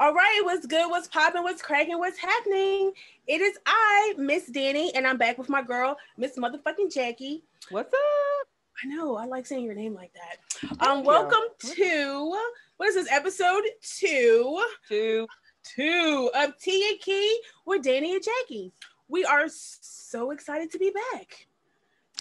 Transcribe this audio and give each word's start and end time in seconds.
All 0.00 0.14
right, 0.14 0.40
what's 0.44 0.64
good? 0.64 0.88
What's 0.88 1.08
popping? 1.08 1.42
What's 1.42 1.60
cracking? 1.60 1.98
What's 1.98 2.20
happening? 2.20 2.92
It 3.26 3.40
is 3.40 3.58
I, 3.66 4.14
Miss 4.16 4.46
Danny, 4.46 4.94
and 4.94 5.04
I'm 5.04 5.18
back 5.18 5.38
with 5.38 5.48
my 5.48 5.60
girl, 5.60 5.96
Miss 6.16 6.38
Motherfucking 6.38 6.94
Jackie. 6.94 7.42
What's 7.70 7.92
up? 7.92 8.48
I 8.84 8.86
know 8.86 9.16
I 9.16 9.24
like 9.24 9.44
saying 9.44 9.64
your 9.64 9.74
name 9.74 9.94
like 9.94 10.12
that. 10.14 10.86
Um, 10.86 11.02
welcome 11.02 11.42
to 11.74 12.38
what 12.76 12.88
is 12.88 12.94
this 12.94 13.10
episode 13.10 13.64
two? 13.82 14.62
Two. 14.88 15.26
Two 15.64 16.30
of 16.32 16.56
Tea 16.60 16.90
and 16.90 17.00
Kee 17.00 17.40
with 17.66 17.82
Danny 17.82 18.14
and 18.14 18.22
Jackie. 18.22 18.72
We 19.08 19.24
are 19.24 19.46
so 19.48 20.30
excited 20.30 20.70
to 20.70 20.78
be 20.78 20.92
back. 21.12 21.48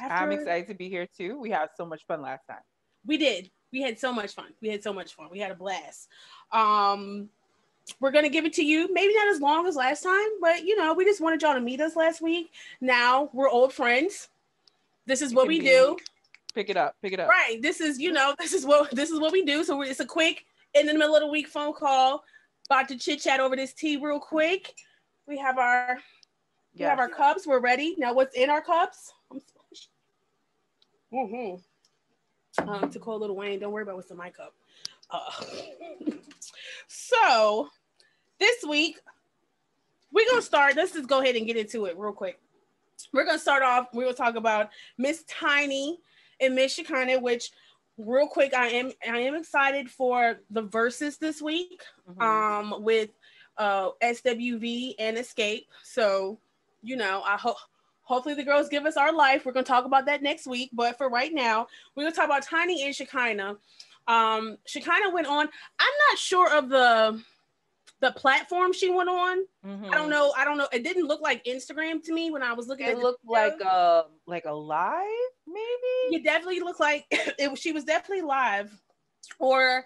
After... 0.02 0.16
I'm 0.16 0.32
excited 0.32 0.68
to 0.70 0.74
be 0.74 0.90
here 0.90 1.08
too. 1.16 1.40
We 1.40 1.52
had 1.52 1.70
so 1.78 1.86
much 1.86 2.08
fun 2.08 2.24
last 2.24 2.42
time. 2.50 2.58
We 3.06 3.18
did. 3.18 3.52
We 3.72 3.84
had 3.84 4.00
so 4.00 4.12
much 4.12 4.34
fun. 4.34 4.48
We 4.64 4.70
had 4.70 4.82
so 4.82 4.94
much 4.94 5.14
fun. 5.14 5.28
We 5.30 5.38
had 5.40 5.52
a 5.52 5.56
blast. 5.56 6.08
Um, 6.52 7.30
we're 8.00 8.12
gonna 8.12 8.30
give 8.30 8.46
it 8.46 8.54
to 8.54 8.64
you. 8.64 8.92
Maybe 8.94 9.14
not 9.16 9.30
as 9.30 9.42
long 9.42 9.68
as 9.68 9.76
last 9.76 10.04
time, 10.04 10.40
but 10.42 10.66
you 10.66 10.76
know, 10.76 10.94
we 10.94 11.06
just 11.06 11.22
wanted 11.22 11.42
y'all 11.42 11.54
to 11.54 11.62
meet 11.62 11.82
us 11.82 11.96
last 11.96 12.22
week. 12.22 12.52
Now 12.82 13.30
we're 13.34 13.50
old 13.50 13.74
friends. 13.74 14.30
This 15.06 15.22
is 15.22 15.34
what 15.34 15.48
we 15.48 15.60
do. 15.60 15.98
Pick 16.54 16.70
it 16.70 16.78
up. 16.78 16.96
Pick 17.02 17.14
it 17.14 17.20
up. 17.20 17.30
Right. 17.30 17.62
This 17.62 17.82
is 17.82 18.00
you 18.00 18.12
know 18.12 18.36
this 18.40 18.54
is 18.54 18.66
what 18.66 18.92
this 18.92 19.10
is 19.10 19.20
what 19.20 19.32
we 19.32 19.44
do. 19.44 19.64
So 19.64 19.82
it's 19.82 20.00
a 20.00 20.06
quick 20.06 20.46
in 20.74 20.86
the 20.86 20.94
middle 20.94 21.16
of 21.16 21.22
the 21.22 21.28
week 21.28 21.48
phone 21.48 21.74
call. 21.74 22.24
About 22.70 22.90
to 22.90 22.98
chit 22.98 23.22
chat 23.22 23.40
over 23.40 23.56
this 23.56 23.74
tea 23.74 23.98
real 23.98 24.20
quick. 24.20 24.74
We 25.28 25.38
have 25.38 25.58
our 25.58 26.00
we 26.78 26.84
have 26.84 27.00
our 27.00 27.10
cups. 27.10 27.48
We're 27.48 27.60
ready. 27.60 27.96
Now 27.98 28.14
what's 28.14 28.36
in 28.36 28.50
our 28.50 28.62
cups? 28.62 29.14
Mm-hmm. 31.14 32.70
Um, 32.70 32.90
to 32.90 33.00
call 33.00 33.20
Lil 33.20 33.36
Wayne, 33.36 33.60
don't 33.60 33.72
worry 33.72 33.84
about 33.84 33.96
what's 33.96 34.12
in 34.12 34.18
my 34.18 34.30
cup. 34.30 34.54
Uh, 35.10 35.32
so 36.88 37.70
this 38.40 38.64
week 38.68 39.00
we're 40.12 40.30
gonna 40.30 40.42
start. 40.42 40.76
Let's 40.76 40.94
just 40.94 41.08
go 41.08 41.22
ahead 41.22 41.36
and 41.36 41.46
get 41.46 41.58
into 41.58 41.86
it 41.86 41.98
real 41.98 42.12
quick. 42.12 42.40
We're 43.14 43.26
gonna 43.26 43.40
start 43.40 43.64
off. 43.64 43.88
We're 43.94 44.06
gonna 44.06 44.16
talk 44.16 44.36
about 44.36 44.70
Miss 44.98 45.24
Tiny 45.28 46.00
and 46.40 46.56
Miss 46.56 46.74
Shekinah, 46.74 47.20
which 47.20 47.52
real 47.98 48.28
quick, 48.28 48.54
I 48.54 48.68
am 48.70 48.92
I 49.08 49.20
am 49.20 49.36
excited 49.36 49.90
for 49.90 50.40
the 50.50 50.64
Verzuz 50.64 51.20
this 51.20 51.42
week. 51.42 51.84
Mm-hmm. 52.10 52.22
Um, 52.22 52.84
with 52.84 53.12
uh 53.58 53.92
SWV 54.02 54.96
and 55.00 55.18
Xscape. 55.18 55.66
So, 55.84 56.40
you 56.82 56.96
know, 56.96 57.22
I 57.26 57.38
hope 57.38 57.58
hopefully 58.02 58.36
the 58.36 58.44
girls 58.44 58.70
give 58.70 58.86
us 58.86 58.98
our 58.98 59.12
life. 59.12 59.46
We're 59.46 59.52
gonna 59.52 59.66
talk 59.66 59.86
about 59.86 60.06
that 60.06 60.24
next 60.24 60.48
week. 60.48 60.72
But 60.74 60.98
for 60.98 61.10
right 61.10 61.34
now, 61.34 61.68
we're 61.96 62.04
gonna 62.04 62.16
talk 62.16 62.26
about 62.26 62.44
Tiny 62.44 62.84
and 62.86 62.96
Shekinah. 62.96 63.58
Um, 64.08 64.58
Shekinah 64.66 65.12
went 65.12 65.28
on. 65.28 65.48
I'm 65.80 65.94
not 66.10 66.18
sure 66.18 66.52
of 66.58 66.70
the 66.70 67.22
the 68.00 68.12
platform 68.12 68.74
she 68.74 68.90
went 68.90 69.10
on. 69.10 69.40
Mm-hmm. 69.66 69.86
I 69.86 69.90
don't 69.90 70.02
mm-hmm. 70.02 70.10
know. 70.10 70.34
I 70.38 70.46
don't 70.46 70.58
know. 70.58 70.68
It 70.72 70.84
didn't 70.84 71.08
look 71.08 71.22
like 71.22 71.44
Instagram 71.46 72.04
to 72.04 72.14
me 72.14 72.32
when 72.32 72.44
I 72.44 72.54
was 72.54 72.68
looking 72.68 72.86
it 72.86 72.92
at 72.92 72.98
it. 72.98 73.04
looked 73.04 73.26
like 73.26 73.60
a 73.62 74.06
like 74.26 74.46
a 74.46 74.54
live, 74.54 75.04
maybe. 75.48 76.16
It 76.16 76.24
definitely 76.24 76.60
looked 76.60 76.80
like 76.80 77.06
it. 77.12 77.58
She 77.58 77.72
was 77.72 77.84
definitely 77.84 78.24
live, 78.24 78.72
or 79.40 79.84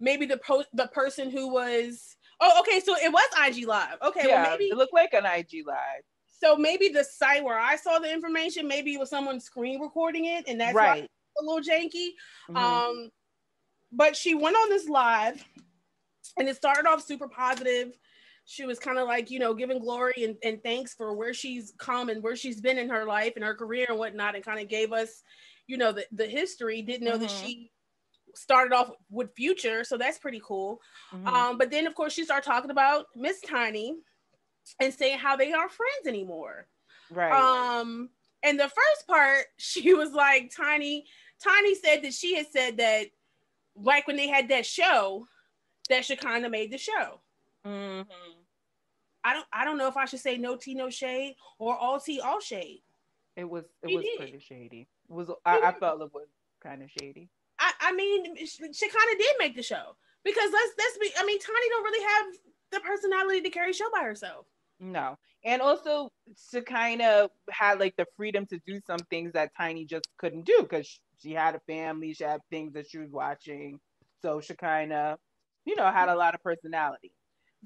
maybe 0.00 0.26
the 0.26 0.38
post 0.38 0.68
the 0.72 0.88
person 0.88 1.30
who 1.30 1.52
was. 1.52 2.16
Oh, 2.38 2.60
okay. 2.60 2.80
So 2.80 2.94
it 2.96 3.10
was 3.10 3.28
IG 3.48 3.66
live. 3.66 3.96
Okay. 4.02 4.28
Yeah, 4.28 4.42
well, 4.42 4.50
maybe 4.52 4.64
it 4.64 4.76
looked 4.76 4.92
like 4.92 5.14
an 5.14 5.24
IG 5.24 5.66
live. 5.66 6.02
So 6.38 6.54
maybe 6.54 6.90
the 6.90 7.02
site 7.02 7.42
where 7.42 7.58
I 7.58 7.76
saw 7.76 7.98
the 7.98 8.12
information, 8.12 8.68
maybe 8.68 8.92
it 8.92 9.00
was 9.00 9.08
someone 9.08 9.40
screen 9.40 9.80
recording 9.80 10.26
it, 10.26 10.44
and 10.46 10.60
that's 10.60 10.74
right. 10.74 11.08
a 11.40 11.42
little 11.42 11.62
janky. 11.62 12.10
Mm-hmm. 12.50 12.56
Um, 12.56 13.10
but 13.90 14.14
she 14.14 14.34
went 14.34 14.54
on 14.54 14.68
this 14.68 14.86
live 14.86 15.42
and 16.36 16.48
it 16.48 16.56
started 16.56 16.86
off 16.86 17.02
super 17.02 17.28
positive 17.28 17.96
she 18.46 18.64
was 18.64 18.78
kind 18.78 18.98
of 18.98 19.06
like 19.06 19.30
you 19.30 19.38
know 19.38 19.52
giving 19.52 19.80
glory 19.80 20.24
and, 20.24 20.36
and 20.42 20.62
thanks 20.62 20.94
for 20.94 21.14
where 21.14 21.34
she's 21.34 21.74
come 21.78 22.08
and 22.08 22.22
where 22.22 22.36
she's 22.36 22.60
been 22.60 22.78
in 22.78 22.88
her 22.88 23.04
life 23.04 23.32
and 23.36 23.44
her 23.44 23.54
career 23.54 23.86
and 23.88 23.98
whatnot 23.98 24.34
and 24.34 24.44
kind 24.44 24.60
of 24.60 24.68
gave 24.68 24.92
us 24.92 25.22
you 25.66 25.76
know 25.76 25.92
the, 25.92 26.06
the 26.12 26.26
history 26.26 26.80
didn't 26.80 27.04
know 27.04 27.12
mm-hmm. 27.12 27.22
that 27.22 27.30
she 27.30 27.70
started 28.34 28.74
off 28.74 28.90
with 29.10 29.34
future 29.34 29.82
so 29.82 29.96
that's 29.96 30.18
pretty 30.18 30.40
cool 30.44 30.80
mm-hmm. 31.12 31.26
um 31.26 31.58
but 31.58 31.70
then 31.70 31.86
of 31.86 31.94
course 31.94 32.12
she 32.12 32.24
started 32.24 32.46
talking 32.46 32.70
about 32.70 33.06
miss 33.14 33.40
tiny 33.40 33.96
and 34.80 34.94
saying 34.94 35.18
how 35.18 35.36
they 35.36 35.52
aren't 35.52 35.72
friends 35.72 36.06
anymore 36.06 36.66
right 37.10 37.32
um 37.32 38.08
and 38.42 38.60
the 38.60 38.68
first 38.68 39.06
part 39.08 39.46
she 39.56 39.92
was 39.92 40.12
like 40.12 40.52
tiny 40.56 41.04
tiny 41.42 41.74
said 41.74 42.02
that 42.02 42.14
she 42.14 42.36
had 42.36 42.46
said 42.46 42.76
that 42.76 43.06
like 43.74 44.06
when 44.06 44.16
they 44.16 44.28
had 44.28 44.48
that 44.48 44.64
show 44.64 45.26
that 45.88 46.04
Shekinah 46.04 46.50
made 46.50 46.72
the 46.72 46.78
show. 46.78 47.20
Mm-hmm. 47.66 48.10
I 49.24 49.32
don't 49.32 49.46
I 49.52 49.64
don't 49.64 49.78
know 49.78 49.88
if 49.88 49.96
I 49.96 50.04
should 50.04 50.20
say 50.20 50.36
no 50.38 50.56
tea, 50.56 50.74
no 50.74 50.88
shade 50.88 51.34
or 51.58 51.76
all 51.76 51.98
tea, 51.98 52.20
all 52.20 52.40
shade. 52.40 52.82
It 53.34 53.48
was 53.48 53.64
it 53.82 53.88
he 53.88 53.96
was 53.96 54.04
did. 54.04 54.18
pretty 54.18 54.38
shady. 54.38 54.88
It 55.08 55.12
was 55.12 55.30
I, 55.44 55.60
I 55.60 55.72
felt 55.72 56.00
it 56.00 56.14
was 56.14 56.28
kind 56.62 56.82
of 56.82 56.90
shady. 57.00 57.28
I, 57.58 57.72
I 57.80 57.92
mean 57.92 58.36
Shekinah 58.36 59.18
did 59.18 59.34
make 59.38 59.56
the 59.56 59.62
show 59.62 59.96
because 60.24 60.50
let's 60.52 60.72
let's 60.78 60.98
be 60.98 61.10
I 61.18 61.24
mean 61.26 61.38
Tiny 61.40 61.68
don't 61.70 61.84
really 61.84 62.04
have 62.04 62.26
the 62.72 62.80
personality 62.80 63.40
to 63.40 63.50
carry 63.50 63.70
a 63.70 63.74
show 63.74 63.90
by 63.92 64.04
herself. 64.04 64.46
No. 64.78 65.16
And 65.44 65.60
also 65.60 66.10
Shekinah 66.52 67.28
had 67.50 67.80
like 67.80 67.96
the 67.96 68.06
freedom 68.16 68.46
to 68.46 68.60
do 68.66 68.80
some 68.86 68.98
things 69.10 69.32
that 69.32 69.50
Tiny 69.56 69.84
just 69.84 70.06
couldn't 70.18 70.44
do 70.44 70.58
because 70.60 71.00
she 71.18 71.32
had 71.32 71.56
a 71.56 71.60
family, 71.60 72.14
she 72.14 72.24
had 72.24 72.40
things 72.50 72.74
that 72.74 72.88
she 72.90 72.98
was 72.98 73.10
watching. 73.10 73.80
So 74.22 74.40
Shekinah 74.40 75.18
you 75.66 75.76
know, 75.76 75.90
had 75.90 76.08
a 76.08 76.14
lot 76.14 76.34
of 76.34 76.42
personality. 76.42 77.12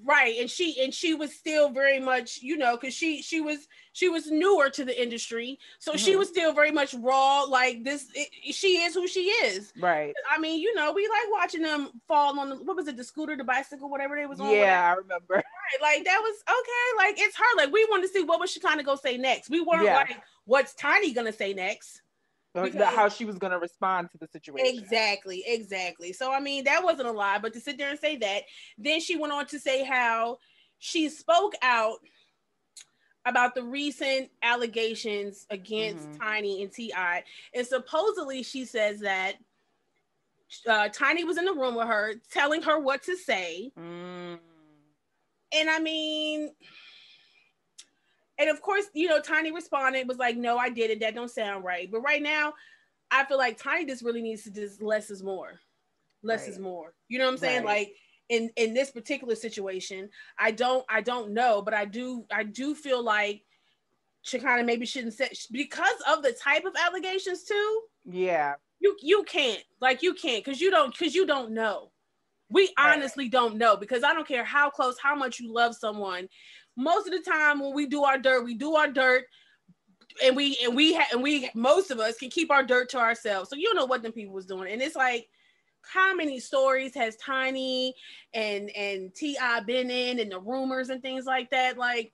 Right. 0.03 0.41
And 0.41 0.50
she 0.50 0.83
and 0.83 0.94
she 0.94 1.15
was 1.15 1.34
still 1.34 1.71
very 1.71 2.00
much, 2.00 2.38
you 2.41 2.56
know, 2.56 2.77
because 2.77 2.94
she 2.94 3.21
she 3.21 3.41
was 3.41 3.66
she 3.93 4.09
was 4.09 4.31
newer 4.31 4.71
to 4.71 4.84
the 4.84 5.00
industry. 5.00 5.59
So 5.78 5.93
mm-hmm. 5.93 5.99
she 5.99 6.16
was 6.16 6.28
still 6.28 6.55
very 6.55 6.71
much 6.71 6.94
raw, 6.94 7.43
like 7.43 7.84
this 7.84 8.06
it, 8.15 8.55
she 8.55 8.78
is 8.78 8.94
who 8.94 9.06
she 9.06 9.25
is. 9.25 9.72
Right. 9.78 10.15
I 10.31 10.39
mean, 10.39 10.60
you 10.60 10.75
know, 10.75 10.93
we 10.93 11.06
like 11.06 11.31
watching 11.31 11.62
them 11.62 11.91
fall 12.09 12.39
on 12.39 12.49
the 12.49 12.56
what 12.56 12.77
was 12.77 12.89
it, 12.89 12.97
the 12.97 13.05
scooter, 13.05 13.37
the 13.37 13.44
bicycle, 13.44 13.91
whatever 13.91 14.16
they 14.16 14.27
was 14.27 14.41
on. 14.41 14.55
Yeah, 14.55 14.91
I 14.91 14.94
remember. 14.94 15.34
Right. 15.34 15.44
Like 15.83 16.05
that 16.05 16.21
was 16.22 16.37
okay. 16.49 17.06
Like 17.06 17.21
it's 17.21 17.37
her. 17.37 17.56
Like 17.56 17.72
we 17.72 17.87
wanted 17.91 18.06
to 18.06 18.12
see 18.12 18.25
what 18.25 18.41
was 18.41 18.50
she 18.50 18.60
kind 18.60 18.81
of 18.81 18.87
go 18.87 18.97
say 18.97 19.19
next. 19.19 19.50
We 19.50 19.60
weren't 19.60 19.84
yeah. 19.84 19.97
like, 19.97 20.16
what's 20.44 20.72
Tiny 20.75 21.12
gonna 21.12 21.33
say 21.33 21.53
next? 21.53 22.00
Because, 22.53 22.94
how 22.94 23.09
she 23.09 23.25
was 23.25 23.38
going 23.38 23.53
to 23.53 23.59
respond 23.59 24.11
to 24.11 24.19
the 24.19 24.27
situation. 24.27 24.78
Exactly, 24.78 25.44
exactly. 25.47 26.12
So 26.12 26.33
I 26.33 26.41
mean, 26.41 26.65
that 26.65 26.83
wasn't 26.83 27.09
a 27.09 27.12
lie, 27.12 27.38
but 27.38 27.53
to 27.53 27.61
sit 27.61 27.78
there 27.78 27.91
and 27.91 27.99
say 27.99 28.16
that, 28.16 28.43
then 28.77 29.00
she 29.00 29.16
went 29.16 29.33
on 29.33 29.47
to 29.47 29.59
say 29.59 29.84
how 29.84 30.38
she 30.78 31.09
spoke 31.09 31.55
out 31.62 31.99
about 33.25 33.55
the 33.55 33.62
recent 33.62 34.31
allegations 34.43 35.47
against 35.50 36.09
mm-hmm. 36.09 36.22
Tiny 36.22 36.62
and 36.62 36.72
T.I., 36.72 37.22
and 37.55 37.66
supposedly 37.66 38.43
she 38.43 38.65
says 38.65 39.00
that 39.00 39.34
uh, 40.66 40.89
Tiny 40.89 41.22
was 41.22 41.39
in 41.39 41.44
the 41.44 41.53
room 41.53 41.77
with 41.77 41.87
her, 41.87 42.15
telling 42.33 42.62
her 42.62 42.81
what 42.81 43.05
to 43.05 43.16
say, 43.16 43.71
mm. 43.78 44.39
and 45.53 45.71
I 45.71 45.78
mean 45.78 46.50
and 48.41 48.49
of 48.49 48.62
course, 48.62 48.87
you 48.95 49.06
know, 49.06 49.21
Tiny 49.21 49.53
responded, 49.53 50.09
was 50.09 50.17
like, 50.17 50.37
no, 50.37 50.56
I 50.56 50.71
did 50.71 50.91
it. 50.91 51.01
That 51.01 51.15
don't 51.15 51.31
sound 51.31 51.62
right. 51.62 51.91
But 51.91 52.01
right 52.01 52.23
now, 52.23 52.55
I 53.11 53.25
feel 53.27 53.37
like 53.37 53.59
Tiny 53.59 53.84
just 53.84 54.03
really 54.03 54.23
needs 54.23 54.45
to 54.45 54.51
just 54.51 54.83
less 54.83 55.11
is 55.11 55.23
more. 55.23 55.61
Less 56.23 56.43
right. 56.43 56.51
is 56.51 56.59
more. 56.59 56.95
You 57.09 57.19
know 57.19 57.27
what 57.27 57.33
I'm 57.33 57.39
saying? 57.39 57.65
Right. 57.65 57.78
Like 57.78 57.95
in 58.31 58.51
in 58.56 58.73
this 58.73 58.91
particular 58.91 59.34
situation, 59.34 60.09
I 60.39 60.53
don't 60.53 60.87
I 60.89 61.03
don't 61.03 61.34
know, 61.34 61.61
but 61.61 61.75
I 61.75 61.84
do 61.84 62.25
I 62.33 62.45
do 62.45 62.75
feel 62.75 63.05
like 63.05 63.43
she 64.23 64.39
kind 64.39 64.59
of 64.59 64.67
maybe 64.67 64.87
shouldn't 64.87 65.15
say 65.15 65.28
because 65.53 65.97
of 66.09 66.22
the 66.22 66.33
type 66.33 66.65
of 66.65 66.72
allegations 66.83 67.45
too. 67.45 67.81
Yeah. 68.07 68.55
You 68.78 68.97
you 69.03 69.22
can't 69.25 69.63
like 69.83 70.03
you 70.03 70.15
can't 70.15 70.43
because 70.43 70.63
you 70.63 70.71
don't 70.71 70.97
because 70.97 71.15
you 71.15 71.27
don't 71.27 71.53
know. 71.53 71.91
We 72.48 72.72
honestly 72.78 73.25
right. 73.25 73.33
don't 73.33 73.59
know 73.59 73.77
because 73.77 74.03
I 74.03 74.15
don't 74.15 74.27
care 74.27 74.45
how 74.45 74.71
close, 74.71 74.97
how 75.01 75.15
much 75.15 75.41
you 75.41 75.53
love 75.53 75.75
someone 75.75 76.28
most 76.77 77.07
of 77.07 77.13
the 77.13 77.31
time 77.31 77.61
when 77.61 77.75
we 77.75 77.87
do 77.87 78.05
our 78.05 78.19
dirt, 78.19 78.45
we 78.45 78.55
do 78.55 78.75
our 78.75 78.89
dirt 78.89 79.25
and 80.22 80.37
we 80.37 80.59
and 80.63 80.75
we 80.75 80.95
ha- 80.95 81.09
and 81.13 81.22
we 81.22 81.51
most 81.55 81.91
of 81.91 82.01
us 82.01 82.17
can 82.17 82.31
keep 82.31 82.51
our 82.51 82.63
dirt 82.63 82.89
to 82.91 82.99
ourselves. 82.99 83.51
So 83.51 83.57
you 83.57 83.72
know 83.75 83.87
what 83.87 84.03
them 84.03 84.13
people 84.13 84.34
was 84.34 84.47
doing. 84.47 84.72
And 84.72 84.83
it's 84.83 84.97
like 84.97 85.28
how 85.83 86.15
many 86.15 86.41
stories 86.41 86.95
has 86.95 87.17
Tiny 87.17 87.95
and 88.34 88.71
and 88.77 89.15
T.I. 89.15 89.61
been 89.61 89.91
in 89.91 90.19
and 90.19 90.31
the 90.31 90.41
rumors 90.41 90.91
and 90.91 91.03
things 91.03 91.25
like 91.25 91.51
that? 91.51 91.78
Like, 91.78 92.13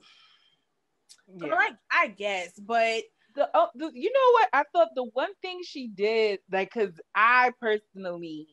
yeah. 1.28 1.54
like 1.54 1.76
I 1.90 2.08
guess, 2.08 2.58
but 2.58 3.02
the, 3.34 3.50
oh, 3.52 3.68
the, 3.74 3.90
you 3.92 4.12
know 4.12 4.32
what? 4.32 4.48
I 4.52 4.64
thought 4.72 4.88
the 4.94 5.04
one 5.12 5.34
thing 5.42 5.60
she 5.62 5.88
did, 5.88 6.40
like, 6.50 6.72
cause 6.72 6.98
I 7.14 7.52
personally 7.60 8.48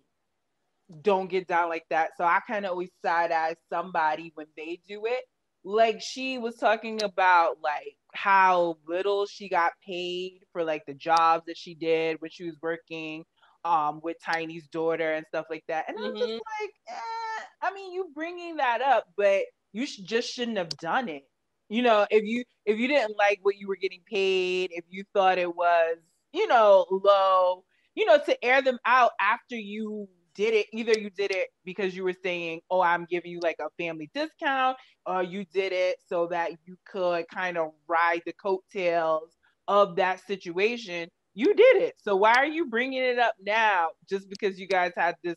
don't 1.02 1.30
get 1.30 1.48
down 1.48 1.70
like 1.70 1.86
that, 1.90 2.12
so 2.18 2.26
I 2.26 2.40
kind 2.46 2.66
of 2.66 2.72
always 2.72 2.92
side 3.04 3.32
eye 3.32 3.56
somebody 3.70 4.32
when 4.36 4.48
they 4.58 4.82
do 4.88 5.06
it 5.06 5.24
like 5.64 6.02
she 6.02 6.38
was 6.38 6.56
talking 6.56 7.02
about 7.04 7.58
like 7.62 7.96
how 8.14 8.78
little 8.88 9.26
she 9.26 9.50
got 9.50 9.72
paid 9.86 10.42
for 10.52 10.64
like 10.64 10.86
the 10.86 10.94
jobs 10.94 11.46
that 11.48 11.58
she 11.58 11.74
did 11.74 12.22
when 12.22 12.30
she 12.32 12.44
was 12.46 12.56
working 12.62 13.26
um 13.66 14.00
with 14.04 14.18
Tiny's 14.24 14.68
daughter 14.68 15.14
and 15.14 15.26
stuff 15.28 15.46
like 15.50 15.64
that. 15.68 15.86
And 15.88 15.98
mm-hmm. 15.98 16.08
I'm 16.08 16.16
just 16.16 16.32
like, 16.32 16.74
eh, 16.90 17.44
I 17.62 17.74
mean, 17.74 17.94
you 17.94 18.10
bringing 18.14 18.58
that 18.58 18.82
up, 18.82 19.06
but 19.16 19.44
you 19.72 19.86
sh- 19.86 19.98
just 19.98 20.30
shouldn't 20.30 20.58
have 20.58 20.70
done 20.70 21.10
it. 21.10 21.24
You 21.70 21.82
know, 21.82 22.06
if 22.12 22.24
you 22.24 22.44
if 22.66 22.78
you 22.78 22.88
didn't 22.88 23.18
like 23.18 23.40
what 23.42 23.56
you 23.58 23.68
were 23.68 23.78
getting 23.78 24.02
paid, 24.06 24.72
if 24.74 24.84
you 24.90 25.04
thought 25.14 25.38
it 25.38 25.56
was, 25.56 25.98
you 26.34 26.48
know, 26.48 26.86
low, 26.92 27.64
you 27.96 28.06
know, 28.06 28.18
to 28.18 28.46
air 28.46 28.62
them 28.62 28.80
out 28.86 29.12
after 29.20 29.56
you 29.56 30.08
did 30.36 30.54
it, 30.54 30.68
either 30.74 30.94
you 30.94 31.10
did 31.10 31.32
it 31.32 31.50
because 31.66 31.96
you 31.96 32.04
were 32.04 32.16
saying, 32.24 32.62
"Oh, 32.70 32.82
I'm 32.82 33.06
giving 33.10 33.32
you 33.32 33.40
like 33.42 33.58
a 33.60 33.70
family 33.82 34.10
discount," 34.14 34.78
or 35.06 35.24
you 35.24 35.46
did 35.46 35.74
it 35.74 35.98
so 36.08 36.28
that 36.28 36.52
you 36.66 36.78
could 36.86 37.26
kind 37.34 37.58
of 37.58 37.72
ride 37.88 38.22
the 38.26 38.34
coattails 38.34 39.38
of 39.68 39.96
that 39.98 40.26
situation. 40.26 41.10
You 41.36 41.54
did 41.56 41.78
it. 41.78 41.96
So 41.98 42.16
why 42.16 42.36
are 42.36 42.46
you 42.46 42.68
bringing 42.68 43.02
it 43.04 43.20
up 43.20 43.34
now 43.42 43.90
just 44.10 44.30
because 44.30 44.60
you 44.60 44.68
guys 44.68 44.92
had 44.96 45.16
this 45.24 45.36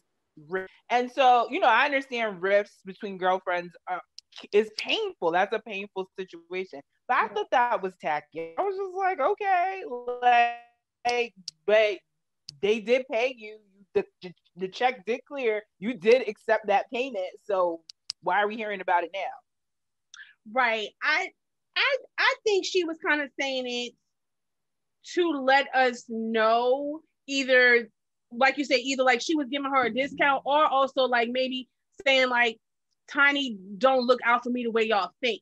and 0.91 1.11
so, 1.11 1.49
you 1.51 1.61
know, 1.61 1.69
I 1.69 1.85
understand 1.87 2.43
rifts 2.43 2.81
between 2.85 3.19
girlfriends 3.19 3.75
uh, 3.91 3.95
are, 3.95 4.01
is 4.53 4.71
painful. 4.79 5.33
That's 5.33 5.55
a 5.55 5.61
painful 5.61 6.09
situation. 6.19 6.81
But 7.09 7.17
I 7.17 7.29
thought 7.29 7.51
that 7.53 7.83
was 7.83 7.95
tacky. 8.01 8.53
I 8.59 8.63
was 8.63 8.77
just 8.77 8.95
like, 8.97 9.21
okay, 9.21 9.83
like, 11.07 11.35
but 11.67 11.99
they 12.61 12.81
did 12.81 13.07
pay 13.11 13.35
you. 13.37 13.59
The, 13.95 14.05
the 14.57 14.69
check 14.69 15.05
did 15.05 15.21
clear. 15.27 15.63
You 15.79 15.95
did 15.95 16.29
accept 16.29 16.67
that 16.69 16.91
payment. 16.93 17.27
So 17.45 17.81
why 18.23 18.43
are 18.43 18.49
we 18.49 18.57
hearing 18.57 18.81
about 18.81 19.05
it 19.05 19.11
now? 19.13 19.21
Right. 20.53 20.89
I 21.03 21.29
I 21.77 21.97
I 22.19 22.35
think 22.45 22.65
she 22.65 22.85
was 22.85 22.99
kind 23.07 23.21
of 23.21 23.31
saying 23.39 23.65
it 23.67 23.93
to 25.15 25.31
let 25.31 25.67
us 25.75 26.05
know 26.09 27.01
either 27.27 27.89
like 28.33 28.59
you 28.59 28.65
say, 28.65 28.77
either 28.77 29.03
like 29.03 29.21
she 29.21 29.37
was 29.37 29.49
giving 29.51 29.71
her 29.71 29.87
a 29.87 29.95
discount 29.95 30.43
or 30.45 30.65
also 30.67 31.03
like 31.03 31.29
maybe 31.31 31.69
saying 32.05 32.29
like 32.29 32.59
Tiny 33.09 33.57
don't 33.79 34.05
look 34.05 34.19
out 34.25 34.43
for 34.43 34.51
me 34.51 34.65
the 34.65 34.71
way 34.71 34.85
y'all 34.85 35.13
think. 35.23 35.41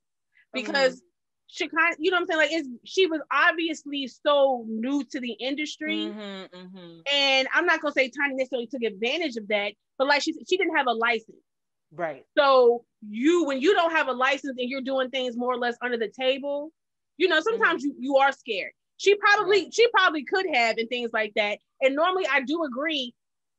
Because 0.52 0.96
mm-hmm. 0.96 1.13
She 1.46 1.68
kind 1.68 1.92
of, 1.92 1.98
you 2.00 2.10
know 2.10 2.16
what 2.16 2.22
I'm 2.22 2.26
saying? 2.26 2.38
Like 2.38 2.52
it's 2.52 2.68
she 2.84 3.06
was 3.06 3.20
obviously 3.32 4.08
so 4.08 4.64
new 4.68 5.04
to 5.04 5.20
the 5.20 5.32
industry. 5.32 5.96
Mm-hmm, 5.96 6.56
mm-hmm. 6.56 7.00
And 7.12 7.48
I'm 7.54 7.66
not 7.66 7.80
gonna 7.80 7.92
say 7.92 8.10
Tiny 8.10 8.34
necessarily 8.34 8.66
took 8.66 8.82
advantage 8.82 9.36
of 9.36 9.48
that, 9.48 9.72
but 9.98 10.06
like 10.06 10.22
she 10.22 10.34
she 10.48 10.56
didn't 10.56 10.76
have 10.76 10.86
a 10.86 10.92
license. 10.92 11.38
Right. 11.92 12.24
So 12.36 12.84
you 13.08 13.44
when 13.44 13.60
you 13.60 13.74
don't 13.74 13.92
have 13.92 14.08
a 14.08 14.12
license 14.12 14.56
and 14.58 14.68
you're 14.68 14.80
doing 14.80 15.10
things 15.10 15.36
more 15.36 15.52
or 15.52 15.58
less 15.58 15.76
under 15.82 15.96
the 15.96 16.08
table, 16.08 16.72
you 17.16 17.28
know, 17.28 17.40
sometimes 17.40 17.84
mm-hmm. 17.84 18.02
you, 18.02 18.14
you 18.14 18.16
are 18.16 18.32
scared. 18.32 18.72
She 18.96 19.14
probably 19.16 19.70
she 19.70 19.86
probably 19.88 20.24
could 20.24 20.46
have 20.52 20.78
and 20.78 20.88
things 20.88 21.10
like 21.12 21.32
that. 21.36 21.58
And 21.80 21.94
normally 21.94 22.26
I 22.30 22.40
do 22.40 22.64
agree. 22.64 23.14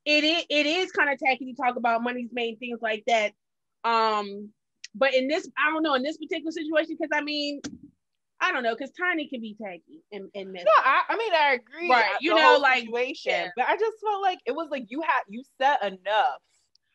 It 0.06 0.24
is 0.24 0.46
it 0.50 0.66
is 0.66 0.92
kind 0.92 1.10
of 1.10 1.20
tacky 1.20 1.54
to 1.54 1.62
talk 1.62 1.78
about 1.78 2.04
money's 2.04 2.30
made 2.34 2.60
things 2.60 2.80
like 2.82 3.04
that. 3.08 3.32
Um, 3.84 4.50
but 4.96 5.14
in 5.14 5.28
this, 5.28 5.48
I 5.58 5.72
don't 5.72 5.84
know, 5.84 5.94
in 5.94 6.04
this 6.04 6.18
particular 6.18 6.52
situation, 6.52 6.98
because 7.00 7.12
I 7.14 7.22
mean, 7.22 7.62
I 8.40 8.52
don't 8.52 8.64
know, 8.64 8.76
because 8.76 8.92
Tiny 8.92 9.28
can 9.28 9.42
be 9.42 9.56
tacky 9.62 10.04
and, 10.12 10.30
and 10.34 10.52
messy. 10.52 10.66
No, 10.66 10.84
I, 10.84 11.02
I 11.10 11.18
mean 11.18 11.34
I 11.34 11.54
agree. 11.54 11.90
Right, 11.90 12.06
uh, 12.06 12.18
you 12.22 12.36
know, 12.36 12.58
like 12.62 12.86
situation, 12.86 13.32
yeah. 13.32 13.50
but 13.56 13.66
I 13.68 13.76
just 13.78 13.98
felt 14.04 14.22
like 14.22 14.40
it 14.46 14.56
was 14.56 14.70
like 14.72 14.86
you 14.90 15.02
had 15.02 15.22
you 15.28 15.44
said 15.60 15.78
enough. 15.84 16.42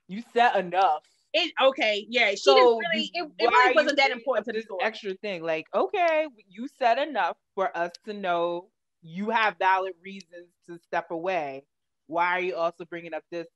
You 0.08 0.22
said 0.32 0.56
enough 0.56 1.04
it 1.32 1.52
okay, 1.62 2.06
yeah. 2.08 2.30
She 2.30 2.36
so 2.36 2.78
really. 2.78 3.10
It, 3.14 3.30
it 3.38 3.46
really 3.46 3.74
wasn't 3.74 3.98
that 3.98 4.10
important 4.10 4.46
to 4.46 4.52
this 4.52 4.64
story. 4.64 4.82
Extra 4.82 5.14
thing, 5.14 5.42
like 5.42 5.66
okay, 5.74 6.26
you 6.48 6.68
said 6.78 6.98
enough 6.98 7.36
for 7.54 7.76
us 7.76 7.92
to 8.06 8.12
know 8.12 8.68
you 9.02 9.30
have 9.30 9.56
valid 9.58 9.94
reasons 10.02 10.48
to 10.66 10.78
step 10.78 11.10
away. 11.10 11.64
Why 12.06 12.26
are 12.26 12.40
you 12.40 12.56
also 12.56 12.84
bringing 12.84 13.14
up 13.14 13.22
this 13.30 13.46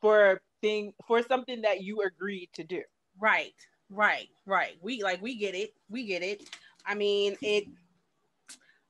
for 0.00 0.40
thing 0.62 0.92
for 1.06 1.22
something 1.22 1.62
that 1.62 1.82
you 1.82 2.02
agreed 2.02 2.50
to 2.54 2.64
do? 2.64 2.82
Right, 3.20 3.54
right, 3.90 4.28
right. 4.44 4.76
We 4.82 5.02
like 5.02 5.22
we 5.22 5.36
get 5.36 5.54
it. 5.54 5.74
We 5.88 6.06
get 6.06 6.22
it. 6.22 6.42
I 6.86 6.94
mean 6.94 7.36
it. 7.42 7.66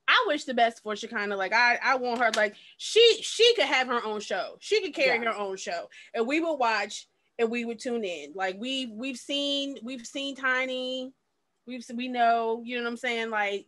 I 0.07 0.25
wish 0.27 0.45
the 0.45 0.53
best 0.53 0.81
for 0.83 0.95
Shekinah. 0.95 1.35
Like 1.35 1.53
I, 1.53 1.77
I 1.83 1.95
want 1.95 2.19
her 2.19 2.31
like 2.35 2.55
she 2.77 3.19
she 3.21 3.53
could 3.55 3.65
have 3.65 3.87
her 3.87 4.03
own 4.05 4.21
show. 4.21 4.55
She 4.59 4.81
could 4.81 4.93
carry 4.93 5.23
her 5.25 5.35
own 5.35 5.57
show, 5.57 5.89
and 6.13 6.25
we 6.25 6.39
will 6.39 6.57
watch 6.57 7.07
and 7.39 7.51
we 7.51 7.65
would 7.65 7.79
tune 7.79 8.03
in. 8.03 8.31
Like 8.35 8.57
we 8.59 8.87
we've 8.87 9.17
seen 9.17 9.77
we've 9.83 10.05
seen 10.05 10.35
Tiny, 10.35 11.11
we've 11.65 11.85
we 11.93 12.07
know, 12.07 12.61
you 12.65 12.77
know 12.77 12.83
what 12.83 12.91
I'm 12.91 12.97
saying? 12.97 13.29
Like, 13.29 13.65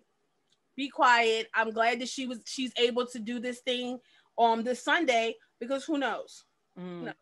be 0.75 0.89
quiet. 0.89 1.47
I'm 1.53 1.71
glad 1.71 1.99
that 1.99 2.09
she 2.09 2.25
was 2.25 2.39
she's 2.45 2.71
able 2.77 3.05
to 3.07 3.19
do 3.19 3.39
this 3.39 3.59
thing 3.59 3.99
on 4.37 4.63
this 4.63 4.83
Sunday 4.83 5.35
because 5.59 5.83
who 5.83 5.97
knows? 5.97 6.45
Mm. 6.79 6.99
Who 6.99 7.05
knows? 7.05 7.15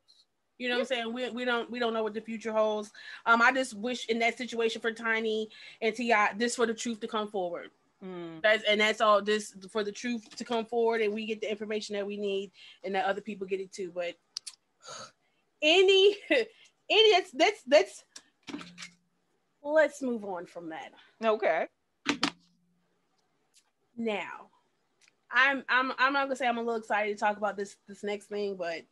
You 0.57 0.69
know 0.69 0.75
what 0.75 0.81
I'm 0.81 0.87
saying? 0.87 1.13
We, 1.13 1.29
we 1.29 1.45
don't 1.45 1.69
we 1.69 1.79
don't 1.79 1.93
know 1.93 2.03
what 2.03 2.13
the 2.13 2.21
future 2.21 2.51
holds. 2.51 2.91
Um, 3.25 3.41
I 3.41 3.51
just 3.51 3.75
wish 3.75 4.07
in 4.07 4.19
that 4.19 4.37
situation 4.37 4.81
for 4.81 4.91
Tiny 4.91 5.49
and 5.81 5.95
T.I. 5.95 6.33
this 6.37 6.55
for 6.55 6.65
the 6.65 6.73
truth 6.73 6.99
to 7.01 7.07
come 7.07 7.27
forward. 7.27 7.69
Mm. 8.03 8.41
That's 8.41 8.63
and 8.63 8.81
that's 8.81 9.01
all 9.01 9.21
this 9.21 9.55
for 9.71 9.83
the 9.83 9.91
truth 9.91 10.35
to 10.35 10.43
come 10.43 10.65
forward 10.65 11.01
and 11.01 11.13
we 11.13 11.25
get 11.25 11.41
the 11.41 11.49
information 11.49 11.95
that 11.95 12.05
we 12.05 12.17
need 12.17 12.51
and 12.83 12.93
that 12.95 13.05
other 13.05 13.21
people 13.21 13.47
get 13.47 13.59
it 13.59 13.71
too. 13.71 13.91
But 13.93 14.15
any 15.61 16.15
any 16.29 17.11
that's 17.11 17.31
that's 17.31 17.63
that's 17.67 18.03
let's 19.63 20.01
move 20.01 20.23
on 20.25 20.45
from 20.45 20.69
that. 20.69 20.91
Okay. 21.23 21.67
Now, 23.95 24.49
I'm 25.31 25.63
I'm 25.69 25.91
I'm 25.97 26.13
not 26.13 26.25
gonna 26.25 26.35
say 26.35 26.47
I'm 26.47 26.57
a 26.57 26.61
little 26.61 26.79
excited 26.79 27.17
to 27.17 27.19
talk 27.19 27.37
about 27.37 27.57
this 27.57 27.75
this 27.87 28.03
next 28.03 28.27
thing, 28.27 28.55
but 28.55 28.83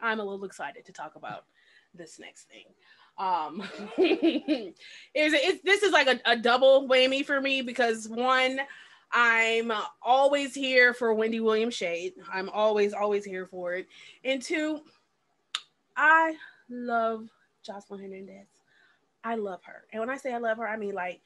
I'm 0.00 0.20
a 0.20 0.24
little 0.24 0.44
excited 0.44 0.84
to 0.86 0.92
talk 0.92 1.16
about 1.16 1.44
this 1.94 2.18
next 2.18 2.48
thing. 2.48 2.64
Um, 3.18 3.62
is 3.98 4.74
it's 5.14 5.62
this 5.62 5.82
is 5.82 5.92
like 5.92 6.06
a, 6.06 6.20
a 6.24 6.36
double 6.36 6.88
whammy 6.88 7.24
for 7.24 7.40
me 7.40 7.62
because 7.62 8.08
one, 8.08 8.60
I'm 9.12 9.72
always 10.02 10.54
here 10.54 10.94
for 10.94 11.12
Wendy 11.14 11.40
Williams 11.40 11.74
Shade. 11.74 12.14
I'm 12.32 12.48
always 12.48 12.92
always 12.92 13.24
here 13.24 13.46
for 13.46 13.74
it, 13.74 13.88
and 14.24 14.40
two, 14.40 14.82
I 15.96 16.36
love 16.70 17.28
Joseline 17.68 18.02
Hernandez. 18.02 18.46
I 19.24 19.34
love 19.34 19.62
her. 19.64 19.84
And 19.92 20.00
when 20.00 20.10
I 20.10 20.16
say 20.16 20.32
I 20.32 20.38
love 20.38 20.58
her, 20.58 20.68
I 20.68 20.76
mean 20.76 20.94
like, 20.94 21.20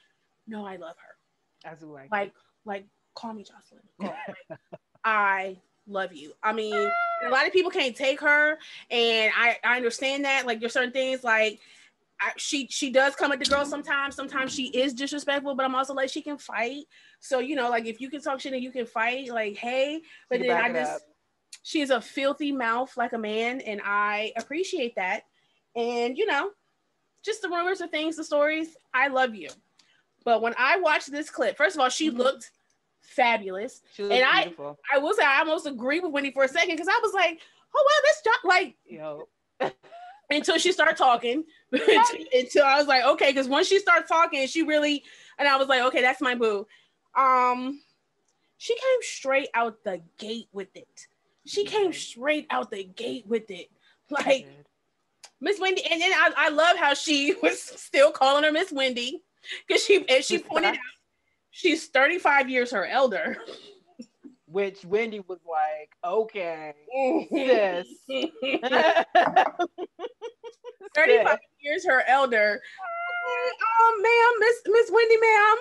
no, 0.47 0.65
I 0.65 0.77
love 0.77 0.97
her. 0.97 1.71
As 1.71 1.83
like, 1.83 2.11
like, 2.11 2.33
like, 2.65 2.87
call 3.15 3.35
me 3.35 3.45
Joseline. 3.45 3.85
Call. 4.49 4.59
I 5.05 5.59
love 5.87 6.13
you. 6.13 6.33
I 6.43 6.53
mean, 6.53 6.75
a 6.75 7.29
lot 7.31 7.47
of 7.47 7.53
people 7.53 7.71
can't 7.71 7.97
take 7.97 8.21
her, 8.21 8.59
and 8.91 9.33
I 9.37 9.59
I 9.65 9.77
understand 9.77 10.25
that. 10.25 10.47
Like, 10.47 10.61
there's 10.61 10.73
certain 10.73 10.93
things 10.93 11.25
like. 11.25 11.61
I, 12.25 12.31
she 12.37 12.69
she 12.69 12.91
does 12.91 13.17
come 13.17 13.33
at 13.33 13.41
the 13.41 13.45
girl 13.47 13.65
sometimes. 13.65 14.15
Sometimes 14.15 14.55
she 14.55 14.67
is 14.69 14.95
disrespectful, 14.95 15.57
but 15.57 15.65
I'm 15.65 15.75
also 15.75 15.93
like 15.93 16.09
she 16.09 16.23
can 16.23 16.39
fight. 16.39 16.85
So 17.19 17.41
you 17.41 17.57
know, 17.57 17.69
like 17.69 17.87
if 17.87 18.01
you 18.01 18.09
can 18.09 18.21
talk 18.21 18.39
shit 18.39 18.53
and 18.53 18.63
you 18.63 18.71
can 18.71 18.87
fight, 18.87 19.29
like 19.29 19.57
hey. 19.57 20.03
But 20.31 20.39
then 20.39 20.53
I 20.53 20.73
just 20.73 20.93
up 20.93 21.03
she 21.63 21.81
is 21.81 21.91
a 21.91 22.01
filthy 22.01 22.53
mouth 22.53 22.97
like 22.97 23.13
a 23.13 23.19
man, 23.19 23.61
and 23.61 23.81
I 23.85 24.33
appreciate 24.37 24.97
that. 24.97 25.25
And 25.77 26.19
you 26.19 26.27
know, 26.27 26.51
just 27.25 27.43
the 27.43 27.49
rumors 27.49 27.81
of 27.81 27.91
things, 27.91 28.17
the 28.17 28.25
stories. 28.25 28.77
I 28.93 29.09
love 29.09 29.35
you. 29.35 29.49
But 30.25 30.43
when 30.43 30.55
I 30.59 30.79
watched 30.79 31.11
this 31.11 31.31
clip, 31.31 31.57
first 31.57 31.77
of 31.77 31.81
all, 31.81 31.89
she 31.89 32.09
mm-hmm. 32.09 32.19
looked 32.19 32.51
fabulous, 33.03 33.83
and 33.99 34.09
beautiful. 34.09 34.79
I 34.91 34.97
I 34.97 34.99
will 34.99 35.15
say 35.15 35.25
I 35.25 35.41
almost 35.41 35.67
agree 35.67 36.01
with 36.01 36.13
Wendy 36.13 36.31
for 36.31 36.45
a 36.45 36.49
second 36.49 36.75
because 36.75 36.89
I 36.89 36.99
was 37.03 37.13
like, 37.13 37.41
oh 37.75 37.85
well, 37.87 38.03
this 38.05 38.23
job 38.25 38.49
like 38.49 38.77
yo. 38.87 39.29
until 40.31 40.59
she 40.59 40.73
started 40.73 40.97
talking, 40.97 41.45
until 41.73 42.65
I 42.65 42.79
was 42.79 42.87
like, 42.87 43.05
okay, 43.05 43.31
because 43.31 43.49
once 43.49 43.67
she 43.69 43.79
started 43.79 44.09
talking, 44.09 44.47
she 44.47 44.63
really, 44.63 45.05
and 45.39 45.47
I 45.47 45.57
was 45.57 45.69
like, 45.69 45.83
okay, 45.83 46.01
that's 46.01 46.21
my 46.21 46.35
boo. 46.35 46.67
Um, 47.15 47.81
she 48.59 48.75
came 48.75 48.99
straight 49.03 49.49
out 49.55 49.85
the 49.85 50.01
gate 50.19 50.49
with 50.53 50.75
it. 50.77 51.07
She 51.45 51.65
came 51.65 51.93
straight 51.93 52.47
out 52.51 52.71
the 52.71 52.85
gate 52.85 53.27
with 53.27 53.51
it. 53.51 53.69
Like 54.11 54.47
Miss 55.41 55.59
Wendy, 55.59 55.83
and 55.91 56.01
then 56.01 56.13
I, 56.13 56.31
I 56.37 56.49
love 56.51 56.77
how 56.77 56.95
she 56.95 57.35
was 57.43 57.61
still 57.61 58.13
calling 58.13 58.45
her 58.45 58.53
Miss 58.53 58.71
Wendy. 58.71 59.23
Because 59.67 59.85
she 59.85 60.05
and 60.09 60.23
she 60.23 60.39
pointed 60.39 60.75
out 60.75 60.77
she's 61.53 61.87
35 61.89 62.51
years 62.51 62.73
her 62.73 62.85
elder. 62.85 63.37
Which 64.47 64.85
Wendy 64.85 65.21
was 65.21 65.39
like, 65.49 65.95
okay, 66.05 66.75
sis. 67.33 67.87
35 70.95 71.39
years 71.61 71.87
her 71.87 72.03
elder. 72.07 72.61
Um, 73.81 74.03
ma'am, 74.03 74.33
Miss 74.41 74.57
Miss 74.67 74.91
Wendy, 74.93 75.17
ma'am. 75.17 75.57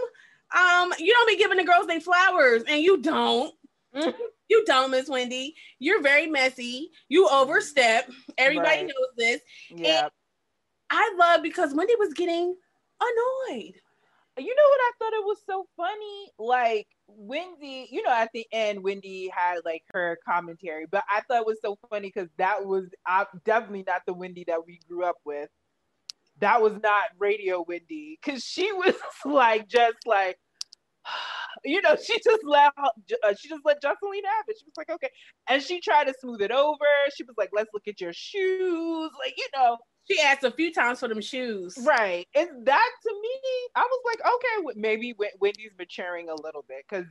Um, 0.54 0.94
you 1.00 1.14
don't 1.14 1.30
be 1.30 1.38
giving 1.38 1.58
the 1.58 1.64
girls 1.64 1.88
their 1.88 2.02
flowers, 2.02 2.64
and 2.68 2.82
you 2.82 2.98
don't. 3.02 3.54
You 4.52 4.66
don't, 4.66 4.92
Miss 4.92 5.08
Wendy. 5.08 5.56
You're 5.80 6.02
very 6.02 6.28
messy. 6.28 6.92
You 7.08 7.26
overstep. 7.30 8.12
Everybody 8.38 8.80
right. 8.80 8.86
knows 8.86 9.08
this. 9.18 9.40
Yeah. 9.74 10.10
I 10.90 11.16
love 11.18 11.42
because 11.42 11.74
Wendy 11.74 11.96
was 11.98 12.14
getting 12.14 12.54
annoyed. 13.02 13.76
You 14.38 14.56
know 14.56 14.70
what 14.70 14.80
I 14.80 14.92
thought 14.98 15.14
it 15.14 15.26
was 15.26 15.38
so 15.46 15.66
funny? 15.76 16.32
Like 16.40 16.88
Wendy, 17.08 17.88
you 17.92 18.02
know, 18.02 18.12
at 18.12 18.30
the 18.34 18.46
end, 18.52 18.82
Wendy 18.84 19.30
had 19.34 19.60
like 19.66 19.84
her 19.94 20.18
commentary, 20.28 20.86
but 20.90 21.04
I 21.10 21.22
thought 21.22 21.42
it 21.42 21.46
was 21.46 21.60
so 21.62 21.78
funny 21.90 22.12
because 22.14 22.30
that 22.38 22.66
was 22.66 22.86
uh, 23.10 23.26
definitely 23.46 23.84
not 23.86 24.04
the 24.08 24.14
Wendy 24.14 24.46
that 24.48 24.66
we 24.66 24.80
grew 24.88 25.04
up 25.04 25.18
with. 25.26 25.50
That 26.40 26.62
was 26.62 26.74
not 26.82 27.04
radio 27.20 27.66
Wendy 27.68 28.20
because 28.24 28.44
she 28.44 28.72
was 28.72 28.96
like, 29.26 29.68
just 29.68 29.98
like, 30.06 30.38
you 31.66 31.82
know, 31.82 31.96
she 31.96 32.14
just 32.24 32.44
let 32.46 32.72
uh, 32.78 33.34
she 33.38 33.50
just 33.50 33.66
let 33.66 33.82
Joseline 33.82 34.26
have 34.26 34.46
it. 34.48 34.58
She 34.60 34.66
was 34.66 34.78
like, 34.78 34.90
okay, 34.90 35.10
and 35.50 35.62
she 35.62 35.82
tried 35.82 36.06
to 36.06 36.14
smooth 36.20 36.42
it 36.42 36.52
over. 36.52 36.86
She 37.16 37.24
was 37.24 37.36
like, 37.38 37.50
let's 37.54 37.70
look 37.74 37.88
at 37.88 38.00
your 38.00 38.14
shoes, 38.14 39.12
like 39.20 39.34
you 39.38 39.48
know. 39.56 39.78
She 40.10 40.20
asked 40.20 40.44
a 40.44 40.52
few 40.52 40.74
times 40.74 41.00
for 41.00 41.08
them 41.08 41.22
shoes. 41.22 41.78
Right. 41.84 42.28
And 42.36 42.66
that 42.66 42.90
to 43.04 43.14
me, 43.22 43.70
I 43.76 43.82
was 43.82 44.02
like, 44.06 44.20
okay, 44.20 44.80
maybe 44.80 45.16
Wendy's 45.40 45.72
maturing 45.78 46.30
a 46.30 46.42
little 46.42 46.66
bit 46.68 46.86
because 46.90 47.06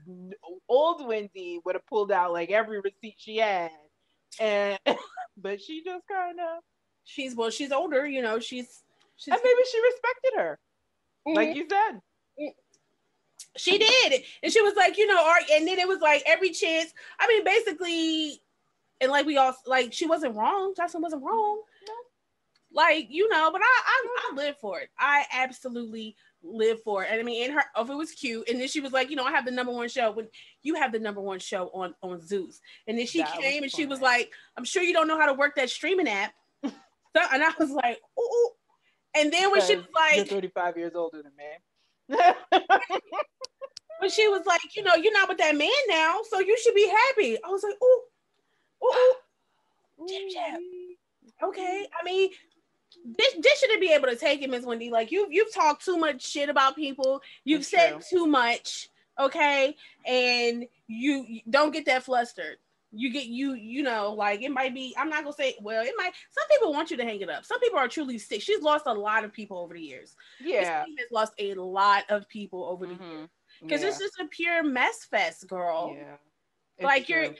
old 0.68 1.06
Wendy 1.06 1.60
would 1.64 1.76
have 1.76 1.86
pulled 1.86 2.10
out 2.10 2.32
like 2.32 2.50
every 2.50 2.80
receipt 2.80 3.16
she 3.18 3.38
had. 3.38 3.70
And 4.38 4.78
but 5.36 5.60
she 5.60 5.82
just 5.84 6.04
kind 6.08 6.38
of 6.40 6.62
she's 7.04 7.34
well, 7.34 7.50
she's 7.50 7.72
older, 7.72 8.06
you 8.06 8.22
know, 8.22 8.38
she's, 8.38 8.82
she's 9.16 9.32
and 9.32 9.40
maybe 9.42 9.60
she 9.70 9.80
respected 9.82 10.32
her. 10.36 10.58
Mm-hmm. 11.26 11.36
Like 11.36 11.56
you 11.56 11.66
said. 11.68 12.00
Mm. 12.40 12.52
She 13.56 13.78
did. 13.78 14.22
And 14.42 14.52
she 14.52 14.62
was 14.62 14.74
like, 14.76 14.96
you 14.96 15.06
know, 15.06 15.26
art, 15.26 15.42
and 15.52 15.66
then 15.66 15.78
it 15.78 15.88
was 15.88 16.00
like 16.00 16.22
every 16.26 16.50
chance. 16.50 16.92
I 17.18 17.26
mean, 17.26 17.44
basically, 17.44 18.40
and 19.00 19.10
like 19.10 19.26
we 19.26 19.36
all 19.38 19.54
like 19.66 19.92
she 19.92 20.06
wasn't 20.06 20.36
wrong. 20.36 20.74
Jackson 20.76 21.02
wasn't 21.02 21.24
wrong. 21.24 21.62
Like, 22.72 23.08
you 23.10 23.28
know, 23.28 23.50
but 23.50 23.60
I, 23.60 23.64
I 23.64 24.06
I 24.06 24.28
mm-hmm. 24.28 24.36
live 24.36 24.56
for 24.60 24.80
it. 24.80 24.90
I 24.98 25.24
absolutely 25.32 26.16
live 26.42 26.82
for 26.82 27.02
it. 27.04 27.08
And 27.10 27.20
I 27.20 27.22
mean, 27.24 27.44
in 27.44 27.52
her 27.52 27.64
if 27.76 27.90
it 27.90 27.94
was 27.94 28.12
cute. 28.12 28.48
And 28.48 28.60
then 28.60 28.68
she 28.68 28.80
was 28.80 28.92
like, 28.92 29.10
you 29.10 29.16
know, 29.16 29.24
I 29.24 29.32
have 29.32 29.44
the 29.44 29.50
number 29.50 29.72
one 29.72 29.88
show 29.88 30.12
when 30.12 30.28
you 30.62 30.74
have 30.76 30.92
the 30.92 30.98
number 30.98 31.20
one 31.20 31.38
show 31.38 31.70
on 31.74 31.94
on 32.02 32.20
Zeus. 32.20 32.60
And 32.86 32.98
then 32.98 33.06
she 33.06 33.18
that 33.18 33.38
came 33.38 33.62
and 33.62 33.72
she 33.72 33.86
was 33.86 34.00
like, 34.00 34.32
I'm 34.56 34.64
sure 34.64 34.82
you 34.82 34.92
don't 34.92 35.08
know 35.08 35.18
how 35.18 35.26
to 35.26 35.34
work 35.34 35.56
that 35.56 35.70
streaming 35.70 36.08
app. 36.08 36.32
so, 36.64 36.70
and 37.32 37.42
I 37.42 37.50
was 37.58 37.70
like, 37.70 37.98
ooh. 38.18 38.50
And 39.14 39.32
then 39.32 39.50
when 39.50 39.62
she 39.62 39.76
was 39.76 39.86
like, 39.94 40.16
You're 40.16 40.24
35 40.26 40.76
years 40.76 40.92
older 40.94 41.22
than 41.22 41.32
me. 41.36 42.16
but 44.00 44.10
she 44.10 44.28
was 44.28 44.42
like, 44.46 44.76
you 44.76 44.82
know, 44.82 44.94
you're 44.94 45.12
not 45.12 45.28
with 45.28 45.38
that 45.38 45.56
man 45.56 45.68
now, 45.88 46.20
so 46.28 46.40
you 46.40 46.56
should 46.58 46.74
be 46.74 46.88
happy. 46.88 47.36
I 47.44 47.48
was 47.48 47.62
like, 47.62 47.74
oh, 47.82 48.02
oh, 48.82 49.16
jab 50.08 50.22
jab. 50.32 50.60
Okay, 51.42 51.86
I 51.98 52.04
mean, 52.04 52.30
this 53.04 53.34
this 53.40 53.58
shouldn't 53.60 53.80
be 53.80 53.92
able 53.92 54.08
to 54.08 54.16
take 54.16 54.42
it, 54.42 54.50
Miss 54.50 54.64
Wendy. 54.64 54.90
Like 54.90 55.10
you, 55.10 55.26
you've 55.30 55.52
talked 55.54 55.84
too 55.84 55.96
much 55.96 56.22
shit 56.26 56.48
about 56.48 56.76
people. 56.76 57.22
You've 57.44 57.60
That's 57.60 57.70
said 57.70 57.90
true. 57.92 58.00
too 58.10 58.26
much. 58.26 58.88
Okay, 59.18 59.76
and 60.06 60.66
you, 60.86 61.24
you 61.28 61.40
don't 61.48 61.72
get 61.72 61.86
that 61.86 62.04
flustered 62.04 62.56
you 62.92 63.12
get 63.12 63.26
you 63.26 63.54
you 63.54 63.82
know 63.82 64.12
like 64.12 64.42
it 64.42 64.50
might 64.50 64.74
be 64.74 64.94
i'm 64.98 65.08
not 65.08 65.22
gonna 65.22 65.34
say 65.34 65.54
well 65.60 65.82
it 65.84 65.92
might 65.96 66.12
some 66.30 66.48
people 66.50 66.72
want 66.72 66.90
you 66.90 66.96
to 66.96 67.04
hang 67.04 67.20
it 67.20 67.30
up 67.30 67.44
some 67.44 67.60
people 67.60 67.78
are 67.78 67.88
truly 67.88 68.18
sick 68.18 68.42
she's 68.42 68.62
lost 68.62 68.84
a 68.86 68.92
lot 68.92 69.24
of 69.24 69.32
people 69.32 69.58
over 69.58 69.74
the 69.74 69.80
years 69.80 70.16
yeah 70.40 70.80
has 70.98 71.10
lost 71.12 71.32
a 71.38 71.54
lot 71.54 72.02
of 72.08 72.28
people 72.28 72.64
over 72.64 72.86
the 72.86 72.94
mm-hmm. 72.94 73.10
years 73.10 73.28
because 73.62 73.82
yeah. 73.82 73.88
it's 73.88 73.98
just 73.98 74.18
a 74.18 74.26
pure 74.26 74.62
mess 74.64 75.04
fest 75.04 75.46
girl 75.48 75.94
yeah 75.96 76.84
like 76.84 77.06
true. 77.06 77.16
you're 77.16 77.34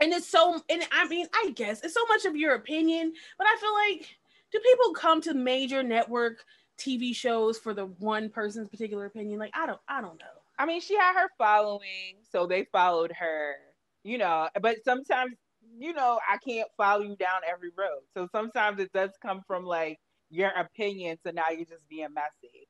and 0.00 0.12
it's 0.12 0.28
so 0.28 0.60
and 0.70 0.82
i 0.92 1.06
mean 1.08 1.26
i 1.34 1.50
guess 1.54 1.82
it's 1.82 1.94
so 1.94 2.04
much 2.08 2.24
of 2.24 2.36
your 2.36 2.54
opinion 2.54 3.12
but 3.36 3.46
i 3.46 3.56
feel 3.60 3.98
like 3.98 4.16
do 4.52 4.60
people 4.60 4.92
come 4.94 5.20
to 5.20 5.34
major 5.34 5.82
network 5.82 6.44
tv 6.78 7.14
shows 7.14 7.58
for 7.58 7.74
the 7.74 7.86
one 7.86 8.28
person's 8.30 8.68
particular 8.68 9.06
opinion 9.06 9.38
like 9.38 9.52
i 9.54 9.66
don't 9.66 9.80
i 9.88 10.00
don't 10.00 10.18
know 10.18 10.26
i 10.58 10.64
mean 10.64 10.80
she 10.80 10.96
had 10.96 11.14
her 11.14 11.28
following 11.36 12.16
so 12.30 12.46
they 12.46 12.64
followed 12.72 13.12
her 13.12 13.56
you 14.02 14.18
know, 14.18 14.48
but 14.60 14.76
sometimes, 14.84 15.36
you 15.78 15.92
know, 15.92 16.18
I 16.28 16.38
can't 16.38 16.68
follow 16.76 17.02
you 17.02 17.16
down 17.16 17.42
every 17.48 17.70
road. 17.76 18.00
So 18.14 18.28
sometimes 18.32 18.80
it 18.80 18.92
does 18.92 19.10
come 19.20 19.42
from 19.46 19.64
like 19.64 19.98
your 20.30 20.50
opinion. 20.50 21.18
So 21.24 21.30
now 21.32 21.50
you're 21.50 21.66
just 21.66 21.88
being 21.88 22.08
messy. 22.14 22.68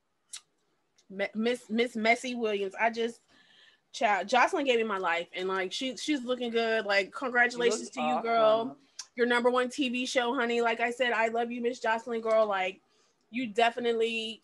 Miss 1.35 1.63
Miss 1.69 1.97
Messy 1.97 2.35
Williams. 2.35 2.75
I 2.81 2.91
just 2.91 3.21
child 3.93 4.29
Joseline 4.29 4.65
gave 4.65 4.79
me 4.79 4.85
my 4.85 4.99
life 4.99 5.27
and 5.35 5.49
like 5.49 5.73
she 5.73 5.97
she's 5.97 6.25
looking 6.25 6.51
good. 6.51 6.85
Like 6.85 7.13
congratulations 7.13 7.91
to 7.91 8.01
awesome. 8.01 8.17
you, 8.17 8.23
girl. 8.23 8.77
Your 9.21 9.29
number 9.29 9.51
one 9.51 9.69
TV 9.69 10.09
show, 10.09 10.35
honey. 10.35 10.63
Like 10.63 10.81
I 10.81 10.91
said, 10.91 11.13
I 11.13 11.29
love 11.29 11.51
you, 11.51 11.61
Miss 11.61 11.79
Joseline, 11.79 12.23
girl. 12.23 12.47
Like 12.47 12.81
you 13.31 13.49
definitely 13.49 14.41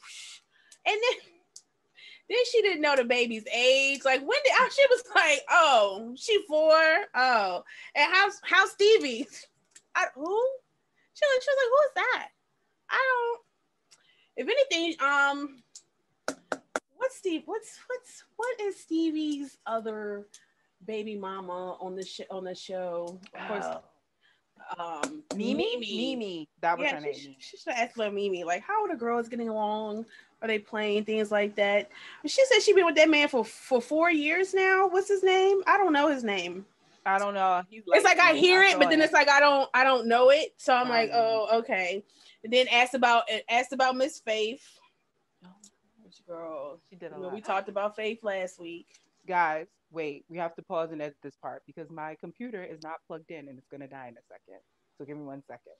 and 0.84 0.94
then 0.94 1.20
then 2.28 2.38
she 2.52 2.60
didn't 2.60 2.82
know 2.82 2.94
the 2.94 3.04
baby's 3.04 3.46
age. 3.46 4.04
Like 4.04 4.20
when 4.20 4.36
did 4.44 4.72
she 4.74 4.84
was 4.90 5.02
like, 5.14 5.40
oh, 5.50 6.12
she 6.14 6.44
four. 6.46 6.74
Oh, 7.14 7.64
and 7.94 8.12
how's 8.12 8.38
how's 8.42 8.72
Stevie? 8.72 9.26
I, 9.94 10.04
who? 10.14 10.46
She 11.14 11.24
was, 11.24 11.42
she 11.42 11.50
was 11.50 11.56
like, 11.56 11.70
who 11.70 11.82
is 11.86 11.94
that? 11.94 12.28
I 12.90 13.00
don't. 13.08 13.40
If 14.36 14.68
anything, 14.70 15.00
um, 15.00 15.62
what's 16.96 17.16
Steve? 17.16 17.44
What's 17.46 17.78
what's 17.86 18.24
what 18.36 18.60
is 18.60 18.78
Stevie's 18.78 19.56
other 19.66 20.26
baby 20.84 21.16
mama 21.16 21.78
on 21.80 21.96
the 21.96 22.04
show? 22.04 22.24
On 22.30 22.44
the 22.44 22.54
show, 22.54 23.18
of 23.32 23.48
course. 23.48 23.64
Oh. 23.66 23.80
Um, 24.78 25.22
Mimi, 25.34 25.76
Mimi, 25.76 25.96
Mimi. 25.96 26.48
that 26.60 26.76
was 26.78 26.86
yeah, 26.86 26.94
her 26.96 27.00
name. 27.00 27.14
She, 27.14 27.36
she 27.38 27.56
should 27.56 27.72
ask 27.72 27.94
about 27.94 28.12
Mimi. 28.12 28.44
Like, 28.44 28.62
how 28.62 28.84
are 28.84 28.88
the 28.88 28.96
girls 28.96 29.28
getting 29.28 29.48
along? 29.48 30.06
Are 30.42 30.48
they 30.48 30.58
playing 30.58 31.04
things 31.04 31.30
like 31.30 31.54
that? 31.56 31.90
She 32.26 32.44
said 32.44 32.60
she's 32.60 32.74
been 32.74 32.84
with 32.84 32.96
that 32.96 33.08
man 33.08 33.28
for 33.28 33.44
for 33.44 33.80
four 33.80 34.10
years 34.10 34.52
now. 34.52 34.88
What's 34.88 35.08
his 35.08 35.22
name? 35.22 35.62
I 35.66 35.78
don't 35.78 35.92
know 35.92 36.08
his 36.08 36.24
name. 36.24 36.66
I 37.06 37.18
don't 37.18 37.34
know. 37.34 37.62
He's 37.70 37.84
like 37.86 37.98
it's 37.98 38.04
like 38.04 38.18
I 38.18 38.34
hear 38.34 38.62
it, 38.62 38.78
but 38.78 38.90
then 38.90 39.00
it's 39.00 39.12
like 39.12 39.28
I 39.28 39.40
don't 39.40 39.70
I 39.72 39.84
don't 39.84 40.08
know 40.08 40.30
it. 40.30 40.54
So 40.56 40.74
I'm 40.74 40.88
like, 40.88 41.10
oh, 41.14 41.48
okay. 41.60 42.02
And 42.42 42.52
then 42.52 42.66
asked 42.68 42.94
about 42.94 43.24
asked 43.48 43.72
about 43.72 43.96
Miss 43.96 44.18
Faith. 44.18 44.78
Which 46.02 46.26
girl? 46.26 46.80
She 46.90 46.96
did 46.96 47.12
a 47.12 47.18
lot. 47.18 47.32
We 47.32 47.40
talked 47.40 47.68
about 47.68 47.96
Faith 47.96 48.18
last 48.22 48.60
week. 48.60 48.86
Guys, 49.26 49.66
wait. 49.90 50.24
We 50.28 50.38
have 50.38 50.54
to 50.56 50.62
pause 50.62 50.90
and 50.92 51.00
edit 51.00 51.16
this 51.22 51.36
part 51.36 51.62
because 51.66 51.88
my 51.90 52.16
computer 52.20 52.62
is 52.62 52.78
not 52.82 52.96
plugged 53.06 53.30
in 53.30 53.48
and 53.48 53.58
it's 53.58 53.68
gonna 53.68 53.88
die 53.88 54.08
in 54.08 54.14
a 54.14 54.22
second. 54.28 54.60
So 54.98 55.04
give 55.04 55.16
me 55.16 55.24
one 55.24 55.42
second. 55.46 55.74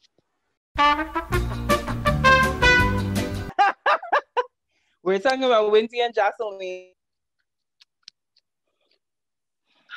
We're 5.02 5.18
talking 5.20 5.44
about 5.44 5.70
Wendy 5.70 6.00
and 6.00 6.14
Joseline. 6.14 6.88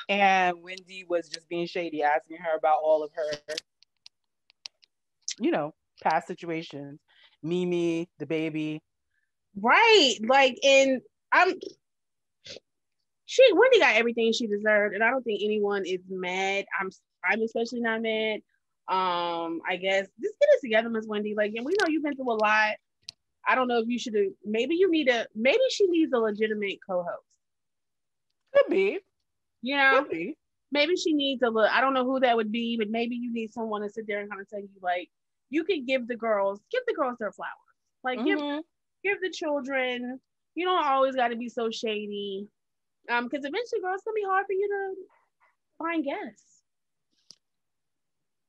And 0.07 0.63
Wendy 0.63 1.05
was 1.07 1.29
just 1.29 1.47
being 1.49 1.67
shady, 1.67 2.01
asking 2.03 2.37
her 2.37 2.55
about 2.57 2.79
all 2.83 3.03
of 3.03 3.11
her, 3.13 3.31
you 5.39 5.51
know, 5.51 5.73
past 6.01 6.27
situations. 6.27 6.99
Mimi, 7.43 8.09
the 8.19 8.25
baby. 8.25 8.81
Right. 9.55 10.15
Like, 10.21 10.57
and 10.63 11.01
I'm 11.31 11.53
she 13.29 13.43
Wendy 13.53 13.77
got 13.77 13.95
everything 13.95 14.33
she 14.33 14.48
deserved, 14.48 14.95
and 14.95 15.03
I 15.03 15.12
don't 15.12 15.21
think 15.21 15.41
anyone 15.43 15.86
is 15.86 16.00
mad. 16.09 16.65
I'm 16.79 16.89
I'm 17.24 17.43
especially 17.43 17.79
not 17.79 18.01
mad. 18.01 18.39
Um, 18.88 19.62
I 19.69 19.75
guess 19.75 20.07
just 20.19 20.33
get 20.39 20.50
it 20.50 20.62
together, 20.63 20.89
Miss 20.89 21.05
Wendy. 21.07 21.36
Like, 21.38 21.53
and 21.55 21.63
we 21.63 21.74
know 21.74 21.86
you've 21.88 22.01
been 22.01 22.15
through 22.15 22.31
a 22.31 22.33
lot. 22.33 22.74
I 23.48 23.53
don't 23.53 23.67
know 23.67 23.77
if 23.77 23.88
you 23.88 24.00
should 24.00 24.15
have. 24.15 24.25
Maybe 24.43 24.74
you 24.77 24.89
need 24.89 25.09
a. 25.09 25.27
Maybe 25.36 25.59
she 25.69 25.86
needs 25.86 26.12
a 26.12 26.17
legitimate 26.17 26.79
co-host. 26.89 27.21
Could 28.55 28.71
be. 28.71 28.98
You 29.62 29.77
know. 29.77 30.00
Could 30.00 30.09
be. 30.09 30.36
Maybe 30.71 30.95
she 30.95 31.13
needs 31.13 31.43
a 31.43 31.50
look. 31.50 31.69
I 31.71 31.81
don't 31.81 31.93
know 31.93 32.05
who 32.05 32.19
that 32.21 32.36
would 32.36 32.51
be, 32.51 32.77
but 32.77 32.89
maybe 32.89 33.15
you 33.15 33.31
need 33.31 33.53
someone 33.53 33.83
to 33.83 33.89
sit 33.89 34.07
there 34.07 34.21
and 34.21 34.29
kind 34.29 34.41
of 34.41 34.50
tell 34.50 34.59
you 34.59 34.69
like, 34.81 35.07
you 35.51 35.63
could 35.63 35.86
give 35.86 36.07
the 36.07 36.15
girls, 36.15 36.62
give 36.71 36.81
the 36.88 36.95
girls 36.95 37.17
their 37.19 37.31
flowers. 37.31 37.51
Like 38.03 38.17
mm-hmm. 38.17 38.25
give 38.25 38.63
give 39.03 39.21
the 39.21 39.29
children. 39.29 40.19
You 40.55 40.65
don't 40.65 40.83
always 40.83 41.15
got 41.15 41.27
to 41.27 41.36
be 41.36 41.48
so 41.48 41.69
shady. 41.69 42.48
Um, 43.10 43.25
because 43.25 43.46
eventually, 43.46 43.82
girl, 43.82 43.94
it's 43.94 44.03
gonna 44.03 44.15
be 44.15 44.24
hard 44.24 44.46
for 44.46 44.53
you 44.53 44.68
to 44.68 45.84
find 45.84 46.03
guests. 46.03 46.50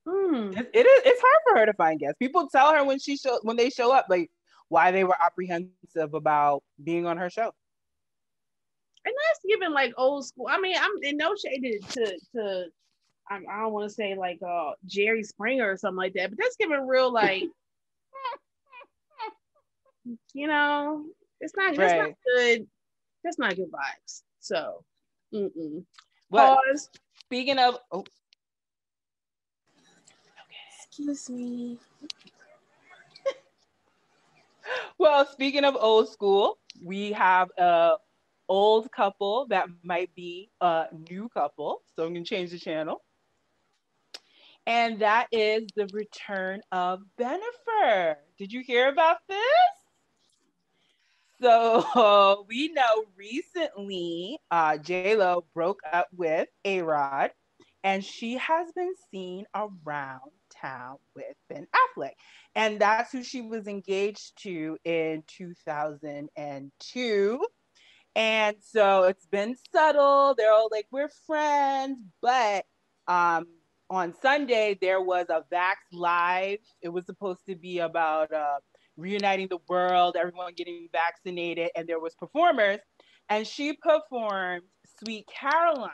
Hmm. 0.06 0.52
It, 0.56 0.70
it 0.74 0.86
is. 0.86 1.02
It's 1.04 1.22
hard 1.22 1.42
for 1.46 1.58
her 1.58 1.66
to 1.66 1.74
find 1.74 2.00
guests. 2.00 2.16
People 2.18 2.48
tell 2.48 2.72
her 2.72 2.84
when 2.84 2.98
she 2.98 3.16
show 3.16 3.38
when 3.42 3.56
they 3.56 3.70
show 3.70 3.92
up, 3.92 4.06
like 4.08 4.30
why 4.68 4.90
they 4.90 5.04
were 5.04 5.16
apprehensive 5.20 6.14
about 6.14 6.62
being 6.82 7.06
on 7.06 7.18
her 7.18 7.28
show. 7.30 7.52
And 9.04 9.14
that's 9.14 9.40
given 9.48 9.72
like 9.72 9.92
old 9.96 10.26
school. 10.26 10.46
I 10.48 10.60
mean, 10.60 10.76
I'm 10.78 10.90
in 11.02 11.16
no 11.16 11.34
shade 11.34 11.80
to 11.90 12.18
to 12.34 12.66
I, 13.30 13.36
I 13.36 13.60
don't 13.60 13.72
want 13.72 13.88
to 13.88 13.94
say 13.94 14.14
like 14.16 14.40
uh 14.46 14.72
Jerry 14.86 15.22
Springer 15.22 15.70
or 15.70 15.76
something 15.76 15.96
like 15.96 16.14
that, 16.14 16.30
but 16.30 16.38
that's 16.38 16.56
giving 16.56 16.86
real 16.86 17.12
like 17.12 17.44
you 20.34 20.46
know, 20.46 21.04
it's 21.40 21.54
not 21.56 21.76
right. 21.76 21.98
not 21.98 22.10
good. 22.34 22.66
That's 23.22 23.38
not 23.38 23.56
good 23.56 23.70
vibes. 23.70 24.22
So, 24.40 24.84
mm-mm. 25.32 25.84
But 26.30 26.56
Pause. 26.56 26.88
Speaking 27.20 27.58
of, 27.58 27.78
oh. 27.92 28.00
okay. 28.00 28.08
Excuse 30.76 31.30
me 31.30 31.78
well, 34.98 35.26
speaking 35.26 35.64
of 35.64 35.76
old 35.78 36.08
school, 36.08 36.58
we 36.84 37.12
have 37.12 37.50
a 37.58 37.96
old 38.48 38.90
couple 38.90 39.46
that 39.48 39.68
might 39.82 40.12
be 40.14 40.50
a 40.60 40.86
new 41.08 41.28
couple. 41.28 41.82
So 41.94 42.04
I'm 42.04 42.12
gonna 42.12 42.24
change 42.24 42.50
the 42.50 42.58
channel. 42.58 43.02
And 44.66 45.00
that 45.00 45.26
is 45.32 45.68
the 45.74 45.88
return 45.92 46.60
of 46.70 47.00
Bennifer. 47.18 48.16
Did 48.38 48.52
you 48.52 48.60
hear 48.60 48.88
about 48.88 49.18
this? 49.28 49.79
So 51.40 52.44
we 52.48 52.72
know 52.72 53.04
recently 53.16 54.38
uh, 54.50 54.78
J 54.78 55.16
Lo 55.16 55.44
broke 55.54 55.80
up 55.90 56.08
with 56.14 56.48
A 56.64 56.82
Rod, 56.82 57.30
and 57.82 58.04
she 58.04 58.36
has 58.36 58.70
been 58.72 58.92
seen 59.10 59.46
around 59.54 60.30
town 60.50 60.96
with 61.14 61.34
Ben 61.48 61.66
Affleck, 61.74 62.12
and 62.54 62.80
that's 62.80 63.12
who 63.12 63.22
she 63.22 63.40
was 63.40 63.66
engaged 63.66 64.42
to 64.42 64.76
in 64.84 65.22
2002. 65.28 67.40
And 68.16 68.56
so 68.60 69.04
it's 69.04 69.26
been 69.26 69.54
subtle. 69.72 70.34
They're 70.36 70.52
all 70.52 70.68
like, 70.70 70.86
we're 70.90 71.10
friends. 71.26 71.98
But 72.20 72.64
um, 73.06 73.46
on 73.88 74.14
Sunday, 74.20 74.76
there 74.80 75.00
was 75.00 75.26
a 75.30 75.44
Vax 75.52 75.76
Live. 75.92 76.58
It 76.82 76.88
was 76.88 77.06
supposed 77.06 77.46
to 77.46 77.54
be 77.54 77.78
about 77.78 78.32
uh, 78.32 78.58
reuniting 79.00 79.48
the 79.48 79.58
world, 79.68 80.16
everyone 80.18 80.52
getting 80.54 80.88
vaccinated, 80.92 81.70
and 81.76 81.88
there 81.88 82.00
was 82.00 82.14
performers. 82.14 82.80
And 83.28 83.46
she 83.46 83.74
performed 83.74 84.62
Sweet 85.02 85.26
Caroline. 85.28 85.90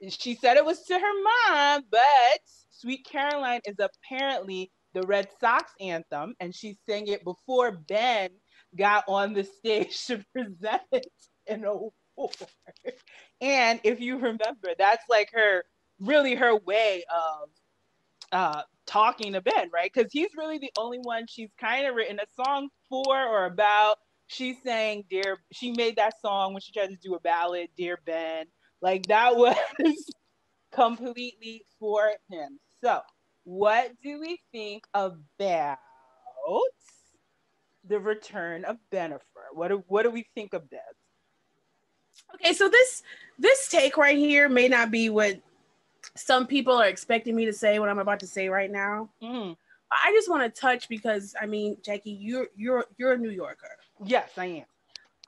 And 0.00 0.12
she 0.12 0.34
said 0.34 0.56
it 0.56 0.64
was 0.64 0.82
to 0.84 0.94
her 0.94 1.50
mom, 1.50 1.82
but 1.90 2.40
Sweet 2.70 3.04
Caroline 3.04 3.60
is 3.66 3.76
apparently 3.78 4.70
the 4.94 5.02
Red 5.02 5.28
Sox 5.40 5.72
anthem, 5.80 6.34
and 6.40 6.54
she 6.54 6.76
sang 6.88 7.06
it 7.06 7.22
before 7.24 7.72
Ben 7.72 8.30
got 8.76 9.04
on 9.08 9.34
the 9.34 9.44
stage 9.44 10.04
to 10.06 10.24
present 10.32 10.82
it 10.92 11.12
in 11.46 11.64
a 11.64 11.74
war. 11.74 12.30
And 13.40 13.80
if 13.84 14.00
you 14.00 14.16
remember, 14.16 14.74
that's 14.78 15.04
like 15.08 15.30
her 15.32 15.64
really 16.00 16.34
her 16.34 16.56
way 16.56 17.04
of 17.10 17.48
uh, 18.32 18.62
talking 18.90 19.32
to 19.34 19.40
Ben, 19.40 19.70
right? 19.72 19.90
Because 19.92 20.12
he's 20.12 20.30
really 20.36 20.58
the 20.58 20.72
only 20.76 20.98
one 20.98 21.26
she's 21.28 21.50
kind 21.58 21.86
of 21.86 21.94
written 21.94 22.18
a 22.18 22.44
song 22.44 22.68
for 22.88 23.16
or 23.16 23.46
about. 23.46 23.96
She 24.26 24.56
sang 24.64 25.04
Dear, 25.08 25.38
she 25.52 25.72
made 25.72 25.96
that 25.96 26.20
song 26.20 26.52
when 26.52 26.60
she 26.60 26.72
tried 26.72 26.88
to 26.88 26.96
do 26.96 27.14
a 27.14 27.20
ballad, 27.20 27.68
Dear 27.76 27.98
Ben. 28.04 28.46
Like 28.82 29.06
that 29.06 29.36
was 29.36 29.56
completely 30.72 31.64
for 31.78 32.12
him. 32.30 32.58
So, 32.82 33.00
what 33.44 33.92
do 34.02 34.20
we 34.20 34.40
think 34.52 34.84
about 34.94 35.78
the 37.86 37.98
return 37.98 38.64
of 38.64 38.76
Bennifer? 38.92 39.20
What 39.52 39.68
do, 39.68 39.84
what 39.88 40.02
do 40.02 40.10
we 40.10 40.26
think 40.34 40.54
of 40.54 40.68
this? 40.70 40.80
Okay, 42.34 42.52
so 42.52 42.68
this 42.68 43.02
this 43.38 43.68
take 43.68 43.96
right 43.96 44.16
here 44.16 44.48
may 44.48 44.68
not 44.68 44.90
be 44.90 45.08
what 45.08 45.40
some 46.20 46.46
people 46.46 46.74
are 46.74 46.86
expecting 46.86 47.34
me 47.34 47.46
to 47.46 47.52
say 47.52 47.78
what 47.78 47.88
I'm 47.88 47.98
about 47.98 48.20
to 48.20 48.26
say 48.26 48.48
right 48.48 48.70
now. 48.70 49.08
Mm. 49.22 49.56
I 49.90 50.12
just 50.12 50.28
want 50.28 50.42
to 50.42 50.60
touch 50.60 50.88
because 50.88 51.34
I 51.40 51.46
mean, 51.46 51.76
Jackie, 51.82 52.12
you're 52.12 52.48
you're 52.56 52.84
you're 52.98 53.12
a 53.12 53.18
New 53.18 53.30
Yorker. 53.30 53.76
Yes, 54.04 54.30
I 54.36 54.64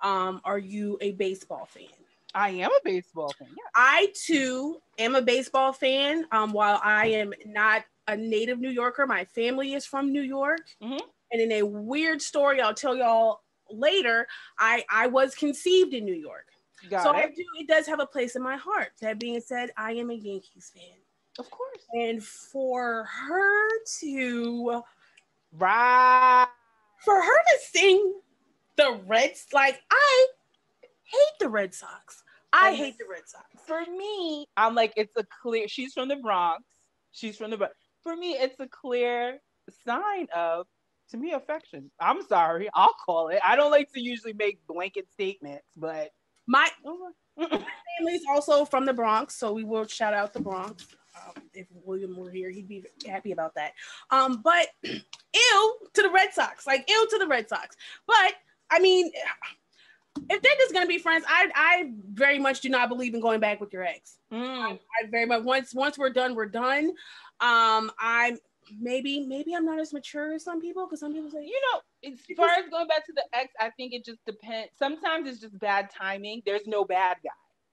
am. 0.02 0.08
Um, 0.08 0.40
are 0.44 0.58
you 0.58 0.99
a 1.00 1.12
baseball 1.12 1.66
fan? 1.66 1.88
I 2.34 2.50
am 2.50 2.70
a 2.70 2.80
baseball 2.84 3.32
fan. 3.38 3.49
Yeah. 3.49 3.64
I 3.75 4.12
too 4.14 4.78
am 4.99 5.16
a 5.16 5.22
baseball 5.22 5.72
fan. 5.72 6.26
Um, 6.32 6.52
while 6.52 6.80
I 6.82 7.06
am 7.06 7.32
not 7.46 7.84
a 8.08 8.16
native 8.16 8.61
New 8.61 8.70
Yorker, 8.70 9.06
my 9.06 9.25
family 9.25 9.75
is 9.75 9.84
from 9.84 10.12
New 10.12 10.22
York. 10.22 10.61
Mm-hmm. 10.82 11.04
And 11.32 11.40
in 11.40 11.52
a 11.52 11.62
weird 11.62 12.22
story, 12.22 12.61
I'll 12.61 12.75
tell 12.75 12.96
y'all 12.96 13.40
later. 13.70 14.26
I 14.58 14.84
I 14.90 15.06
was 15.08 15.34
conceived 15.34 15.94
in 15.94 16.04
New 16.04 16.14
York. 16.14 16.51
Got 16.90 17.04
so 17.04 17.10
it. 17.10 17.16
I 17.16 17.26
do. 17.26 17.44
It 17.58 17.68
does 17.68 17.86
have 17.86 18.00
a 18.00 18.06
place 18.06 18.36
in 18.36 18.42
my 18.42 18.56
heart. 18.56 18.92
That 19.00 19.18
being 19.18 19.40
said, 19.40 19.70
I 19.76 19.92
am 19.92 20.10
a 20.10 20.14
Yankees 20.14 20.72
fan. 20.74 20.98
Of 21.38 21.50
course. 21.50 21.82
And 21.92 22.22
for 22.22 23.04
her 23.04 23.68
to, 24.00 24.82
right, 25.58 26.46
for 27.04 27.14
her 27.14 27.22
to 27.22 27.59
sing 27.70 28.14
the 28.76 29.00
Reds, 29.07 29.46
like 29.52 29.80
I 29.90 30.26
hate 31.04 31.38
the 31.40 31.48
Red 31.48 31.74
Sox. 31.74 32.22
I 32.52 32.68
and 32.68 32.76
hate 32.76 32.98
the 32.98 33.07
Red 33.11 33.26
Sox. 33.26 33.46
For 33.66 33.80
me, 33.96 34.46
I'm 34.57 34.74
like, 34.74 34.92
it's 34.96 35.16
a 35.16 35.24
clear. 35.42 35.68
She's 35.68 35.94
from 35.94 36.09
the 36.09 36.16
Bronx. 36.16 36.62
She's 37.12 37.37
from 37.37 37.50
the. 37.50 37.70
For 38.02 38.16
me, 38.16 38.33
it's 38.33 38.61
a 38.61 38.68
clear 38.68 39.38
sign 39.87 40.26
of 40.35 40.66
to 41.11 41.16
me 41.16 41.33
affection. 41.33 41.90
I'm 42.00 42.22
sorry, 42.26 42.68
I'll 42.74 42.94
call 43.04 43.28
it. 43.28 43.38
I 43.46 43.57
don't 43.57 43.70
like 43.70 43.92
to 43.92 44.00
usually 44.00 44.33
make 44.33 44.66
blanket 44.66 45.11
statements, 45.12 45.66
but 45.76 46.11
my, 46.46 46.68
my 46.85 47.48
family's 47.98 48.22
also 48.28 48.64
from 48.64 48.87
the 48.87 48.92
Bronx, 48.92 49.37
so 49.37 49.52
we 49.52 49.64
will 49.64 49.87
shout 49.87 50.14
out 50.14 50.33
the 50.33 50.40
Bronx. 50.40 50.87
Um, 51.14 51.42
if 51.52 51.66
William 51.85 52.16
were 52.16 52.31
here, 52.31 52.50
he'd 52.50 52.68
be 52.68 52.85
happy 53.07 53.33
about 53.33 53.55
that. 53.55 53.72
Um, 54.11 54.40
but 54.42 54.68
ill 54.85 55.72
to 55.94 56.02
the 56.02 56.11
Red 56.12 56.33
Sox, 56.33 56.66
like 56.66 56.90
ill 56.90 57.07
to 57.07 57.18
the 57.18 57.26
Red 57.26 57.48
Sox. 57.48 57.76
But 58.07 58.35
I 58.70 58.78
mean, 58.81 59.11
if 60.31 60.42
they're 60.42 60.57
just 60.59 60.72
gonna 60.72 60.87
be 60.87 60.98
friends, 60.98 61.24
I 61.28 61.50
I 61.55 61.92
very 62.12 62.38
much 62.38 62.61
do 62.61 62.68
not 62.68 62.88
believe 62.88 63.14
in 63.14 63.20
going 63.20 63.40
back 63.40 63.61
with 63.61 63.72
your 63.72 63.85
ex. 63.85 64.18
Mm. 64.33 64.44
I, 64.46 64.70
I, 64.72 65.11
very 65.11 65.26
much 65.26 65.44
once 65.44 65.74
once 65.74 65.98
we're 65.98 66.11
done, 66.11 66.35
we're 66.35 66.46
done. 66.46 66.92
Um, 67.40 67.90
I'm 67.98 68.38
maybe 68.81 69.26
maybe 69.26 69.55
I'm 69.55 69.64
not 69.64 69.81
as 69.81 69.92
mature 69.92 70.35
as 70.35 70.44
some 70.44 70.61
people 70.61 70.87
because 70.87 71.00
some 71.00 71.12
people 71.12 71.31
say, 71.31 71.44
you 71.44 71.61
know, 71.72 71.81
as 72.04 72.36
far 72.36 72.48
as 72.50 72.68
going 72.70 72.88
back 72.88 73.06
to 73.06 73.12
the 73.14 73.24
ex, 73.32 73.52
I 73.60 73.70
think 73.70 73.92
it 73.92 74.04
just 74.04 74.24
depends. 74.26 74.70
Sometimes 74.78 75.28
it's 75.28 75.40
just 75.40 75.58
bad 75.58 75.90
timing. 75.90 76.42
There's 76.44 76.66
no 76.66 76.84
bad 76.84 77.18
guy. 77.22 77.30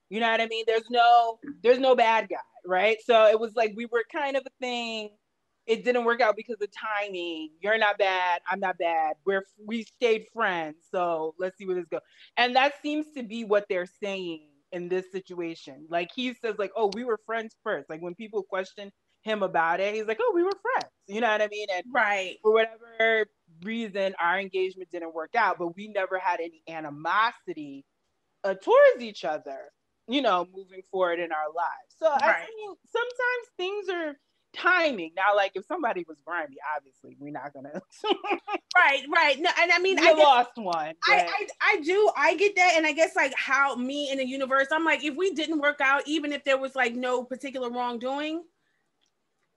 You 0.10 0.20
know 0.20 0.30
what 0.30 0.42
I 0.42 0.48
mean? 0.48 0.66
There's 0.68 0.90
no 0.90 1.40
there's 1.62 1.80
no 1.80 1.96
bad 1.96 2.30
guy, 2.30 2.38
right? 2.66 2.98
So 3.06 3.28
it 3.28 3.40
was 3.40 3.56
like 3.56 3.74
we 3.76 3.86
were 3.86 4.04
kind 4.12 4.36
of 4.36 4.44
a 4.46 4.50
thing. 4.60 5.10
It 5.68 5.84
didn't 5.84 6.04
work 6.04 6.20
out 6.20 6.36
because 6.36 6.58
of 6.62 6.70
timing. 6.72 7.52
You're 7.62 7.78
not 7.78 8.00
bad. 8.00 8.42
I'm 8.50 8.60
not 8.60 8.78
bad. 8.80 9.16
We're 9.26 9.44
we 9.66 9.84
stayed 9.84 10.26
friends. 10.34 10.78
So 10.92 11.36
let's 11.38 11.58
see 11.58 11.68
where 11.68 11.76
this 11.76 11.86
goes. 11.86 12.02
And 12.38 12.56
that 12.56 12.74
seems 12.82 13.06
to 13.16 13.24
be 13.24 13.44
what 13.44 13.66
they're 13.70 13.90
saying 14.02 14.48
in 14.72 14.90
this 14.90 15.12
situation. 15.12 15.86
Like 15.90 16.10
he 16.16 16.34
says, 16.34 16.56
like, 16.58 16.72
oh, 16.76 16.90
we 16.94 17.04
were 17.04 17.20
friends 17.26 17.56
first. 17.64 17.90
Like 17.90 18.02
when 18.02 18.16
people 18.16 18.42
question 18.42 18.92
him 19.22 19.44
about 19.44 19.80
it. 19.80 19.94
He's 19.96 20.06
like, 20.06 20.20
"Oh, 20.22 20.32
we 20.34 20.44
were 20.44 20.54
friends." 20.62 20.92
You 21.08 21.22
know 21.22 21.30
what 21.30 21.42
I 21.42 21.48
mean? 21.48 21.68
And 21.74 21.84
right 21.94 22.38
for 22.42 22.54
whatever 22.54 23.28
reason, 23.64 24.14
our 24.22 24.40
engagement 24.40 24.90
didn't 24.92 25.14
work 25.14 25.36
out, 25.36 25.58
but 25.60 25.76
we 25.76 25.88
never 25.88 26.20
had 26.20 26.40
any 26.40 26.62
animosity 26.68 27.86
uh, 28.44 28.56
towards 28.56 29.02
each 29.02 29.26
other. 29.26 29.72
You 30.08 30.24
know, 30.24 30.48
moving 30.56 30.82
forward 30.90 31.20
in 31.20 31.32
our 31.32 31.54
lives. 31.56 31.94
So 32.00 32.08
right. 32.08 32.22
I 32.24 32.48
mean, 32.58 32.76
sometimes 32.88 33.48
things 33.58 33.90
are 33.90 34.16
timing. 34.54 35.12
Now, 35.16 35.36
like 35.36 35.52
if 35.56 35.66
somebody 35.66 36.06
was 36.08 36.18
grimy, 36.26 36.58
obviously 36.76 37.16
we're 37.20 37.32
not 37.32 37.54
gonna. 37.54 37.82
right, 38.76 39.04
right. 39.14 39.40
No, 39.40 39.50
and 39.62 39.72
I 39.72 39.80
mean, 39.80 40.00
I 40.00 40.14
guess, 40.14 40.18
lost 40.18 40.52
one. 40.56 40.96
I, 41.08 41.28
I, 41.28 41.48
I 41.62 41.82
do. 41.82 42.12
I 42.18 42.36
get 42.36 42.56
that, 42.56 42.74
and 42.76 42.86
I 42.86 42.92
guess 42.92 43.16
like 43.16 43.34
how 43.36 43.76
me 43.76 44.12
in 44.12 44.18
the 44.18 44.28
universe, 44.28 44.68
I'm 44.72 44.86
like, 44.86 45.04
if 45.04 45.16
we 45.16 45.34
didn't 45.34 45.60
work 45.60 45.80
out, 45.82 46.04
even 46.08 46.34
if 46.34 46.44
there 46.44 46.58
was 46.58 46.76
like 46.76 46.96
no 46.96 47.24
particular 47.24 47.70
wrongdoing, 47.70 48.44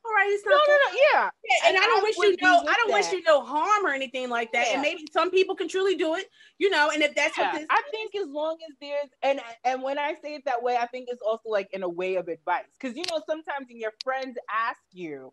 all 0.04 0.12
right, 0.12 0.28
it's 0.30 0.44
not. 0.44 0.52
No, 0.52 0.74
no, 0.74 0.78
no, 0.90 0.98
yeah. 1.12 1.30
yeah 1.44 1.68
and, 1.68 1.76
and 1.76 1.84
I 1.84 1.86
don't 1.86 2.00
I 2.00 2.02
wish 2.02 2.16
you 2.16 2.36
no, 2.42 2.58
I 2.60 2.74
don't 2.74 2.90
that. 2.90 2.94
wish 2.94 3.12
you 3.12 3.22
no 3.22 3.42
harm 3.42 3.86
or 3.86 3.90
anything 3.90 4.28
like 4.28 4.52
that. 4.52 4.66
Yeah. 4.66 4.72
And 4.74 4.82
maybe 4.82 5.06
some 5.12 5.30
people 5.30 5.54
can 5.54 5.68
truly 5.68 5.94
do 5.94 6.14
it, 6.16 6.26
you 6.58 6.70
know. 6.70 6.90
And 6.92 7.02
if 7.02 7.14
that's 7.14 7.38
yeah. 7.38 7.52
what 7.52 7.60
this, 7.60 7.66
I 7.70 7.82
think 7.92 8.14
as 8.16 8.28
long 8.28 8.56
as 8.68 8.76
there's 8.80 9.10
and 9.22 9.40
and 9.64 9.82
when 9.82 9.98
I 9.98 10.14
say 10.22 10.34
it 10.34 10.44
that 10.46 10.62
way, 10.62 10.76
I 10.76 10.86
think 10.86 11.08
it's 11.10 11.22
also 11.22 11.48
like 11.48 11.68
in 11.72 11.84
a 11.84 11.88
way 11.88 12.16
of 12.16 12.28
advice 12.28 12.64
because 12.80 12.96
you 12.96 13.04
know 13.10 13.22
sometimes 13.28 13.68
when 13.68 13.78
your 13.78 13.92
friends 14.02 14.36
ask 14.50 14.80
you, 14.90 15.32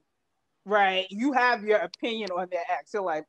right, 0.65 1.07
you 1.09 1.33
have 1.33 1.63
your 1.63 1.79
opinion 1.79 2.29
on 2.31 2.47
their 2.51 2.63
ex. 2.71 2.93
You're 2.93 3.03
like, 3.03 3.25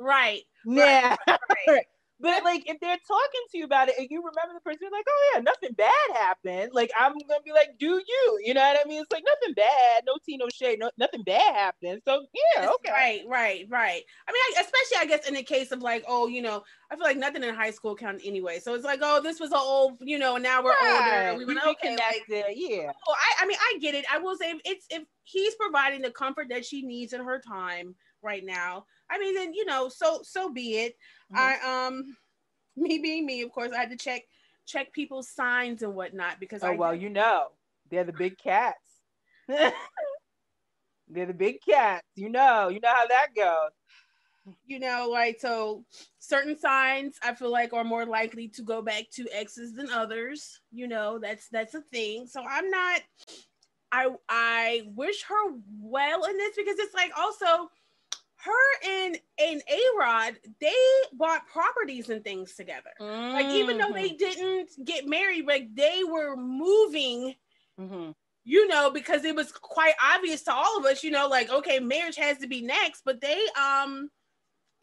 right, 0.00 0.42
yeah, 0.66 1.14
right. 1.28 1.38
right. 1.68 1.86
But 2.20 2.44
like 2.44 2.68
if 2.68 2.78
they're 2.80 2.98
talking 3.06 3.44
to 3.50 3.58
you 3.58 3.64
about 3.64 3.88
it 3.88 3.94
and 3.98 4.06
you 4.10 4.18
remember 4.18 4.54
the 4.54 4.60
person, 4.60 4.80
you're 4.82 4.90
like, 4.90 5.06
oh 5.08 5.32
yeah, 5.34 5.40
nothing 5.40 5.72
bad 5.72 5.90
happened. 6.14 6.72
Like 6.74 6.90
I'm 6.98 7.12
gonna 7.12 7.42
be 7.44 7.52
like, 7.52 7.78
do 7.78 8.02
you? 8.06 8.40
You 8.44 8.54
know 8.54 8.60
what 8.60 8.78
I 8.84 8.88
mean? 8.88 9.02
It's 9.02 9.12
like 9.12 9.24
nothing 9.26 9.54
bad, 9.54 10.02
no 10.06 10.14
tea, 10.24 10.36
no 10.36 10.48
shade, 10.48 10.78
no 10.78 10.90
nothing 10.98 11.22
bad 11.22 11.54
happened. 11.54 12.02
So 12.06 12.26
yeah, 12.56 12.68
okay. 12.68 12.92
Right, 12.92 13.22
right, 13.26 13.66
right. 13.68 14.02
I 14.28 14.32
mean, 14.32 14.42
I, 14.42 14.60
especially 14.60 14.98
I 14.98 15.06
guess 15.06 15.28
in 15.28 15.34
the 15.34 15.42
case 15.42 15.72
of 15.72 15.80
like, 15.82 16.04
oh, 16.06 16.28
you 16.28 16.42
know, 16.42 16.62
I 16.90 16.96
feel 16.96 17.04
like 17.04 17.16
nothing 17.16 17.42
in 17.42 17.54
high 17.54 17.70
school 17.70 17.96
counted 17.96 18.26
anyway. 18.26 18.58
So 18.58 18.74
it's 18.74 18.84
like, 18.84 19.00
oh, 19.02 19.20
this 19.22 19.40
was 19.40 19.52
an 19.52 19.58
old, 19.60 19.98
you 20.00 20.18
know, 20.18 20.34
and 20.34 20.42
now 20.42 20.62
we're 20.62 20.72
right. 20.72 21.28
older. 21.30 21.38
We 21.38 21.46
went 21.46 21.66
okay, 21.66 21.96
like, 21.96 22.24
yeah. 22.28 22.92
Oh, 23.08 23.14
I, 23.14 23.44
I 23.44 23.46
mean, 23.46 23.58
I 23.60 23.78
get 23.80 23.94
it. 23.94 24.04
I 24.12 24.18
will 24.18 24.36
say, 24.36 24.54
it's 24.64 24.86
if 24.90 25.04
he's 25.24 25.54
providing 25.54 26.02
the 26.02 26.10
comfort 26.10 26.48
that 26.50 26.64
she 26.64 26.82
needs 26.82 27.12
in 27.12 27.24
her 27.24 27.40
time 27.40 27.94
right 28.22 28.44
now. 28.44 28.84
I 29.10 29.18
mean, 29.18 29.34
then 29.34 29.54
you 29.54 29.64
know, 29.64 29.88
so 29.88 30.20
so 30.22 30.52
be 30.52 30.78
it. 30.78 30.94
I 31.34 31.86
um, 31.86 32.16
me 32.76 32.98
being 32.98 33.26
me, 33.26 33.42
of 33.42 33.52
course, 33.52 33.72
I 33.72 33.78
had 33.78 33.90
to 33.90 33.96
check 33.96 34.22
check 34.66 34.92
people's 34.92 35.28
signs 35.28 35.82
and 35.82 35.94
whatnot 35.94 36.40
because 36.40 36.62
oh 36.62 36.68
I 36.68 36.76
well, 36.76 36.94
you 36.94 37.10
know, 37.10 37.48
they're 37.90 38.04
the 38.04 38.12
big 38.12 38.38
cats. 38.38 38.78
they're 39.48 39.72
the 41.08 41.34
big 41.34 41.56
cats. 41.66 42.06
You 42.16 42.28
know, 42.28 42.68
you 42.68 42.80
know 42.80 42.94
how 42.94 43.06
that 43.06 43.28
goes. 43.34 43.70
You 44.66 44.80
know, 44.80 45.08
like 45.10 45.38
so 45.40 45.84
certain 46.18 46.58
signs 46.58 47.16
I 47.22 47.34
feel 47.34 47.50
like 47.50 47.72
are 47.72 47.84
more 47.84 48.06
likely 48.06 48.48
to 48.48 48.62
go 48.62 48.80
back 48.82 49.04
to 49.14 49.28
exes 49.32 49.74
than 49.74 49.90
others. 49.90 50.60
You 50.72 50.88
know, 50.88 51.18
that's 51.18 51.48
that's 51.48 51.74
a 51.74 51.82
thing. 51.82 52.26
So 52.26 52.42
I'm 52.48 52.70
not 52.70 53.02
I 53.92 54.08
I 54.28 54.82
wish 54.94 55.24
her 55.24 55.52
well 55.80 56.24
in 56.24 56.36
this 56.36 56.56
because 56.56 56.78
it's 56.78 56.94
like 56.94 57.12
also 57.18 57.68
her 58.44 58.88
and 58.88 59.18
and 59.38 59.62
A 59.68 59.80
Rod, 59.98 60.34
they 60.60 60.72
bought 61.12 61.46
properties 61.46 62.08
and 62.08 62.24
things 62.24 62.54
together. 62.54 62.90
Mm-hmm. 63.00 63.34
Like 63.34 63.46
even 63.46 63.78
though 63.78 63.92
they 63.92 64.10
mm-hmm. 64.10 64.16
didn't 64.16 64.70
get 64.84 65.06
married, 65.06 65.46
like 65.46 65.74
they 65.74 66.02
were 66.04 66.36
moving. 66.36 67.34
Mm-hmm. 67.78 68.10
You 68.44 68.66
know, 68.68 68.90
because 68.90 69.24
it 69.24 69.36
was 69.36 69.52
quite 69.52 69.92
obvious 70.02 70.42
to 70.44 70.52
all 70.52 70.78
of 70.78 70.86
us, 70.86 71.04
you 71.04 71.10
know, 71.10 71.28
like 71.28 71.50
okay, 71.50 71.78
marriage 71.78 72.16
has 72.16 72.38
to 72.38 72.48
be 72.48 72.62
next, 72.62 73.02
but 73.04 73.20
they 73.20 73.46
um 73.60 74.10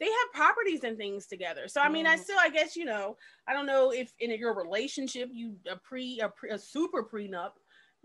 they 0.00 0.06
have 0.06 0.32
properties 0.32 0.84
and 0.84 0.96
things 0.96 1.26
together. 1.26 1.66
So 1.66 1.80
I 1.80 1.88
mean, 1.88 2.06
mm. 2.06 2.10
I 2.10 2.16
still, 2.16 2.38
I 2.40 2.50
guess, 2.50 2.76
you 2.76 2.84
know, 2.84 3.16
I 3.48 3.52
don't 3.52 3.66
know 3.66 3.90
if 3.90 4.12
in 4.20 4.30
your 4.38 4.54
relationship 4.54 5.28
you 5.32 5.56
a 5.70 5.76
pre 5.76 6.20
a, 6.20 6.28
pre, 6.28 6.50
a 6.50 6.58
super 6.58 7.02
prenup, 7.02 7.52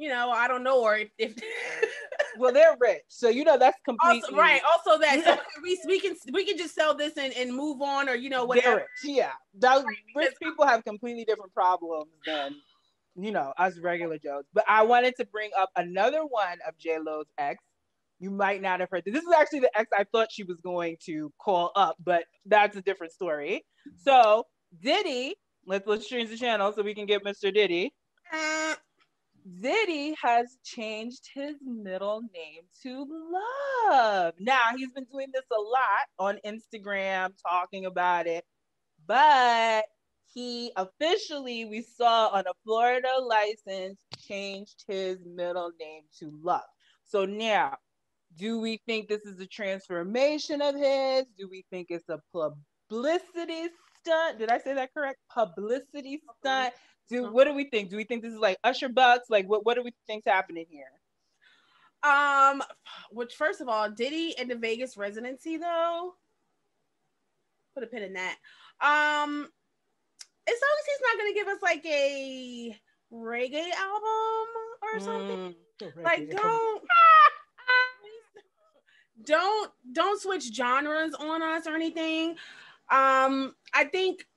you 0.04 0.10
know, 0.10 0.32
I 0.32 0.50
don't 0.50 0.64
know, 0.64 0.82
or 0.82 0.98
if, 0.98 1.10
if 1.18 1.34
well, 2.38 2.52
they're 2.52 2.76
rich, 2.78 3.04
so 3.08 3.30
you 3.30 3.46
know 3.46 3.58
that's 3.58 3.80
completely 3.86 4.22
also, 4.24 4.36
right. 4.36 4.62
Also, 4.66 5.00
that 5.00 5.24
so 5.24 5.38
we, 5.64 5.80
we 5.88 5.98
can 5.98 6.14
we 6.34 6.44
can 6.44 6.58
just 6.58 6.76
sell 6.76 6.94
this 6.94 7.14
and, 7.18 7.34
and 7.36 7.56
move 7.56 7.82
on, 7.82 8.10
or 8.10 8.16
you 8.16 8.30
know 8.30 8.44
whatever. 8.44 8.76
Rich, 8.76 8.88
yeah, 9.06 9.32
those 9.54 9.86
right, 9.86 9.96
rich 10.14 10.34
people 10.42 10.68
have 10.68 10.84
completely 10.84 11.24
different 11.24 11.54
problems 11.54 12.12
than 12.26 12.54
you 13.16 13.32
know 13.32 13.54
us 13.58 13.80
regular 13.80 14.18
Joes. 14.18 14.44
But 14.54 14.66
I 14.68 14.84
wanted 14.84 15.16
to 15.22 15.26
bring 15.26 15.52
up 15.58 15.70
another 15.78 16.26
one 16.26 16.58
of 16.68 16.78
J 16.78 17.00
Lo's 17.00 17.28
ex, 17.38 17.64
you 18.20 18.30
might 18.30 18.62
not 18.62 18.82
have 18.82 18.90
heard 18.90 19.04
this. 19.06 19.14
This 19.14 19.24
is 19.24 19.34
actually 19.34 19.62
the 19.62 19.78
ex 19.78 19.90
I 19.98 20.04
thought 20.04 20.28
she 20.30 20.44
was 20.44 20.60
going 20.60 20.98
to 21.06 21.32
call 21.40 21.72
up, 21.78 21.96
but 22.04 22.26
that's 22.46 22.76
a 22.76 22.82
different 22.82 23.14
story. 23.14 23.64
So 24.04 24.48
Diddy, 24.82 25.36
let's 25.66 25.88
let's 25.88 26.10
change 26.10 26.30
the 26.30 26.38
channel 26.38 26.74
so 26.74 26.82
we 26.82 26.94
can 26.94 27.06
get 27.06 27.24
Mr. 27.24 27.54
Diddy. 27.54 27.94
Uh, 28.34 28.76
Diddy 29.62 30.16
has 30.22 30.58
changed 30.64 31.30
his 31.34 31.56
middle 31.66 32.22
name 32.34 32.64
to 32.84 33.06
Love. 33.90 34.34
Now 34.40 34.76
he's 34.76 34.92
been 34.92 35.06
doing 35.12 35.28
this 35.34 35.44
a 35.52 35.62
lot 35.62 36.08
on 36.20 36.40
Instagram, 36.46 37.32
talking 37.48 37.86
about 37.86 38.28
it, 38.28 38.46
but 39.06 39.86
he 40.34 40.72
officially, 40.76 41.66
we 41.66 41.82
saw 41.82 42.30
on 42.30 42.46
a 42.48 42.54
Florida 42.64 43.10
license, 43.22 44.00
changed 44.28 44.84
his 44.88 45.20
middle 45.26 45.72
name 45.80 46.04
to 46.20 46.32
Love. 46.42 46.62
So 47.06 47.26
now 47.26 47.78
do 48.38 48.60
we 48.60 48.82
think 48.88 49.08
this 49.08 49.26
is 49.26 49.40
a 49.40 49.46
transformation 49.46 50.62
of 50.62 50.76
his? 50.76 51.26
Do 51.38 51.48
we 51.50 51.66
think 51.70 51.88
it's 51.90 52.10
a 52.10 52.20
publicity 52.32 53.68
stunt? 54.00 54.40
Did 54.40 54.50
I 54.50 54.60
say 54.60 54.74
that 54.74 54.94
correct? 54.94 55.20
Publicity 55.32 56.20
stunt. 56.40 56.74
Do 57.10 57.32
what 57.32 57.46
do 57.46 57.54
we 57.54 57.66
think? 57.66 57.90
Do 57.90 57.98
we 57.98 58.04
think 58.04 58.22
this 58.24 58.34
is 58.34 58.40
like 58.40 58.58
Usher 58.64 58.90
Bucks? 58.90 59.30
Like 59.30 59.48
what 59.48 59.66
what 59.66 59.76
do 59.76 59.84
we 59.84 59.94
think's 60.08 60.26
happening 60.26 60.66
here? 60.70 60.92
Um, 62.04 62.62
which 63.12 63.36
first 63.36 63.62
of 63.62 63.70
all, 63.70 63.90
Diddy 63.90 64.36
and 64.38 64.50
the 64.50 64.56
Vegas 64.56 64.98
residency 64.98 65.58
though. 65.58 66.16
Put 67.74 67.84
a 67.84 67.88
pin 67.88 68.04
in 68.04 68.14
that. 68.14 68.38
Um, 68.82 69.50
as 70.48 70.56
long 70.62 70.76
as 70.80 70.86
he's 70.86 71.02
not 71.02 71.18
gonna 71.18 71.34
give 71.34 71.48
us 71.48 71.62
like 71.62 71.86
a 71.86 72.78
reggae 73.12 73.72
album 73.72 74.48
or 74.82 75.00
something, 75.00 75.56
mm, 75.82 76.04
like 76.04 76.30
don't 76.30 76.84
don't 79.24 79.72
don't 79.94 80.22
switch 80.22 80.54
genres 80.54 81.16
on 81.16 81.42
us 81.42 81.66
or 81.68 81.76
anything. 81.76 82.36
Um, 82.92 83.56
I 83.74 83.86
think 83.86 84.28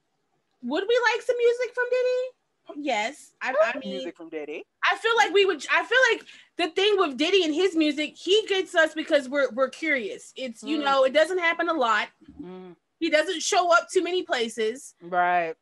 would 0.63 0.85
we 0.89 1.01
like 1.13 1.23
some 1.23 1.37
music 1.37 1.75
from 1.75 1.85
Diddy? 1.91 2.36
Yes, 2.75 3.33
I, 3.41 3.55
I 3.65 3.79
mean 3.79 3.91
music 3.91 4.17
from 4.17 4.29
Diddy. 4.29 4.65
I 4.91 4.97
feel 4.97 5.17
like 5.17 5.33
we 5.33 5.45
would. 5.45 5.65
I 5.73 5.85
feel 5.85 5.99
like 6.13 6.27
the 6.57 6.75
thing 6.75 6.97
with 6.99 7.17
Diddy 7.17 7.45
and 7.45 7.55
his 7.55 7.77
music, 7.77 8.17
he 8.17 8.45
gets 8.49 8.75
us 8.75 8.95
because 8.95 9.29
we're 9.29 9.51
we're 9.53 9.69
curious. 9.69 10.33
It's 10.37 10.63
you 10.63 10.79
mm. 10.79 10.85
know 10.85 11.05
it 11.05 11.13
doesn't 11.13 11.39
happen 11.39 11.69
a 11.69 11.73
lot. 11.73 12.09
Mm. 12.41 12.75
He 12.99 13.11
doesn't 13.11 13.43
show 13.43 13.73
up 13.73 13.89
too 13.93 14.03
many 14.03 14.23
places. 14.23 14.95
Right. 15.03 15.55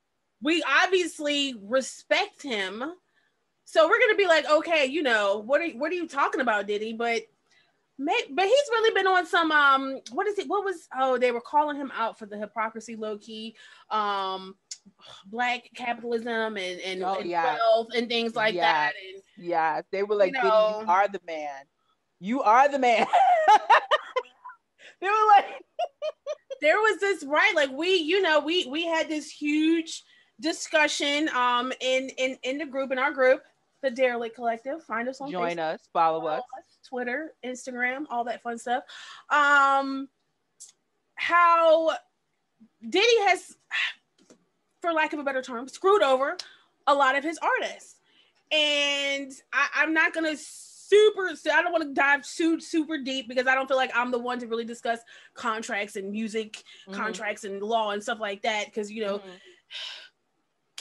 We 0.43 0.62
obviously 0.83 1.55
respect 1.62 2.43
him, 2.43 2.83
so 3.64 3.88
we're 3.88 4.01
gonna 4.01 4.17
be 4.17 4.27
like, 4.27 4.49
okay, 4.51 4.87
you 4.87 5.03
know, 5.03 5.43
what 5.45 5.61
are 5.61 5.69
what 5.71 5.90
are 5.93 5.97
you 5.97 6.09
talking 6.09 6.40
about, 6.40 6.67
Diddy? 6.67 6.95
But 6.95 7.23
May, 7.97 8.19
but 8.31 8.45
he's 8.45 8.69
really 8.71 8.93
been 8.93 9.07
on 9.07 9.25
some 9.25 9.53
um 9.53 10.01
what 10.11 10.27
is 10.27 10.38
it 10.38 10.49
what 10.49 10.64
was 10.64 10.88
oh 10.99 11.17
they 11.17 11.31
were 11.31 11.40
calling 11.40 11.77
him 11.77 11.93
out 11.95 12.19
for 12.19 12.27
the 12.27 12.37
hypocrisy 12.37 12.97
low 12.97 13.19
key 13.19 13.55
um 13.88 14.57
black 15.27 15.62
capitalism 15.77 16.57
and 16.57 16.81
and, 16.81 17.03
oh, 17.03 17.16
and 17.16 17.31
wealth 17.31 17.88
and 17.94 18.09
things 18.09 18.35
like 18.35 18.55
that. 18.57 18.92
And 19.12 19.23
yeah 19.47 19.83
they 19.90 20.03
were 20.03 20.14
like 20.14 20.35
you, 20.35 20.42
know, 20.42 20.81
you 20.81 20.88
are 20.88 21.09
the 21.09 21.20
man. 21.27 21.62
You 22.20 22.42
are 22.42 22.68
the 22.68 22.79
man. 22.79 23.07
They 25.01 25.09
were 25.11 25.29
like 25.37 25.44
there 26.62 26.79
was 26.79 26.99
this 26.99 27.25
right 27.25 27.53
like 27.55 27.70
we 27.73 27.97
you 27.97 28.23
know 28.23 28.40
we 28.40 28.64
we 28.66 28.87
had 28.87 29.07
this 29.07 29.31
huge 29.31 30.03
discussion 30.40 31.29
um 31.35 31.75
in 31.83 32.09
in 32.16 32.38
in 32.42 32.57
the 32.57 32.64
group 32.64 32.90
in 32.90 32.99
our 32.99 33.11
group 33.11 33.42
the 33.85 33.90
derelict 33.90 34.35
collective. 34.35 34.83
Find 34.83 35.09
us 35.09 35.20
on 35.20 35.31
join 35.31 35.59
Facebook. 35.59 35.75
us. 35.75 35.88
Follow, 35.92 36.20
follow 36.20 36.33
us. 36.33 36.42
us 36.59 36.88
Twitter, 36.88 37.35
Instagram, 37.44 38.05
all 38.11 38.25
that 38.25 38.42
fun 38.42 38.59
stuff. 38.59 38.83
Um, 39.31 40.09
how 41.14 41.90
Diddy 42.88 43.20
has, 43.27 43.55
for 44.85 44.92
lack 44.92 45.12
of 45.14 45.18
a 45.18 45.25
better 45.25 45.42
term, 45.42 45.66
screwed 45.68 46.03
over 46.03 46.37
a 46.87 46.94
lot 46.94 47.16
of 47.16 47.25
his 47.25 47.38
artists. 47.38 47.97
And 48.53 49.33
I, 49.53 49.83
am 49.83 49.94
not 49.94 50.12
gonna 50.12 50.37
super 50.37 51.31
I 51.53 51.62
don't 51.62 51.73
want 51.73 51.83
to 51.85 51.94
dive 51.94 52.25
too 52.27 52.61
super 52.61 52.99
deep 52.99 53.27
because 53.27 53.47
I 53.47 53.55
don't 53.55 53.66
feel 53.66 53.79
like 53.79 53.90
I'm 53.94 54.11
the 54.11 54.18
one 54.18 54.38
to 54.40 54.47
really 54.47 54.66
discuss 54.66 55.01
contracts 55.33 55.97
and 55.97 56.12
music 56.12 56.62
mm-hmm. 56.87 56.94
contracts 56.94 57.44
and 57.44 57.62
law 57.62 57.92
and 57.92 58.03
stuff 58.03 58.20
like 58.20 58.42
that 58.42 58.66
because 58.66 58.92
you 58.92 59.05
know 59.05 59.18
mm-hmm 59.18 59.31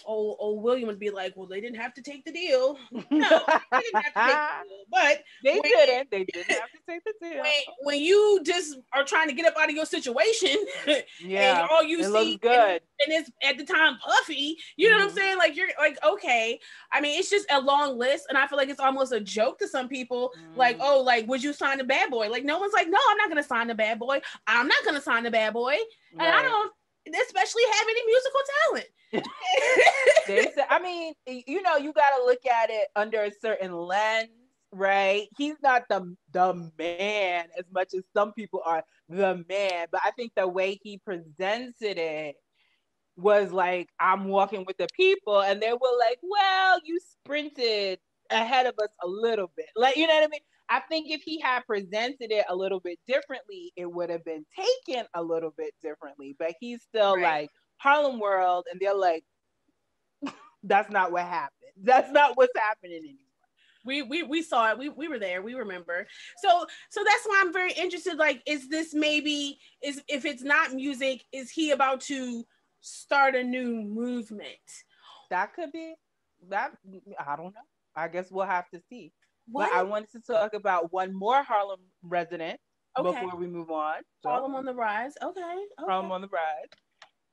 old, 0.05 0.37
old 0.39 0.63
William 0.63 0.87
would 0.87 0.99
be 0.99 1.09
like, 1.09 1.33
"Well, 1.35 1.47
they 1.47 1.61
didn't 1.61 1.79
have 1.79 1.93
to 1.95 2.01
take 2.01 2.25
the 2.25 2.31
deal." 2.31 2.77
No, 3.11 3.41
they 3.71 3.79
didn't 3.79 4.03
have 4.03 4.13
to 4.13 4.19
take 4.19 4.35
the 4.35 4.63
deal. 4.69 4.85
But 4.89 5.23
they 5.43 5.53
when, 5.53 5.61
didn't. 5.61 6.11
They 6.11 6.23
didn't 6.23 6.51
have 6.51 6.71
to 6.71 6.79
take 6.87 7.03
the 7.03 7.13
deal. 7.21 7.41
When, 7.41 7.51
when, 7.81 8.01
you 8.01 8.41
just 8.43 8.77
are 8.91 9.03
trying 9.03 9.27
to 9.29 9.33
get 9.33 9.45
up 9.45 9.53
out 9.59 9.69
of 9.69 9.75
your 9.75 9.85
situation, 9.85 10.55
yeah, 11.21 11.61
and 11.61 11.69
all 11.69 11.83
you 11.83 11.99
it 11.99 12.05
see 12.05 12.37
good. 12.37 12.51
And, 12.51 12.81
and, 13.07 13.11
it's 13.11 13.31
at 13.43 13.57
the 13.57 13.65
time 13.65 13.97
puffy. 13.97 14.57
You 14.77 14.89
know 14.89 14.97
mm-hmm. 14.97 14.99
what 14.99 15.03
I'm 15.03 15.07
mm-hmm. 15.09 15.17
saying? 15.17 15.37
Like 15.37 15.55
you're 15.55 15.69
like, 15.79 15.97
okay. 16.03 16.59
I 16.91 17.01
mean, 17.01 17.19
it's 17.19 17.29
just 17.29 17.49
a 17.51 17.59
long 17.59 17.97
list, 17.97 18.25
and 18.29 18.37
I 18.37 18.47
feel 18.47 18.57
like 18.57 18.69
it's 18.69 18.79
almost 18.79 19.11
a 19.11 19.19
joke 19.19 19.59
to 19.59 19.67
some 19.67 19.87
people. 19.87 20.31
Mm-hmm. 20.37 20.57
Like, 20.57 20.77
oh, 20.81 21.01
like 21.01 21.27
would 21.27 21.43
you 21.43 21.53
sign 21.53 21.79
a 21.79 21.83
bad 21.83 22.09
boy? 22.09 22.29
Like 22.29 22.43
no 22.43 22.59
one's 22.59 22.73
like, 22.73 22.87
no, 22.89 22.99
I'm 23.09 23.17
not 23.17 23.29
gonna 23.29 23.43
sign 23.43 23.69
a 23.69 23.75
bad 23.75 23.99
boy. 23.99 24.21
I'm 24.47 24.67
not 24.67 24.83
gonna 24.85 25.01
sign 25.01 25.25
a 25.25 25.31
bad 25.31 25.53
boy, 25.53 25.75
and 26.11 26.21
right. 26.21 26.33
I 26.33 26.41
don't 26.41 26.71
especially 27.07 27.63
have 27.71 27.87
any 27.89 28.01
musical 28.05 28.41
talent. 28.63 28.87
I 30.69 30.79
mean, 30.81 31.13
you 31.25 31.61
know, 31.61 31.77
you 31.77 31.93
got 31.93 32.17
to 32.17 32.25
look 32.25 32.45
at 32.45 32.69
it 32.69 32.87
under 32.95 33.23
a 33.23 33.31
certain 33.41 33.73
lens, 33.73 34.29
right? 34.71 35.27
He's 35.37 35.55
not 35.61 35.83
the 35.89 36.15
the 36.31 36.71
man 36.77 37.45
as 37.57 37.65
much 37.71 37.93
as 37.93 38.03
some 38.13 38.33
people 38.33 38.61
are 38.65 38.83
the 39.09 39.43
man, 39.49 39.87
but 39.91 40.01
I 40.03 40.11
think 40.11 40.33
the 40.35 40.47
way 40.47 40.79
he 40.81 40.97
presented 40.97 41.97
it 41.97 42.35
was 43.15 43.51
like, 43.51 43.89
I'm 43.99 44.25
walking 44.25 44.65
with 44.65 44.77
the 44.77 44.87
people, 44.95 45.41
and 45.41 45.61
they 45.61 45.71
were 45.71 45.97
like, 45.99 46.19
"Well, 46.23 46.79
you 46.83 46.99
sprinted 46.99 47.99
ahead 48.29 48.65
of 48.65 48.73
us 48.79 48.89
a 49.03 49.07
little 49.07 49.51
bit," 49.55 49.67
like 49.75 49.95
you 49.95 50.07
know 50.07 50.15
what 50.15 50.23
I 50.23 50.27
mean. 50.27 50.41
I 50.69 50.79
think 50.81 51.11
if 51.11 51.21
he 51.21 51.39
had 51.39 51.65
presented 51.65 52.31
it 52.31 52.45
a 52.49 52.55
little 52.55 52.79
bit 52.79 52.99
differently, 53.07 53.71
it 53.75 53.91
would 53.91 54.09
have 54.09 54.23
been 54.23 54.45
taken 54.55 55.05
a 55.13 55.21
little 55.21 55.53
bit 55.57 55.73
differently. 55.81 56.35
But 56.39 56.53
he's 56.59 56.81
still 56.83 57.15
right. 57.15 57.41
like 57.41 57.49
Harlem 57.77 58.19
World, 58.19 58.65
and 58.71 58.79
they're 58.79 58.95
like, 58.95 59.23
that's 60.63 60.89
not 60.89 61.11
what 61.11 61.23
happened. 61.23 61.51
That's 61.81 62.11
not 62.11 62.37
what's 62.37 62.57
happening 62.57 62.97
anymore. 62.97 63.17
We, 63.85 64.01
we 64.01 64.23
we 64.23 64.41
saw 64.41 64.71
it. 64.71 64.77
We 64.77 64.87
we 64.89 65.09
were 65.09 65.19
there. 65.19 65.41
We 65.41 65.55
remember. 65.55 66.07
So 66.41 66.65
so 66.89 67.03
that's 67.03 67.25
why 67.25 67.41
I'm 67.43 67.51
very 67.51 67.73
interested. 67.73 68.15
Like, 68.17 68.41
is 68.47 68.69
this 68.69 68.93
maybe 68.93 69.59
is 69.83 70.01
if 70.07 70.23
it's 70.23 70.43
not 70.43 70.73
music, 70.73 71.23
is 71.33 71.51
he 71.51 71.71
about 71.71 71.99
to 72.01 72.45
start 72.79 73.35
a 73.35 73.43
new 73.43 73.81
movement? 73.81 74.47
That 75.29 75.53
could 75.53 75.73
be. 75.73 75.95
That 76.49 76.71
I 77.19 77.35
don't 77.35 77.53
know. 77.53 77.61
I 77.95 78.07
guess 78.07 78.31
we'll 78.31 78.45
have 78.45 78.69
to 78.69 78.81
see. 78.89 79.11
What? 79.47 79.69
But 79.71 79.77
I 79.77 79.83
wanted 79.83 80.11
to 80.11 80.19
talk 80.21 80.53
about 80.53 80.91
one 80.91 81.13
more 81.13 81.43
Harlem 81.43 81.79
resident 82.01 82.59
okay. 82.97 83.21
before 83.21 83.39
we 83.39 83.47
move 83.47 83.71
on. 83.71 83.95
So, 84.21 84.29
Harlem 84.29 84.55
on 84.55 84.65
the 84.65 84.73
rise. 84.73 85.13
Okay. 85.21 85.41
okay. 85.41 85.65
Harlem 85.79 86.11
on 86.11 86.21
the 86.21 86.29
rise. 86.29 86.69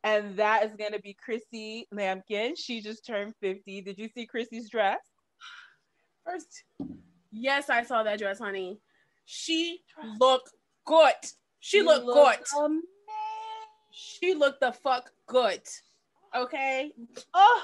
And 0.03 0.37
that 0.37 0.64
is 0.64 0.75
going 0.77 0.92
to 0.92 1.01
be 1.01 1.14
Chrissy 1.23 1.87
Lampkin. 1.94 2.55
She 2.57 2.81
just 2.81 3.05
turned 3.07 3.35
50. 3.42 3.83
Did 3.83 3.99
you 3.99 4.09
see 4.14 4.27
Chrissy's 4.27 4.70
dress? 4.70 5.01
First, 6.27 6.64
yes, 7.31 7.68
I 7.68 7.83
saw 7.83 8.03
that 8.03 8.18
dress, 8.18 8.38
honey. 8.38 8.81
She 9.27 9.81
looked 10.18 10.51
good. 10.87 11.14
She 11.61 11.83
looked 11.83 12.07
good. 12.07 12.38
She 13.92 14.35
looked 14.35 14.61
the 14.61 14.73
fuck 14.73 15.11
good. 15.27 15.61
Okay. 16.35 16.92
Oh, 17.35 17.62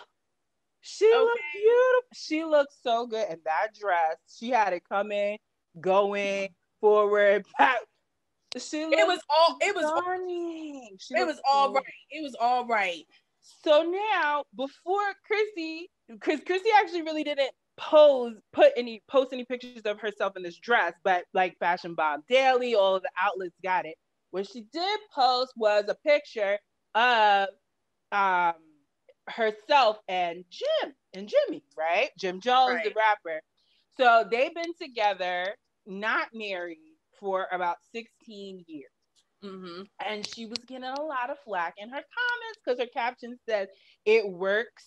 she 0.87 1.07
okay. 1.07 1.19
looked 1.19 1.41
beautiful. 1.53 2.03
She 2.15 2.45
looked 2.45 2.75
so 2.83 3.07
good 3.07 3.29
in 3.29 3.39
that 3.45 3.75
dress. 3.75 4.17
She 4.39 4.51
had 4.51 4.73
it 4.73 4.85
coming, 4.89 5.39
going 5.81 6.51
forward, 6.81 7.45
back. 7.59 7.79
She 8.57 8.83
it 8.83 9.07
was 9.07 9.19
all. 9.29 9.57
It 9.61 9.75
was. 9.75 9.85
Stunning. 9.85 10.97
It 11.11 11.27
was 11.27 11.41
all 11.51 11.73
right. 11.73 11.85
It 12.11 12.23
was 12.23 12.37
all 12.41 12.67
right. 12.67 13.03
So 13.65 13.83
now, 13.83 14.45
before 14.57 15.13
Chrissy, 15.27 15.91
because 16.09 16.41
Chrissy 16.47 16.69
actually 16.79 17.03
really 17.03 17.25
didn't 17.25 17.51
pose, 17.77 18.37
put 18.53 18.73
any 18.77 19.03
post 19.09 19.33
any 19.33 19.45
pictures 19.45 19.83
of 19.85 19.99
herself 19.99 20.37
in 20.37 20.45
this 20.45 20.57
dress, 20.59 20.93
but 21.03 21.25
like 21.35 21.59
Fashion 21.59 21.95
Bomb 21.95 22.23
Daily, 22.29 22.77
all 22.77 23.01
the 23.01 23.11
outlets 23.21 23.57
got 23.63 23.87
it. 23.87 23.97
What 24.31 24.49
she 24.49 24.63
did 24.73 25.01
post 25.13 25.53
was 25.57 25.85
a 25.89 25.97
picture 25.97 26.59
of 26.95 27.49
um 28.13 28.55
herself 29.29 29.99
and 30.09 30.45
Jim 30.51 30.95
and 31.15 31.29
Jimmy, 31.29 31.63
right? 31.77 32.11
Jim 32.19 32.41
Jones, 32.41 32.77
right. 32.77 32.85
the 32.85 32.95
rapper. 32.97 33.41
So 33.99 34.25
they've 34.31 34.55
been 34.55 34.75
together, 34.81 35.55
not 35.87 36.29
married, 36.35 36.79
for 37.19 37.47
about 37.51 37.77
16 37.93 38.65
years. 38.67 38.91
Mm-hmm. 39.45 39.83
And 40.05 40.27
she 40.27 40.47
was 40.47 40.59
getting 40.67 40.85
a 40.85 41.01
lot 41.01 41.31
of 41.31 41.39
flack 41.45 41.75
in 41.79 41.89
her 41.89 41.95
comments 41.95 42.61
because 42.65 42.81
her 42.81 42.91
caption 42.93 43.39
says, 43.49 43.69
It 44.05 44.29
works 44.29 44.85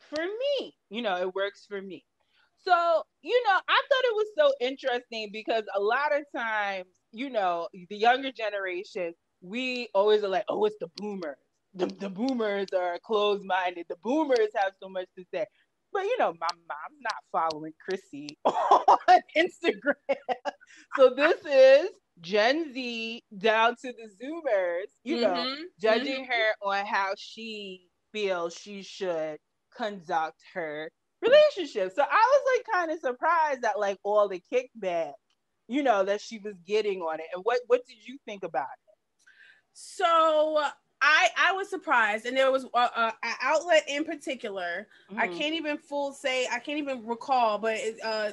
for 0.00 0.22
me. 0.22 0.74
You 0.90 1.02
know, 1.02 1.16
it 1.16 1.34
works 1.34 1.66
for 1.68 1.80
me. 1.80 2.04
So, 2.64 3.02
you 3.22 3.42
know, 3.44 3.58
I 3.68 3.82
thought 3.88 4.04
it 4.04 4.14
was 4.14 4.26
so 4.38 4.52
interesting 4.60 5.30
because 5.32 5.64
a 5.74 5.80
lot 5.80 6.16
of 6.16 6.24
times, 6.34 6.86
you 7.10 7.28
know, 7.28 7.68
the 7.88 7.96
younger 7.96 8.30
generation, 8.30 9.14
we 9.40 9.88
always 9.94 10.22
are 10.22 10.28
like, 10.28 10.44
oh, 10.48 10.64
it's 10.64 10.76
the 10.78 10.88
boomers. 10.96 11.36
The, 11.74 11.86
the 11.86 12.10
boomers 12.10 12.68
are 12.76 12.98
closed 12.98 13.44
minded. 13.44 13.86
The 13.88 13.96
boomers 14.02 14.50
have 14.56 14.72
so 14.82 14.88
much 14.88 15.06
to 15.16 15.24
say. 15.32 15.46
But, 15.92 16.04
you 16.04 16.16
know, 16.18 16.32
my 16.40 16.48
mom's 16.68 17.00
not 17.00 17.14
following 17.50 17.72
Chrissy 17.82 18.38
on 18.44 19.20
Instagram. 19.36 20.16
so 20.96 21.14
this 21.14 21.44
is 21.44 21.90
Gen 22.20 22.72
Z 22.72 23.22
down 23.36 23.76
to 23.82 23.92
the 23.92 24.08
Zoomers, 24.24 24.90
you 25.04 25.16
mm-hmm. 25.16 25.34
know, 25.34 25.56
judging 25.80 26.24
mm-hmm. 26.24 26.32
her 26.32 26.54
on 26.62 26.86
how 26.86 27.12
she 27.16 27.88
feels 28.12 28.54
she 28.54 28.82
should 28.82 29.38
conduct 29.76 30.40
her 30.54 30.90
relationship. 31.22 31.92
So 31.94 32.02
I 32.02 32.06
was 32.06 32.56
like 32.56 32.74
kind 32.74 32.90
of 32.90 33.00
surprised 33.00 33.64
at 33.64 33.78
like 33.78 33.98
all 34.02 34.28
the 34.28 34.42
kickback, 34.52 35.12
you 35.68 35.82
know, 35.82 36.04
that 36.04 36.20
she 36.20 36.38
was 36.38 36.54
getting 36.66 37.00
on 37.00 37.20
it. 37.20 37.26
And 37.34 37.44
what 37.44 37.60
what 37.66 37.82
did 37.86 37.96
you 38.06 38.18
think 38.26 38.44
about 38.44 38.62
it? 38.62 38.96
So 39.72 40.62
I 41.02 41.28
I 41.36 41.52
was 41.52 41.68
surprised, 41.68 42.24
and 42.26 42.36
there 42.36 42.50
was 42.50 42.64
a, 42.64 42.78
a, 42.78 43.14
a 43.22 43.32
outlet 43.42 43.84
in 43.88 44.04
particular. 44.04 44.86
Mm-hmm. 45.10 45.20
I 45.20 45.28
can't 45.28 45.54
even 45.54 45.76
full 45.76 46.12
say 46.12 46.46
I 46.50 46.58
can't 46.58 46.78
even 46.78 47.04
recall, 47.04 47.58
but 47.58 47.74
it, 47.76 47.96
uh, 48.04 48.30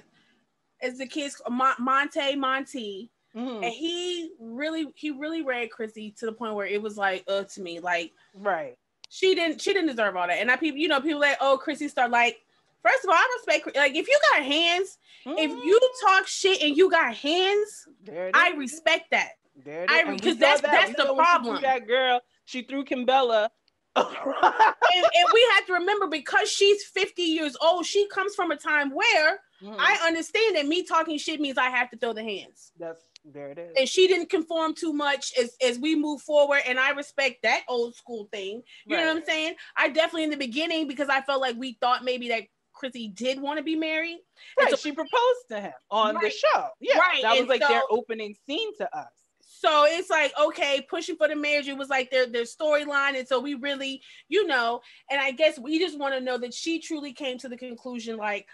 it's 0.80 1.00
the 1.00 1.08
kids 1.08 1.42
Monte 1.50 2.36
Monty. 2.36 3.10
Mm-hmm. 3.36 3.64
And 3.64 3.74
he 3.74 4.32
really, 4.40 4.88
he 4.96 5.12
really 5.12 5.44
read 5.44 5.70
Chrissy 5.70 6.16
to 6.18 6.26
the 6.26 6.32
point 6.32 6.56
where 6.56 6.66
it 6.66 6.82
was 6.82 6.98
like, 6.98 7.24
uh, 7.28 7.44
to 7.44 7.62
me, 7.62 7.80
like, 7.80 8.12
right. 8.34 8.76
She 9.10 9.36
didn't, 9.36 9.62
she 9.62 9.72
didn't 9.72 9.90
deserve 9.90 10.16
all 10.16 10.28
that. 10.28 10.40
And 10.40 10.50
I 10.50 10.56
people, 10.56 10.80
you 10.80 10.88
know, 10.88 11.00
people 11.00 11.22
like, 11.22 11.38
oh, 11.40 11.58
Chrissy 11.58 11.90
start 11.90 12.10
like, 12.10 12.40
First 12.82 13.04
of 13.04 13.10
all, 13.10 13.16
I 13.16 13.38
respect 13.38 13.76
like 13.76 13.96
if 13.96 14.08
you 14.08 14.18
got 14.32 14.44
hands, 14.44 14.98
mm-hmm. 15.26 15.38
if 15.38 15.52
you 15.52 15.80
talk 16.06 16.28
shit 16.28 16.64
and 16.64 16.78
you 16.78 16.90
got 16.90 17.14
hands, 17.14 17.88
I 18.34 18.54
respect 18.58 19.12
that. 19.12 19.32
I 19.68 20.04
because 20.16 20.38
that's 20.38 20.62
that. 20.62 20.72
that's 20.72 20.98
we 20.98 21.06
the 21.06 21.14
problem. 21.14 21.62
That 21.62 21.88
girl, 21.88 22.22
she 22.46 22.64
threw 22.64 22.86
Kimbella. 22.86 23.50
and, 23.96 24.06
and, 24.06 25.28
we 25.34 25.48
have 25.56 25.66
to 25.66 25.74
remember 25.74 26.08
because 26.08 26.50
she's 26.50 26.84
50 26.84 27.24
years 27.24 27.58
old, 27.60 27.86
she 27.86 28.08
comes 28.08 28.36
from 28.36 28.52
a 28.52 28.56
time 28.56 28.92
where 28.92 29.40
mm-hmm. 29.62 29.76
I 29.78 30.00
understand 30.06 30.56
that 30.56 30.68
me 30.68 30.84
talking 30.84 31.18
shit 31.18 31.42
means 31.42 31.58
I 31.58 31.70
have 31.70 31.90
to 31.90 31.98
throw 31.98 32.14
the 32.14 32.24
hands. 32.24 32.72
That's 32.80 33.04
there 33.26 33.50
it 33.50 33.58
is. 33.58 33.72
And 33.78 33.90
she 33.90 34.08
didn't 34.08 34.30
conform 34.30 34.74
too 34.74 34.94
much 34.94 35.34
as, 35.40 35.56
as 35.62 35.80
we 35.80 35.96
move 35.96 36.22
forward. 36.22 36.62
And 36.66 36.80
I 36.80 36.92
respect 36.92 37.38
that 37.44 37.64
old 37.68 37.96
school 37.96 38.28
thing. 38.32 38.62
You 38.86 38.96
right. 38.96 39.04
know 39.04 39.14
what 39.14 39.18
I'm 39.18 39.26
saying? 39.26 39.56
I 39.76 39.90
definitely 39.90 40.24
in 40.24 40.30
the 40.30 40.38
beginning 40.38 40.88
because 40.88 41.10
I 41.10 41.22
felt 41.22 41.42
like 41.42 41.56
we 41.58 41.78
thought 41.82 42.04
maybe 42.04 42.30
that 42.30 42.44
Chrissy 42.74 43.10
did 43.10 43.42
want 43.42 43.58
to 43.58 43.64
be 43.64 43.76
married. 43.76 44.20
Right. 44.58 44.70
So, 44.70 44.78
she 44.78 44.92
proposed 44.92 45.50
to 45.50 45.60
him 45.60 45.74
on 45.92 46.16
right. 46.16 46.24
the 46.24 46.30
show. 46.30 46.68
Yeah. 46.80 46.98
Right. 46.98 47.22
That 47.22 47.32
was 47.32 47.40
and 47.42 47.50
like 47.50 47.62
so, 47.62 47.68
their 47.68 47.82
opening 47.90 48.36
scene 48.48 48.76
to 48.78 48.98
us. 48.98 49.12
So 49.60 49.84
it's 49.86 50.10
like, 50.10 50.32
okay, 50.42 50.88
pushing 50.90 51.18
for 51.18 51.28
the 51.28 51.36
marriage, 51.36 51.68
it 51.68 51.78
was 51.78 51.90
like 51.90 52.10
their, 52.12 52.26
their 52.26 52.46
storyline. 52.46 53.18
And 53.18 53.28
so 53.28 53.42
we 53.42 53.56
really, 53.56 54.02
you 54.30 54.48
know, 54.48 54.80
and 55.12 55.20
I 55.20 55.32
guess 55.32 55.60
we 55.60 55.80
just 55.80 56.00
want 56.00 56.14
to 56.14 56.22
know 56.22 56.38
that 56.38 56.54
she 56.54 56.80
truly 56.80 57.12
came 57.12 57.38
to 57.40 57.50
the 57.50 57.58
conclusion 57.58 58.16
like, 58.16 58.48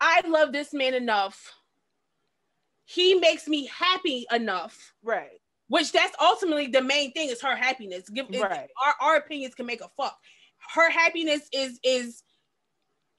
I 0.00 0.22
love 0.26 0.50
this 0.50 0.74
man 0.74 0.94
enough. 0.94 1.54
He 2.84 3.14
makes 3.14 3.46
me 3.46 3.66
happy 3.66 4.26
enough. 4.32 4.92
Right. 5.04 5.40
Which 5.68 5.92
that's 5.92 6.16
ultimately 6.20 6.66
the 6.66 6.82
main 6.82 7.12
thing 7.12 7.28
is 7.28 7.40
her 7.42 7.54
happiness. 7.54 8.08
Give 8.08 8.26
right. 8.30 8.68
our, 8.84 8.94
our 9.00 9.16
opinions 9.18 9.54
can 9.54 9.66
make 9.66 9.82
a 9.82 9.90
fuck. 9.96 10.18
Her 10.74 10.90
happiness 10.90 11.42
is 11.52 11.78
is 11.84 12.24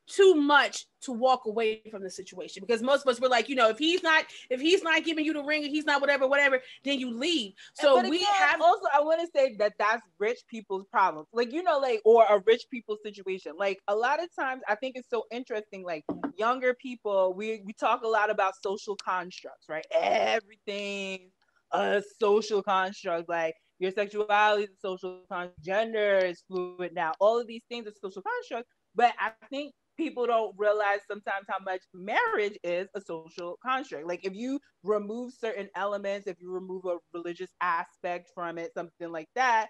too 0.07 0.35
much 0.35 0.85
to 1.01 1.11
walk 1.11 1.45
away 1.45 1.81
from 1.89 2.03
the 2.03 2.09
situation 2.09 2.63
because 2.65 2.81
most 2.81 3.01
of 3.01 3.07
us 3.07 3.19
were 3.19 3.29
like, 3.29 3.49
you 3.49 3.55
know, 3.55 3.69
if 3.69 3.77
he's 3.77 4.03
not 4.03 4.25
if 4.49 4.59
he's 4.61 4.83
not 4.83 5.03
giving 5.03 5.25
you 5.25 5.33
the 5.33 5.43
ring, 5.43 5.63
if 5.63 5.71
he's 5.71 5.85
not 5.85 6.01
whatever, 6.01 6.27
whatever, 6.27 6.61
then 6.83 6.99
you 6.99 7.11
leave. 7.11 7.53
So 7.73 7.99
again, 7.99 8.09
we 8.09 8.23
have 8.23 8.61
also 8.61 8.85
I 8.93 9.01
want 9.01 9.21
to 9.21 9.27
say 9.35 9.55
that 9.57 9.73
that's 9.79 10.03
rich 10.19 10.39
people's 10.49 10.85
problem, 10.91 11.25
like 11.33 11.51
you 11.51 11.63
know, 11.63 11.79
like 11.79 12.01
or 12.05 12.25
a 12.29 12.41
rich 12.45 12.63
people's 12.69 12.99
situation. 13.03 13.53
Like 13.57 13.79
a 13.87 13.95
lot 13.95 14.21
of 14.21 14.29
times, 14.37 14.61
I 14.67 14.75
think 14.75 14.95
it's 14.95 15.09
so 15.09 15.25
interesting. 15.31 15.83
Like 15.83 16.03
younger 16.37 16.73
people, 16.73 17.33
we 17.33 17.61
we 17.65 17.73
talk 17.73 18.03
a 18.03 18.07
lot 18.07 18.29
about 18.29 18.53
social 18.61 18.95
constructs, 18.95 19.67
right? 19.69 19.85
Everything 19.91 21.31
a 21.71 22.03
social 22.19 22.61
construct, 22.61 23.29
like 23.29 23.55
your 23.79 23.91
sexuality 23.91 24.63
is 24.63 24.69
a 24.69 24.79
social 24.79 25.21
construct, 25.29 25.63
gender 25.63 26.17
is 26.17 26.43
fluid 26.47 26.93
now. 26.93 27.13
All 27.19 27.39
of 27.39 27.47
these 27.47 27.63
things 27.69 27.87
are 27.87 27.93
social 28.01 28.21
constructs. 28.21 28.69
But 28.93 29.13
I 29.19 29.31
think 29.49 29.73
people 30.01 30.25
don't 30.25 30.55
realize 30.57 30.99
sometimes 31.07 31.45
how 31.47 31.63
much 31.63 31.81
marriage 31.93 32.57
is 32.63 32.87
a 32.95 33.01
social 33.01 33.57
construct. 33.63 34.07
Like 34.07 34.25
if 34.25 34.33
you 34.33 34.59
remove 34.83 35.33
certain 35.33 35.69
elements, 35.75 36.25
if 36.25 36.37
you 36.41 36.51
remove 36.51 36.85
a 36.85 36.97
religious 37.13 37.51
aspect 37.61 38.31
from 38.33 38.57
it, 38.57 38.73
something 38.73 39.11
like 39.11 39.29
that, 39.35 39.67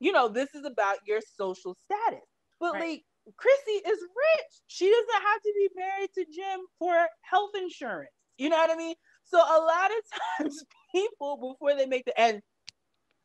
you 0.00 0.10
know, 0.10 0.28
this 0.28 0.48
is 0.54 0.64
about 0.64 0.96
your 1.06 1.20
social 1.36 1.76
status. 1.84 2.26
But 2.58 2.74
right. 2.74 2.80
like 2.80 3.02
Chrissy 3.36 3.78
is 3.86 3.98
rich. 4.00 4.52
She 4.66 4.90
doesn't 4.90 5.22
have 5.22 5.42
to 5.42 5.52
be 5.56 5.68
married 5.76 6.10
to 6.14 6.24
Jim 6.24 6.60
for 6.80 7.06
health 7.20 7.50
insurance. 7.56 8.10
You 8.38 8.48
know 8.48 8.56
what 8.56 8.70
I 8.70 8.76
mean? 8.76 8.96
So 9.22 9.38
a 9.38 9.60
lot 9.60 9.90
of 9.90 10.02
times 10.38 10.64
people 10.92 11.36
before 11.36 11.76
they 11.76 11.86
make 11.86 12.04
the 12.04 12.20
end, 12.20 12.42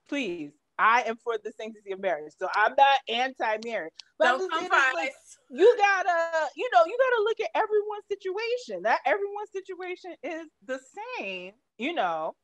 please 0.07 0.51
I 0.79 1.03
am 1.03 1.17
for 1.17 1.37
the 1.43 1.51
sanctity 1.59 1.91
of 1.91 1.99
marriage. 1.99 2.33
So 2.37 2.47
I'm 2.55 2.73
not 2.77 2.99
anti-marriage. 3.09 3.93
But 4.19 4.37
Don't 4.37 4.51
I'm 4.53 4.69
like, 4.93 5.11
you 5.49 5.75
gotta, 5.77 6.49
you 6.55 6.69
know, 6.73 6.83
you 6.85 6.97
gotta 6.97 7.23
look 7.23 7.39
at 7.39 7.49
everyone's 7.55 8.05
situation. 8.07 8.83
That 8.83 8.99
everyone's 9.05 9.51
situation 9.53 10.11
is 10.23 10.47
the 10.65 10.79
same, 11.17 11.53
you 11.77 11.93
know. 11.93 12.35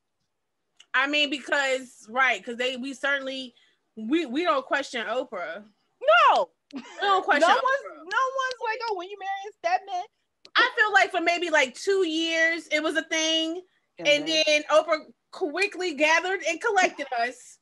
I 0.93 1.07
mean, 1.07 1.29
because 1.29 2.07
right, 2.09 2.39
because 2.39 2.57
they 2.57 2.77
we 2.77 2.93
certainly 2.93 3.53
we 3.95 4.25
we 4.25 4.43
don't 4.43 4.65
question 4.65 5.05
Oprah. 5.05 5.63
No. 6.31 6.49
We 6.73 6.81
don't 7.01 7.23
question 7.23 7.47
no 7.47 7.53
one's 7.53 7.83
no 7.87 8.23
one's 8.41 8.61
like, 8.63 8.79
oh, 8.89 8.95
when 8.97 9.09
you 9.09 9.17
marry 9.19 9.31
a 9.49 9.53
Stedman. 9.57 10.05
I 10.55 10.69
feel 10.77 10.93
like 10.93 11.11
for 11.11 11.21
maybe 11.21 11.49
like 11.49 11.75
two 11.75 12.07
years 12.07 12.67
it 12.71 12.81
was 12.81 12.95
a 12.95 13.03
thing. 13.03 13.61
And, 13.99 14.07
and 14.07 14.27
then, 14.27 14.43
then 14.47 14.63
Oprah 14.71 14.99
quickly 15.31 15.93
gathered 15.93 16.41
and 16.47 16.59
collected 16.59 17.07
us 17.19 17.59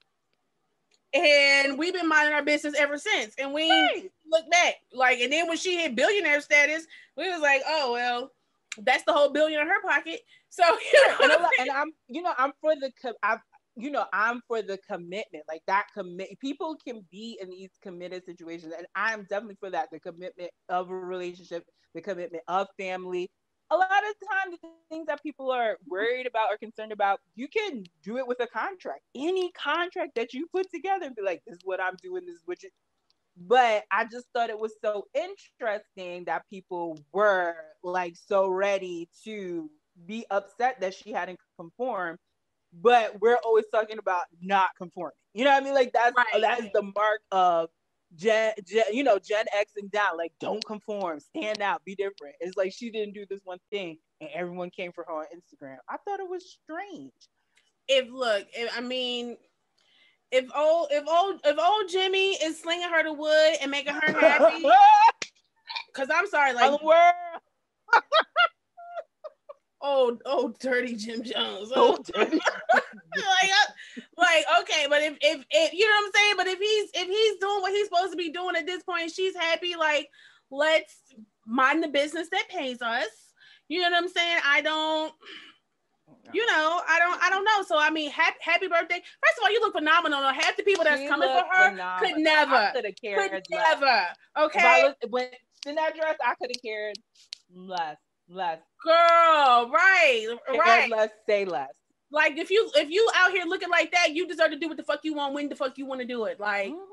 and 1.14 1.78
we've 1.78 1.94
been 1.94 2.08
minding 2.08 2.34
our 2.34 2.44
business 2.44 2.76
ever 2.78 2.98
since. 2.98 3.36
And 3.38 3.54
we 3.54 3.70
right. 3.70 4.12
look 4.30 4.50
back, 4.50 4.76
like, 4.94 5.20
and 5.20 5.32
then 5.32 5.48
when 5.48 5.58
she 5.58 5.78
hit 5.78 5.96
billionaire 5.96 6.42
status, 6.42 6.86
we 7.18 7.30
was 7.30 7.42
like, 7.42 7.62
oh 7.68 7.94
well, 7.94 8.32
that's 8.78 9.04
the 9.04 9.14
whole 9.14 9.32
billion 9.32 9.62
in 9.62 9.68
her 9.68 9.82
pocket. 9.82 10.22
So 10.50 10.64
you 10.94 11.08
know, 11.08 11.18
and, 11.24 11.32
and, 11.60 11.70
I'm, 11.72 11.92
you 12.08 12.22
know, 12.22 12.34
I'm 12.38 12.54
for 12.62 12.76
the, 12.76 12.92
I, 13.24 13.38
you 13.76 13.92
know, 13.92 14.06
I'm 14.14 14.42
for 14.48 14.62
the 14.62 14.78
commitment, 14.90 15.46
like 15.48 15.62
that 15.68 15.88
commit. 15.94 16.40
People 16.40 16.78
can 16.86 17.06
be 17.12 17.38
in 17.42 17.50
these 17.50 17.72
committed 17.82 18.26
situations, 18.26 18.74
and 18.78 18.86
I'm 18.96 19.26
definitely 19.30 19.58
for 19.60 19.70
that. 19.70 19.90
The 19.92 20.00
commitment 20.00 20.52
of 20.70 20.90
a 20.90 20.96
relationship, 20.96 21.66
the 21.94 22.02
commitment 22.02 22.44
of 22.48 22.68
family, 22.78 23.30
a 23.72 23.76
lot 23.78 23.90
of 23.90 24.30
times 24.30 24.58
the 24.62 24.70
things 24.90 25.08
that 25.08 25.24
people 25.24 25.52
are 25.52 25.78
worried 25.88 26.28
about 26.28 26.52
or 26.52 26.58
concerned 26.58 26.92
about, 26.92 27.22
you 27.36 27.48
can 27.48 27.86
do 28.04 28.18
it 28.18 28.28
with 28.28 28.40
a 28.42 28.48
contract. 28.48 29.02
Any 29.16 29.52
contract 29.54 30.16
that 30.16 30.34
you 30.34 30.48
put 30.54 30.70
together 30.72 31.06
and 31.08 31.16
be 31.16 31.24
like, 31.24 31.42
this 31.48 31.56
is 31.56 31.62
what 31.66 31.82
I'm 31.82 31.96
doing, 32.04 32.26
this 32.26 32.36
is 32.36 32.44
what 32.46 32.64
you 32.64 32.70
but 33.38 33.86
I 33.92 34.06
just 34.06 34.28
thought 34.34 34.50
it 34.50 34.60
was 34.60 34.74
so 34.84 35.08
interesting 35.16 36.26
that 36.26 36.44
people 36.50 37.00
were 37.14 37.56
like 37.82 38.16
so 38.18 38.50
ready 38.50 39.10
to 39.24 39.72
be 40.06 40.26
upset 40.30 40.82
that 40.82 40.94
she 40.94 41.14
hadn't 41.14 41.40
conformed 41.58 42.20
but 42.82 43.20
we're 43.22 43.38
always 43.46 43.66
talking 43.74 43.98
about 43.98 44.26
not 44.42 44.70
conforming. 44.78 45.14
You 45.34 45.46
know 45.46 45.52
what 45.52 45.62
I 45.62 45.66
mean? 45.66 45.74
Like 45.74 45.94
that's 45.94 46.16
Right. 46.16 46.42
that's 46.42 46.68
the 46.74 46.84
mark 46.84 47.22
of 47.32 47.70
Gen, 48.16 48.54
Gen, 48.66 48.84
you 48.92 49.04
know, 49.04 49.20
Gen 49.20 49.46
X 49.58 49.74
and 49.78 49.92
down. 49.92 50.18
Like, 50.18 50.34
don't 50.40 50.64
conform, 50.66 51.20
stand 51.20 51.62
out, 51.62 51.84
be 51.86 51.96
different. 51.96 52.36
It's 52.40 52.58
like 52.58 52.74
she 52.74 52.90
didn't 52.92 53.14
do 53.14 53.26
this 53.30 53.42
one 53.44 53.60
thing, 53.72 53.98
and 54.20 54.30
everyone 54.34 54.70
came 54.70 54.92
for 54.92 55.06
her 55.08 55.14
on 55.14 55.26
Instagram. 55.36 55.78
I 55.90 55.98
thought 56.06 56.20
it 56.20 56.30
was 56.30 56.58
strange. 56.64 57.12
if 57.88 58.10
look, 58.12 58.46
if, 58.54 58.78
I 58.78 58.82
mean, 58.82 59.38
if 60.32 60.46
old 60.56 60.88
if 60.92 61.08
old 61.08 61.42
if 61.44 61.58
old 61.58 61.90
Jimmy 61.90 62.32
is 62.34 62.60
slinging 62.60 62.90
her 62.90 63.04
to 63.04 63.14
wood 63.14 63.56
and 63.62 63.72
making 63.72 63.94
her 63.94 64.20
happy, 64.20 64.64
because 65.94 66.10
I'm 66.14 66.28
sorry, 66.28 66.54
like 66.54 66.72
Other 66.72 66.84
world. 66.84 67.14
old 69.82 70.22
old 70.26 70.60
dirty 70.60 70.96
Jim 70.96 71.24
Jones. 71.24 71.70
So 71.70 71.98
dirty. 72.04 72.40
like, 72.74 72.84
uh, 73.52 74.02
like 74.18 74.46
okay, 74.62 74.86
but 74.90 75.02
if, 75.02 75.18
if 75.22 75.46
if 75.50 75.74
you 75.74 75.88
know 75.88 75.96
what 75.96 76.06
I'm 76.06 76.12
saying, 76.14 76.34
but 76.38 76.48
if 76.48 76.60
he's 76.60 76.90
if 76.94 77.08
he's 77.08 77.38
doing 77.40 77.62
what 77.62 77.72
he's 77.74 77.88
supposed 77.88 78.12
to 78.12 78.18
be 78.18 78.32
doing 78.32 78.56
at 78.56 78.66
this 78.66 78.84
point, 78.84 79.12
she's 79.12 79.36
happy. 79.36 79.76
Like, 79.76 80.08
let's 80.50 80.96
mind 81.46 81.84
the 81.84 81.88
business 81.88 82.30
that 82.32 82.48
pays 82.50 82.82
us. 82.82 83.08
You 83.68 83.82
know 83.82 83.90
what 83.90 84.04
I'm 84.04 84.10
saying? 84.10 84.40
I 84.46 84.62
don't. 84.62 85.14
You 86.34 86.46
know, 86.46 86.82
I 86.88 87.00
don't, 87.00 87.22
I 87.22 87.30
don't 87.30 87.44
know. 87.44 87.64
So 87.68 87.78
I 87.78 87.90
mean, 87.90 88.10
happy, 88.10 88.38
happy 88.42 88.68
birthday! 88.68 88.96
First 88.96 89.38
of 89.38 89.44
all, 89.44 89.52
you 89.52 89.60
look 89.60 89.74
phenomenal. 89.74 90.22
Half 90.32 90.56
the 90.58 90.64
people 90.64 90.84
that's 90.84 91.02
She 91.02 91.08
coming 91.08 91.28
for 91.30 91.44
her 91.52 91.72
phenomenal. 91.72 92.14
could 92.14 92.24
never, 92.24 92.72
could 92.74 92.86
have 92.86 92.96
cared 93.04 93.32
could 93.32 93.44
never. 93.50 94.08
If 94.38 94.38
I 94.38 94.46
Okay, 94.46 94.84
was 94.84 94.96
when 95.10 95.28
in 95.68 95.76
that 95.76 95.96
dress, 95.96 96.16
I 96.26 96.36
could 96.36 96.52
have 96.52 96.62
cared 96.64 96.96
less, 97.54 97.98
less, 98.32 98.60
girl, 98.84 99.70
right, 99.72 100.28
right. 100.50 100.90
less, 100.90 101.10
say 101.28 101.46
less. 101.46 101.72
Like 102.12 102.38
if 102.38 102.50
you 102.52 102.70
if 102.76 102.90
you 102.90 103.10
out 103.16 103.32
here 103.32 103.46
looking 103.46 103.70
like 103.70 103.92
that, 103.92 104.14
you 104.14 104.28
deserve 104.28 104.52
to 104.52 104.60
do 104.60 104.68
what 104.68 104.78
the 104.78 104.84
fuck 104.84 105.02
you 105.04 105.14
want 105.14 105.34
when 105.34 105.50
the 105.50 105.56
fuck 105.56 105.78
you 105.78 105.86
want 105.86 106.02
to 106.02 106.08
do 106.08 106.26
it. 106.26 106.40
Like, 106.40 106.68
Mhm. 106.68 106.86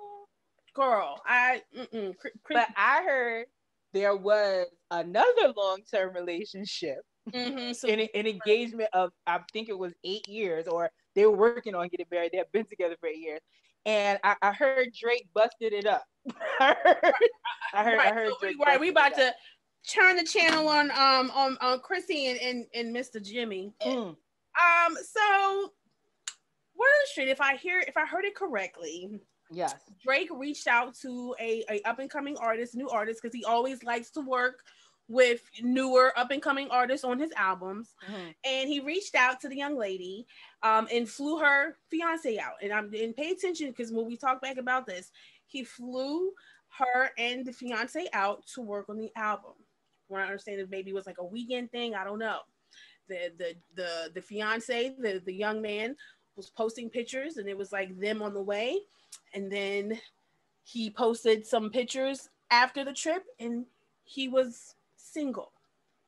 girl, 0.74 1.20
I, 1.26 1.62
mm-mm, 1.76 2.14
But 2.52 2.68
I 2.76 3.02
heard 3.02 3.46
there 3.92 4.16
was 4.16 4.66
another 4.90 5.52
long-term 5.56 6.14
relationship, 6.14 6.98
mhm, 7.32 7.74
so 7.74 7.88
an, 7.88 8.00
an 8.14 8.26
engagement 8.26 8.90
of 8.92 9.12
I 9.26 9.40
think 9.52 9.68
it 9.68 9.78
was 9.78 9.94
eight 10.04 10.28
years, 10.28 10.66
or 10.68 10.90
they 11.14 11.26
were 11.26 11.36
working 11.36 11.74
on 11.74 11.88
getting 11.88 12.06
married. 12.10 12.30
They 12.32 12.38
had 12.38 12.52
been 12.52 12.66
together 12.66 12.96
for 13.00 13.08
eight 13.08 13.18
years, 13.18 13.40
and 13.86 14.18
I, 14.24 14.36
I 14.42 14.52
heard 14.52 14.88
Drake 14.98 15.28
busted 15.34 15.72
it 15.72 15.86
up. 15.86 16.04
I 16.60 16.74
heard, 16.84 17.14
I 17.72 17.84
heard, 17.84 18.02
I 18.04 18.12
right, 18.12 18.14
heard 18.14 18.28
so 18.28 18.36
we, 18.42 18.56
right, 18.64 18.80
we 18.80 18.88
about 18.90 19.14
to 19.14 19.34
turn 19.86 20.16
the 20.16 20.24
channel 20.24 20.68
on 20.68 20.90
um 20.90 21.30
on 21.34 21.56
on 21.60 21.80
Chrissy 21.80 22.26
and 22.28 22.40
and, 22.40 22.66
and 22.74 22.94
Mr. 22.94 23.22
Jimmy. 23.22 23.72
Mm. 23.82 24.16
Um, 24.58 24.96
so 24.96 25.72
word 26.76 26.84
on 26.84 27.02
the 27.04 27.08
street, 27.10 27.28
if 27.28 27.40
I 27.40 27.56
hear 27.56 27.84
if 27.86 27.96
I 27.96 28.06
heard 28.06 28.24
it 28.24 28.34
correctly, 28.34 29.20
Yes. 29.50 29.74
Drake 30.02 30.28
reached 30.30 30.66
out 30.66 30.94
to 30.96 31.34
a, 31.40 31.64
a 31.70 31.80
up 31.88 31.98
and 31.98 32.10
coming 32.10 32.36
artist, 32.36 32.74
new 32.74 32.88
artist, 32.88 33.22
because 33.22 33.34
he 33.34 33.44
always 33.44 33.82
likes 33.82 34.10
to 34.10 34.20
work 34.20 34.62
with 35.08 35.40
newer 35.62 36.12
up 36.18 36.30
and 36.30 36.42
coming 36.42 36.68
artists 36.70 37.04
on 37.04 37.18
his 37.18 37.32
albums. 37.34 37.94
Mhm. 38.06 38.34
And 38.44 38.68
he 38.68 38.80
reached 38.80 39.14
out 39.14 39.40
to 39.40 39.48
the 39.48 39.56
young 39.56 39.76
lady 39.76 40.26
um, 40.62 40.86
and 40.92 41.08
flew 41.08 41.38
her 41.38 41.78
fiance 41.90 42.38
out. 42.38 42.56
And 42.62 42.72
I'm 42.72 42.92
and 42.92 43.16
pay 43.16 43.30
attention 43.30 43.68
because 43.68 43.90
when 43.90 44.06
we 44.06 44.16
talk 44.16 44.42
back 44.42 44.58
about 44.58 44.86
this, 44.86 45.10
he 45.46 45.64
flew 45.64 46.32
her 46.78 47.10
and 47.16 47.46
the 47.46 47.52
fiance 47.52 48.06
out 48.12 48.46
to 48.54 48.60
work 48.60 48.90
on 48.90 48.98
the 48.98 49.10
album. 49.16 49.54
What 50.08 50.20
I 50.20 50.24
understand 50.24 50.60
is 50.60 50.68
maybe 50.70 50.90
it 50.90 50.94
was 50.94 51.06
like 51.06 51.18
a 51.18 51.24
weekend 51.24 51.70
thing. 51.70 51.94
I 51.94 52.04
don't 52.04 52.18
know. 52.18 52.40
The 53.08 53.32
the 53.38 53.54
the 53.74 54.10
the 54.14 54.22
fiance, 54.22 54.94
the 54.98 55.22
the 55.24 55.32
young 55.32 55.62
man, 55.62 55.96
was 56.36 56.50
posting 56.50 56.90
pictures, 56.90 57.36
and 57.36 57.48
it 57.48 57.56
was 57.56 57.72
like 57.72 57.98
them 57.98 58.22
on 58.22 58.34
the 58.34 58.42
way. 58.42 58.78
And 59.34 59.50
then 59.50 59.98
he 60.64 60.90
posted 60.90 61.46
some 61.46 61.70
pictures 61.70 62.28
after 62.50 62.84
the 62.84 62.92
trip, 62.92 63.24
and 63.38 63.64
he 64.04 64.28
was 64.28 64.74
single. 64.96 65.52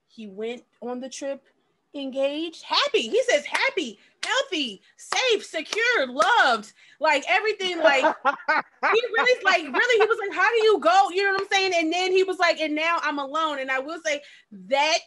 He 0.08 0.26
went 0.26 0.64
on 0.82 1.00
the 1.00 1.08
trip 1.08 1.44
engaged, 1.94 2.62
happy. 2.62 3.02
He 3.02 3.22
says 3.24 3.44
happy, 3.44 3.98
healthy, 4.24 4.82
safe, 4.96 5.44
secure, 5.44 6.06
loved, 6.06 6.72
like 7.00 7.24
everything. 7.28 7.78
Like 7.78 8.04
he 8.04 9.02
really, 9.16 9.44
like 9.44 9.62
really, 9.62 10.00
he 10.00 10.06
was 10.08 10.18
like, 10.20 10.32
"How 10.36 10.48
do 10.50 10.56
you 10.62 10.78
go?" 10.80 11.10
You 11.10 11.24
know 11.24 11.32
what 11.32 11.42
I'm 11.42 11.48
saying? 11.50 11.72
And 11.76 11.92
then 11.92 12.12
he 12.12 12.22
was 12.24 12.38
like, 12.38 12.60
"And 12.60 12.74
now 12.74 12.98
I'm 13.02 13.18
alone." 13.18 13.58
And 13.58 13.70
I 13.70 13.78
will 13.80 14.00
say 14.04 14.20
that 14.68 14.98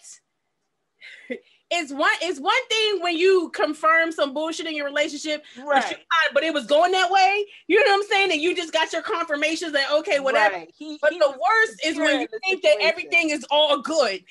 is 1.71 1.93
one. 1.93 2.11
It's 2.21 2.39
one 2.39 2.67
thing 2.69 3.01
when 3.01 3.17
you 3.17 3.49
confirm 3.53 4.11
some 4.11 4.33
bullshit 4.33 4.67
in 4.67 4.75
your 4.75 4.85
relationship, 4.85 5.43
but, 5.55 5.63
you- 5.63 5.71
right. 5.71 5.97
but 6.33 6.43
it 6.43 6.53
was 6.53 6.65
going 6.65 6.91
that 6.91 7.09
way. 7.09 7.45
You 7.67 7.83
know 7.83 7.91
what 7.91 8.03
I'm 8.03 8.09
saying? 8.09 8.31
And 8.31 8.41
you 8.41 8.55
just 8.55 8.73
got 8.73 8.91
your 8.93 9.01
confirmations 9.01 9.71
that 9.73 9.91
okay, 9.91 10.19
whatever. 10.19 10.55
Right. 10.55 10.73
He, 10.77 10.97
But 11.01 11.13
he 11.13 11.19
the 11.19 11.29
worst 11.29 11.85
is 11.85 11.97
when 11.97 12.21
you 12.21 12.27
think 12.47 12.61
that 12.63 12.77
everything 12.81 13.29
is 13.29 13.45
all 13.49 13.81
good. 13.81 14.23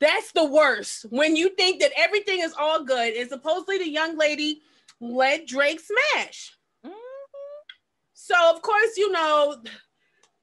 That's 0.00 0.32
the 0.32 0.44
worst. 0.46 1.04
When 1.10 1.36
you 1.36 1.50
think 1.50 1.80
that 1.80 1.92
everything 1.96 2.40
is 2.40 2.54
all 2.58 2.82
good, 2.84 3.14
and 3.14 3.28
supposedly 3.28 3.78
the 3.78 3.88
young 3.88 4.16
lady 4.16 4.62
let 5.00 5.46
Drake 5.46 5.80
smash. 5.80 6.56
Mhm. 6.84 6.94
So 8.14 8.34
of 8.54 8.62
course, 8.62 8.96
you 8.96 9.10
know, 9.12 9.62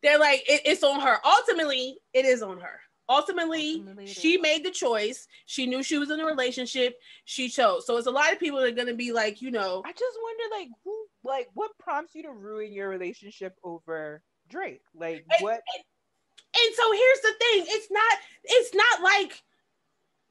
they're 0.04 0.20
like, 0.20 0.48
it- 0.48 0.62
it's 0.66 0.84
on 0.84 1.00
her. 1.02 1.20
Ultimately, 1.26 2.00
it 2.14 2.26
is 2.26 2.42
on 2.44 2.60
her. 2.60 2.82
Ultimately, 3.10 3.76
Ultimately, 3.76 4.06
she 4.08 4.38
made 4.38 4.66
the 4.66 4.70
choice. 4.72 5.28
She 5.46 5.66
knew 5.66 5.82
she 5.82 5.98
was 5.98 6.12
in 6.12 6.20
a 6.20 6.26
relationship. 6.26 7.00
She 7.26 7.48
chose. 7.50 7.86
So 7.86 7.96
it's 7.98 8.06
a 8.08 8.12
lot 8.12 8.34
of 8.34 8.40
people 8.40 8.60
that 8.60 8.68
are 8.68 8.72
gonna 8.76 8.94
be 8.94 9.12
like, 9.14 9.42
you 9.42 9.50
know, 9.50 9.82
I 9.86 9.94
just 9.94 10.18
wonder, 10.22 10.44
like, 10.56 10.70
who, 10.84 11.08
like, 11.24 11.48
what 11.54 11.78
prompts 11.80 12.14
you 12.16 12.24
to 12.24 12.32
ruin 12.32 12.74
your 12.74 12.90
relationship 12.90 13.58
over 13.64 14.22
Drake? 14.50 14.82
Like, 14.94 15.26
And- 15.32 15.42
what? 15.42 15.64
and 16.54 16.76
so 16.76 16.92
here's 16.92 17.22
the 17.22 17.34
thing 17.34 17.66
it's 17.68 17.90
not 17.92 18.20
it's 18.44 18.74
not 18.74 19.02
like 19.02 19.42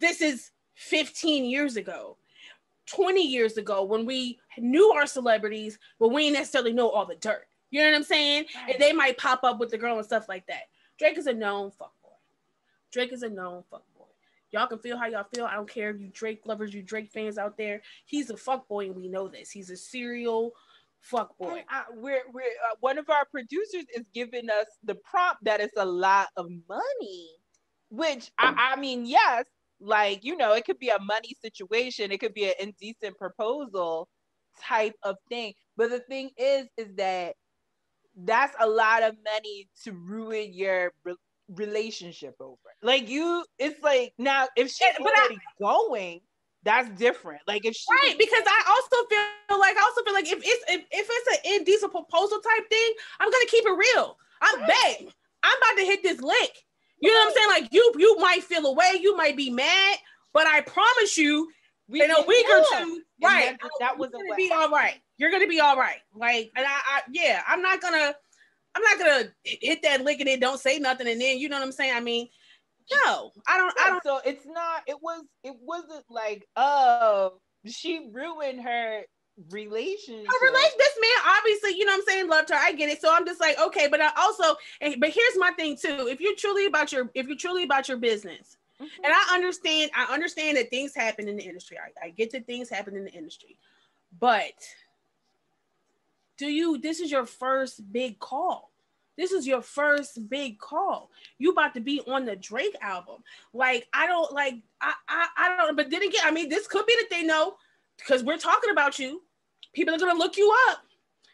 this 0.01 0.21
is 0.21 0.51
15 0.75 1.45
years 1.45 1.77
ago 1.77 2.17
20 2.87 3.21
years 3.21 3.57
ago 3.57 3.83
when 3.83 4.07
we 4.07 4.39
knew 4.59 4.91
our 4.93 5.07
celebrities 5.07 5.79
but 5.99 6.09
we 6.09 6.25
didn't 6.25 6.35
necessarily 6.35 6.73
know 6.73 6.89
all 6.91 7.07
the 7.07 7.17
dirt. 7.17 7.47
You 7.71 7.81
know 7.81 7.91
what 7.91 7.97
i'm 7.97 8.05
saying? 8.05 8.47
And 8.69 8.81
they 8.81 8.93
might 8.93 9.19
pop 9.19 9.43
up 9.43 9.59
with 9.59 9.71
the 9.71 9.79
girl 9.79 9.97
and 9.97 10.07
stuff 10.07 10.29
like 10.29 10.47
that. 10.47 10.65
Drake 10.99 11.19
is 11.19 11.27
a 11.27 11.33
known 11.35 11.71
fuckboy. 11.71 12.15
Drake 12.93 13.13
is 13.13 13.23
a 13.23 13.29
known 13.29 13.65
fuckboy. 13.73 14.07
Y'all 14.53 14.67
can 14.67 14.79
feel 14.79 14.97
how 14.97 15.07
y'all 15.07 15.27
feel. 15.35 15.45
I 15.45 15.55
don't 15.55 15.69
care 15.69 15.91
if 15.91 16.01
you 16.01 16.09
drake 16.09 16.43
lovers 16.47 16.73
you 16.73 16.83
drake 16.83 17.11
fans 17.11 17.39
out 17.39 17.59
there. 17.59 17.83
He's 18.07 18.31
a 18.31 18.35
fuckboy 18.35 18.87
and 18.87 18.97
we 18.97 19.09
know 19.09 19.29
this. 19.29 19.51
He's 19.51 19.71
a 19.71 19.77
serial 19.77 20.53
fuckboy. 21.13 21.59
And 21.59 21.65
I, 21.69 21.85
we're 21.95 22.23
we're 22.33 22.43
uh, 22.43 22.77
one 22.81 22.99
of 22.99 23.11
our 23.11 23.25
producers 23.25 23.85
is 23.95 24.07
giving 24.15 24.49
us 24.49 24.67
the 24.85 24.95
prompt 24.95 25.45
that 25.45 25.61
it's 25.61 25.77
a 25.77 25.85
lot 25.85 26.29
of 26.37 26.49
money, 26.69 27.31
which 27.91 28.31
I, 28.39 28.73
I 28.73 28.81
mean, 28.81 29.05
yes, 29.05 29.47
like 29.81 30.25
you 30.25 30.37
know, 30.37 30.53
it 30.55 30.65
could 30.65 30.79
be 30.79 30.89
a 30.91 30.99
money 31.01 31.35
situation, 31.43 32.13
it 32.13 32.21
could 32.21 32.35
be 32.35 32.45
an 32.47 32.55
indecent 32.61 33.17
proposal 33.19 34.09
type 34.61 34.95
of 35.03 35.17
thing. 35.29 35.55
But 35.77 35.91
the 35.91 36.01
thing 36.01 36.31
is, 36.37 36.67
is 36.77 36.95
that 36.97 37.35
that's 38.17 38.55
a 38.61 38.69
lot 38.69 39.03
of 39.03 39.15
money 39.25 39.69
to 39.85 39.93
ruin 39.93 40.53
your 40.53 40.93
re- 41.05 41.15
relationship 41.49 42.35
over. 42.41 42.57
Like 42.83 43.09
you, 43.09 43.45
it's 43.59 43.81
like 43.83 44.13
now 44.19 44.47
if 44.57 44.69
she's 44.71 44.81
but 44.99 45.13
I- 45.15 45.21
already 45.21 45.39
going, 45.61 46.21
that's 46.63 46.89
different. 46.99 47.43
Like 47.47 47.65
if 47.65 47.75
she 47.75 47.85
Right, 47.91 48.17
because 48.19 48.43
I 48.47 48.63
also 48.69 49.07
feel 49.09 49.29
like 49.29 49.45
I 49.45 49.55
also 49.55 49.73
feel 49.73 49.87
like 49.87 49.97
if 49.99 50.11
it's 50.13 50.39
if, 50.41 50.55
if 50.63 50.81
it's 50.85 51.09
an 51.13 51.29
indecent 51.29 51.69
proposal 51.69 52.17
type 52.19 52.49
thing, 52.49 52.79
I'm 53.05 53.17
gonna 53.17 53.35
keep 53.37 53.53
it 53.55 53.63
real. 53.71 54.17
I'm 54.41 54.61
Right. 54.61 54.97
babe. 54.99 55.09
I'm 55.43 55.57
about 55.59 55.79
to 55.79 55.85
hit 55.85 56.03
this 56.03 56.21
lick. 56.21 56.66
You 57.01 57.13
know 57.13 57.19
what 57.21 57.29
I'm 57.29 57.35
saying? 57.35 57.49
Like 57.63 57.73
you 57.73 57.93
you 57.99 58.17
might 58.19 58.43
feel 58.43 58.67
away, 58.67 58.99
you 59.01 59.17
might 59.17 59.37
be 59.37 59.51
mad, 59.51 59.99
but 60.33 60.47
I 60.47 60.61
promise 60.63 61.17
you, 61.19 61.51
we 61.89 62.03
in 62.03 62.11
a 62.11 62.23
week 62.27 62.47
or 62.51 62.63
two, 62.79 63.03
right? 63.23 63.57
that- 63.61 63.71
that 63.81 63.91
you're 63.93 63.99
wasn't 63.99 64.13
gonna 64.15 64.37
be 64.37 64.51
all 64.53 64.71
right. 64.71 65.01
You're 65.19 65.31
gonna 65.31 65.47
be 65.47 65.61
all 65.61 65.77
right. 65.77 65.99
Like, 66.15 66.51
and 66.57 66.67
I, 66.67 66.71
I 66.71 67.01
yeah, 67.11 67.43
I'm 67.47 67.63
not 67.63 67.81
gonna, 67.81 68.15
I'm 68.75 68.83
not 68.83 68.99
gonna 68.99 69.25
hit 69.45 69.83
that 69.83 70.03
lick 70.05 70.21
and 70.21 70.29
then 70.29 70.41
don't 70.41 70.61
say 70.61 70.79
nothing, 70.79 71.07
and 71.09 71.21
then 71.21 71.39
you 71.39 71.49
know 71.49 71.57
what 71.59 71.65
I'm 71.65 71.73
saying? 71.73 71.95
I 71.95 72.01
mean, 72.01 72.29
no, 72.93 73.31
I 73.47 73.57
don't, 73.59 73.75
I 73.81 73.91
don't. 73.91 74.03
so 74.03 74.21
it's 74.25 74.47
not 74.47 74.83
it 74.87 74.97
was 75.03 75.25
it 75.43 75.55
wasn't 75.61 76.05
like 76.11 76.47
oh 76.57 77.39
she 77.67 78.09
ruined 78.13 78.63
her 78.63 79.03
relationship. 79.51 80.27
A 80.27 80.45
relation 80.45 80.71
this 80.79 80.99
man 81.01 81.37
obviously 81.39 81.77
you 81.79 81.85
know 81.85 81.93
what 81.93 81.99
i'm 81.99 82.05
saying 82.07 82.29
loved 82.29 82.49
her 82.49 82.57
i 82.57 82.73
get 82.73 82.89
it. 82.89 83.01
So 83.01 83.11
i'm 83.13 83.27
just 83.27 83.41
like 83.41 83.59
okay 83.61 83.87
but 83.89 84.01
i 84.01 84.11
also 84.17 84.57
but 84.81 85.11
here's 85.11 85.37
my 85.37 85.51
thing 85.53 85.77
too. 85.77 86.09
If 86.11 86.21
you're 86.21 86.35
truly 86.37 86.67
about 86.67 86.91
your 86.93 87.11
if 87.15 87.27
you're 87.27 87.37
truly 87.37 87.65
about 87.65 87.89
your 87.89 87.99
business 87.99 88.57
Mhm. 88.81 88.89
and 89.05 89.13
i 89.15 89.35
understand 89.35 89.91
i 89.97 90.05
understand 90.13 90.59
that 90.59 90.69
things 90.69 90.95
happen 90.95 91.29
in 91.29 91.37
the 91.37 91.43
industry. 91.43 91.79
I, 91.79 92.07
I 92.07 92.11
get 92.11 92.31
that 92.33 92.47
things 92.47 92.69
happen 92.69 92.95
in 92.95 93.05
the 93.05 93.13
industry. 93.13 93.57
But 94.21 94.53
do 96.39 96.47
you 96.47 96.79
this 96.79 97.01
is 97.01 97.11
your 97.11 97.27
first 97.27 97.91
big 97.93 98.19
call. 98.19 98.71
This 99.17 99.33
is 99.33 99.47
your 99.47 99.63
first 99.63 100.29
big 100.29 100.59
call. 100.59 101.11
You 101.39 101.53
about 101.53 101.73
to 101.73 101.81
be 101.81 102.03
on 102.07 102.27
the 102.27 102.37
drake 102.37 102.77
album. 102.83 103.23
Like 103.53 103.87
i 103.93 104.07
don't 104.07 104.33
like 104.33 104.57
i 104.81 104.93
i, 105.09 105.27
I 105.37 105.57
don't 105.57 105.77
but 105.77 105.91
then 105.91 106.03
again 106.03 106.23
i 106.25 106.31
mean 106.31 106.49
this 106.49 106.67
could 106.67 106.87
be 106.87 106.97
the 107.01 107.09
thing 107.09 107.27
though 107.27 107.57
because 107.99 108.25
we're 108.25 108.39
talking 108.39 108.71
about 108.71 108.99
you. 108.99 109.23
People 109.75 109.95
are 109.95 109.99
gonna 109.99 110.15
look 110.15 110.37
you 110.37 110.53
up. 110.69 110.79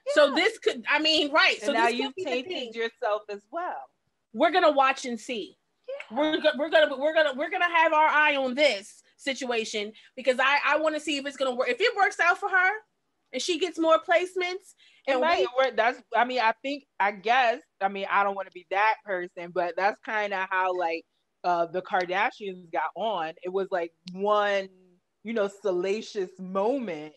Yeah. 0.06 0.12
So 0.14 0.34
this 0.34 0.58
could, 0.58 0.84
I 0.90 0.98
mean, 0.98 1.30
right. 1.32 1.56
And 1.56 1.66
so 1.66 1.72
now 1.72 1.88
you've 1.88 2.14
tainted 2.16 2.74
yourself 2.74 3.22
as 3.28 3.42
well. 3.50 3.82
We're 4.32 4.50
gonna 4.50 4.72
watch 4.72 5.04
and 5.04 5.18
see. 5.18 5.56
Yeah. 5.88 6.16
We're, 6.18 6.38
we're 6.58 6.70
gonna 6.70 6.96
we're 6.96 7.14
gonna 7.14 7.34
we're 7.36 7.50
gonna 7.50 7.72
have 7.72 7.92
our 7.92 8.08
eye 8.08 8.36
on 8.36 8.54
this 8.54 9.02
situation 9.16 9.92
because 10.16 10.38
I 10.40 10.58
I 10.66 10.78
want 10.78 10.94
to 10.94 11.00
see 11.00 11.18
if 11.18 11.26
it's 11.26 11.36
gonna 11.36 11.54
work. 11.54 11.68
If 11.68 11.80
it 11.80 11.96
works 11.96 12.18
out 12.20 12.38
for 12.38 12.48
her 12.48 12.70
and 13.32 13.40
she 13.40 13.58
gets 13.58 13.78
more 13.78 13.98
placements 13.98 14.74
and 15.06 15.20
we, 15.20 15.46
work, 15.58 15.76
that's 15.76 16.00
I 16.16 16.24
mean 16.24 16.40
I 16.40 16.52
think 16.62 16.84
I 17.00 17.12
guess 17.12 17.60
I 17.80 17.88
mean 17.88 18.06
I 18.10 18.24
don't 18.24 18.34
want 18.34 18.48
to 18.48 18.52
be 18.52 18.66
that 18.70 18.96
person, 19.04 19.50
but 19.52 19.74
that's 19.76 20.00
kind 20.00 20.32
of 20.32 20.48
how 20.50 20.76
like 20.76 21.04
uh 21.44 21.66
the 21.66 21.82
Kardashians 21.82 22.70
got 22.72 22.90
on. 22.96 23.32
It 23.42 23.52
was 23.52 23.68
like 23.70 23.92
one 24.12 24.68
you 25.24 25.32
know 25.32 25.48
salacious 25.48 26.30
moment 26.38 27.14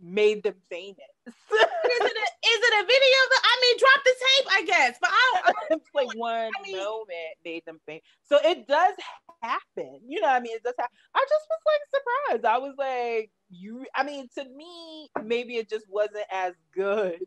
made 0.00 0.42
them 0.42 0.54
famous. 0.68 0.96
is, 1.26 1.34
it 1.50 2.16
a, 2.16 2.48
is 2.48 2.60
it 2.62 2.84
a 2.84 2.86
video? 2.86 3.18
That, 3.30 3.42
I 3.44 3.60
mean, 3.62 3.76
drop 3.78 4.04
the 4.04 4.14
tape, 4.24 4.46
I 4.50 4.64
guess. 4.66 4.98
But 5.00 5.10
I 5.10 5.32
don't. 5.34 5.46
I 5.46 5.52
don't 5.70 5.82
like 5.94 6.16
one 6.16 6.50
I 6.58 6.62
mean, 6.62 6.76
moment 6.76 7.34
made 7.44 7.64
them 7.66 7.80
famous. 7.86 8.02
So 8.24 8.38
it 8.42 8.66
does 8.66 8.94
happen. 9.42 10.00
You 10.06 10.20
know, 10.20 10.28
I 10.28 10.40
mean, 10.40 10.56
it 10.56 10.62
does 10.62 10.74
happen. 10.78 10.96
I 11.14 11.24
just 11.28 11.46
was 11.48 11.60
like 11.66 12.02
surprised. 12.02 12.44
I 12.44 12.58
was 12.58 12.74
like, 12.78 13.30
you. 13.50 13.84
I 13.94 14.04
mean, 14.04 14.28
to 14.38 14.44
me, 14.44 15.08
maybe 15.22 15.56
it 15.56 15.68
just 15.68 15.86
wasn't 15.88 16.26
as 16.30 16.54
good 16.74 17.20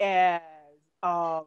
as 0.00 0.40
um 1.02 1.46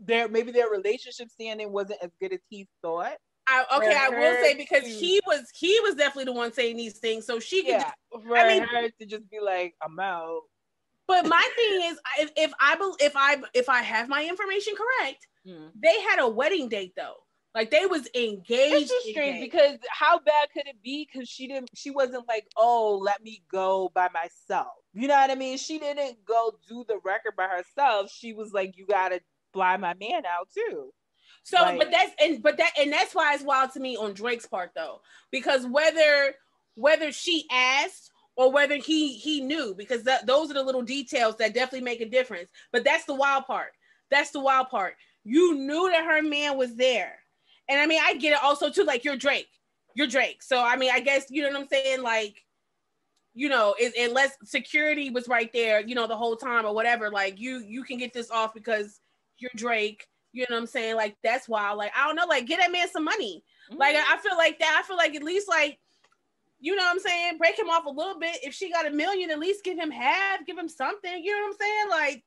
their 0.00 0.28
maybe 0.28 0.52
their 0.52 0.68
relationship 0.68 1.30
standing 1.30 1.72
wasn't 1.72 2.02
as 2.02 2.10
good 2.20 2.32
as 2.32 2.40
he 2.48 2.68
thought. 2.82 3.16
I, 3.46 3.64
okay, 3.76 3.94
I 3.94 4.08
will 4.08 4.42
say 4.42 4.54
because 4.54 4.84
he 4.84 5.20
was 5.26 5.50
he 5.54 5.78
was 5.80 5.94
definitely 5.96 6.24
the 6.24 6.32
one 6.32 6.52
saying 6.52 6.76
these 6.76 6.98
things, 6.98 7.26
so 7.26 7.38
she 7.38 7.62
could. 7.62 7.72
Yeah, 7.72 7.92
just, 8.12 8.26
I 8.34 8.48
mean, 8.48 8.62
her 8.62 8.88
to 8.88 9.06
just 9.06 9.28
be 9.30 9.38
like, 9.40 9.74
"I'm 9.82 9.98
out." 10.00 10.42
But 11.06 11.26
my 11.26 11.46
thing 11.56 11.90
is, 11.90 11.98
if, 12.20 12.30
if 12.36 12.52
I 12.58 12.76
if 13.00 13.12
I 13.16 13.36
if 13.52 13.68
I 13.68 13.82
have 13.82 14.08
my 14.08 14.24
information 14.24 14.74
correct, 14.74 15.26
mm. 15.46 15.70
they 15.80 16.00
had 16.00 16.20
a 16.20 16.28
wedding 16.28 16.68
date 16.68 16.94
though. 16.96 17.16
Like 17.54 17.70
they 17.70 17.86
was 17.86 18.08
engaged. 18.16 18.74
It's 18.74 18.90
just 18.90 19.08
strange 19.08 19.40
because 19.40 19.78
how 19.88 20.18
bad 20.18 20.48
could 20.52 20.66
it 20.66 20.82
be? 20.82 21.06
Because 21.10 21.28
she 21.28 21.46
didn't. 21.46 21.70
She 21.74 21.90
wasn't 21.90 22.26
like, 22.26 22.46
"Oh, 22.56 22.98
let 23.00 23.22
me 23.22 23.44
go 23.50 23.92
by 23.94 24.08
myself." 24.12 24.72
You 24.92 25.06
know 25.06 25.14
what 25.14 25.30
I 25.30 25.36
mean? 25.36 25.56
She 25.58 25.78
didn't 25.78 26.24
go 26.24 26.54
do 26.68 26.84
the 26.88 26.98
record 27.04 27.36
by 27.36 27.46
herself. 27.46 28.10
She 28.10 28.32
was 28.32 28.52
like, 28.52 28.76
"You 28.76 28.86
gotta 28.86 29.20
fly 29.52 29.76
my 29.76 29.94
man 29.94 30.24
out 30.26 30.48
too." 30.52 30.92
So, 31.44 31.58
like, 31.58 31.78
but 31.78 31.90
that's 31.90 32.12
and 32.20 32.42
but 32.42 32.56
that 32.56 32.72
and 32.80 32.90
that's 32.90 33.14
why 33.14 33.34
it's 33.34 33.44
wild 33.44 33.72
to 33.72 33.80
me 33.80 33.96
on 33.96 34.14
Drake's 34.14 34.46
part 34.46 34.70
though, 34.74 35.02
because 35.30 35.66
whether 35.66 36.34
whether 36.74 37.12
she 37.12 37.46
asked 37.50 38.10
or 38.34 38.50
whether 38.50 38.76
he 38.76 39.12
he 39.12 39.42
knew, 39.42 39.74
because 39.76 40.04
that, 40.04 40.26
those 40.26 40.50
are 40.50 40.54
the 40.54 40.62
little 40.62 40.82
details 40.82 41.36
that 41.36 41.52
definitely 41.52 41.84
make 41.84 42.00
a 42.00 42.08
difference. 42.08 42.50
But 42.72 42.82
that's 42.82 43.04
the 43.04 43.14
wild 43.14 43.44
part. 43.44 43.72
That's 44.10 44.30
the 44.30 44.40
wild 44.40 44.70
part. 44.70 44.94
You 45.22 45.54
knew 45.54 45.90
that 45.90 46.04
her 46.04 46.22
man 46.22 46.56
was 46.56 46.76
there, 46.76 47.18
and 47.68 47.78
I 47.78 47.86
mean 47.86 48.00
I 48.02 48.14
get 48.14 48.32
it 48.32 48.42
also 48.42 48.70
too. 48.70 48.84
Like 48.84 49.04
you're 49.04 49.16
Drake, 49.16 49.50
you're 49.94 50.06
Drake. 50.06 50.42
So 50.42 50.64
I 50.64 50.76
mean 50.76 50.92
I 50.94 51.00
guess 51.00 51.26
you 51.28 51.42
know 51.42 51.50
what 51.50 51.60
I'm 51.60 51.68
saying. 51.68 52.02
Like 52.02 52.42
you 53.34 53.50
know, 53.50 53.74
it, 53.78 53.92
unless 54.08 54.38
security 54.44 55.10
was 55.10 55.28
right 55.28 55.52
there, 55.52 55.80
you 55.80 55.94
know, 55.94 56.06
the 56.06 56.16
whole 56.16 56.36
time 56.36 56.64
or 56.64 56.74
whatever, 56.74 57.10
like 57.10 57.38
you 57.38 57.58
you 57.58 57.82
can 57.82 57.98
get 57.98 58.14
this 58.14 58.30
off 58.30 58.54
because 58.54 59.00
you're 59.38 59.50
Drake 59.56 60.06
you 60.34 60.44
know 60.50 60.56
what 60.56 60.62
I'm 60.62 60.66
saying? 60.66 60.96
Like 60.96 61.16
that's 61.22 61.48
wild. 61.48 61.78
Like 61.78 61.92
I 61.96 62.06
don't 62.06 62.16
know. 62.16 62.26
Like 62.26 62.46
get 62.46 62.58
that 62.58 62.72
man 62.72 62.88
some 62.90 63.04
money. 63.04 63.44
Mm-hmm. 63.70 63.78
Like 63.78 63.96
I 63.96 64.18
feel 64.18 64.36
like 64.36 64.58
that. 64.58 64.80
I 64.82 64.86
feel 64.86 64.96
like 64.96 65.14
at 65.14 65.22
least 65.22 65.48
like 65.48 65.78
you 66.60 66.74
know 66.74 66.82
what 66.82 66.92
I'm 66.92 66.98
saying? 66.98 67.38
Break 67.38 67.58
him 67.58 67.70
off 67.70 67.86
a 67.86 67.90
little 67.90 68.18
bit. 68.18 68.38
If 68.42 68.54
she 68.54 68.70
got 68.70 68.86
a 68.86 68.90
million, 68.90 69.30
at 69.30 69.38
least 69.38 69.64
give 69.64 69.78
him 69.78 69.90
half. 69.90 70.44
Give 70.44 70.58
him 70.58 70.68
something. 70.68 71.22
You 71.22 71.36
know 71.36 71.42
what 71.42 71.46
I'm 71.46 71.58
saying? 71.60 71.90
Like 71.90 72.24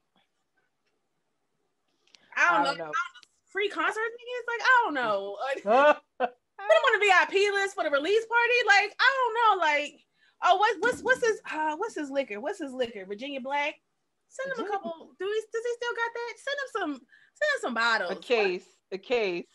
I 2.38 2.54
don't, 2.54 2.62
I 2.62 2.64
don't 2.66 2.78
know. 2.78 2.86
know. 2.86 2.92
Free 3.50 3.70
concert 3.70 4.00
It's 4.00 4.48
like 4.48 4.62
I 4.62 4.82
don't 4.86 4.94
know. 4.94 5.38
Put 6.20 6.30
him 6.30 6.86
on 6.88 7.00
the 7.00 7.06
VIP 7.06 7.54
list 7.54 7.76
for 7.76 7.84
the 7.84 7.92
release 7.92 8.26
party. 8.26 8.60
Like 8.68 8.96
I 9.00 9.12
don't 9.18 9.60
know. 9.60 9.66
Like 9.66 10.00
oh, 10.44 10.56
what, 10.56 10.76
what's 10.80 11.02
what's 11.02 11.26
his 11.26 11.42
uh, 11.52 11.76
what's 11.76 11.96
his 11.96 12.10
liquor? 12.10 12.40
What's 12.40 12.60
his 12.60 12.74
liquor? 12.74 13.06
Virginia 13.06 13.42
Black. 13.42 13.76
Send 14.30 14.58
him 14.58 14.66
a 14.66 14.70
couple. 14.70 15.12
Do 15.20 15.26
he 15.26 15.42
does 15.52 15.64
he 15.66 15.74
still 15.76 15.96
got 15.96 16.12
that? 16.14 16.34
Send 16.38 16.58
him 16.58 16.70
some 17.00 17.08
Send 17.38 17.62
some 17.62 17.74
bottles. 17.74 18.12
A 18.12 18.16
case. 18.16 18.66
A 18.92 18.98
case. 18.98 19.46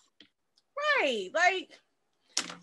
Right. 1.00 1.30
Like 1.34 1.70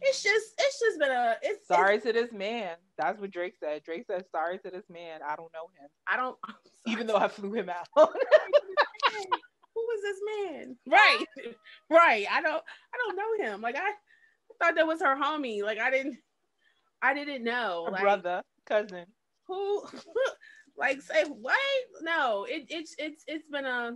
it's 0.02 0.24
just 0.24 0.54
it's 0.58 0.80
just 0.80 1.00
been 1.00 1.12
a 1.12 1.36
it's 1.42 1.68
sorry 1.68 1.96
it's, 1.96 2.06
to 2.06 2.14
this 2.14 2.32
man. 2.32 2.76
That's 2.98 3.20
what 3.20 3.32
Drake 3.32 3.56
said. 3.60 3.84
Drake 3.84 4.06
said 4.08 4.26
sorry 4.32 4.58
to 4.60 4.72
this 4.72 4.86
man. 4.90 5.22
I 5.26 5.36
don't 5.36 5.52
know 5.54 5.68
him. 5.80 5.90
I 6.08 6.18
don't 6.18 6.38
even 6.88 7.08
though 7.08 7.18
I 7.18 7.28
flew 7.28 7.54
him 7.54 7.70
out. 7.70 7.88
Who 7.96 9.82
is 9.96 10.02
this 10.02 10.20
man? 10.38 10.76
Right. 10.88 11.26
Right. 11.90 12.28
I 12.30 12.42
don't 12.42 12.64
I 12.94 12.98
don't 12.98 13.16
know 13.16 13.46
him. 13.46 13.62
Like 13.62 13.76
I, 13.76 13.92
thought 14.62 14.76
that 14.76 14.86
was 14.86 15.02
her 15.02 15.16
homie. 15.16 15.64
Like 15.64 15.80
I 15.80 15.90
didn't 15.90 16.18
I 17.02 17.14
didn't 17.14 17.44
know. 17.44 17.88
Like, 17.92 18.02
brother, 18.02 18.44
cousin. 18.66 19.06
Who 19.48 19.84
like 20.78 21.02
say 21.02 21.24
what? 21.26 21.58
No, 22.02 22.46
it, 22.48 22.66
it's 22.70 22.96
it's 22.98 23.24
it's 23.28 23.48
been 23.50 23.66
a 23.66 23.94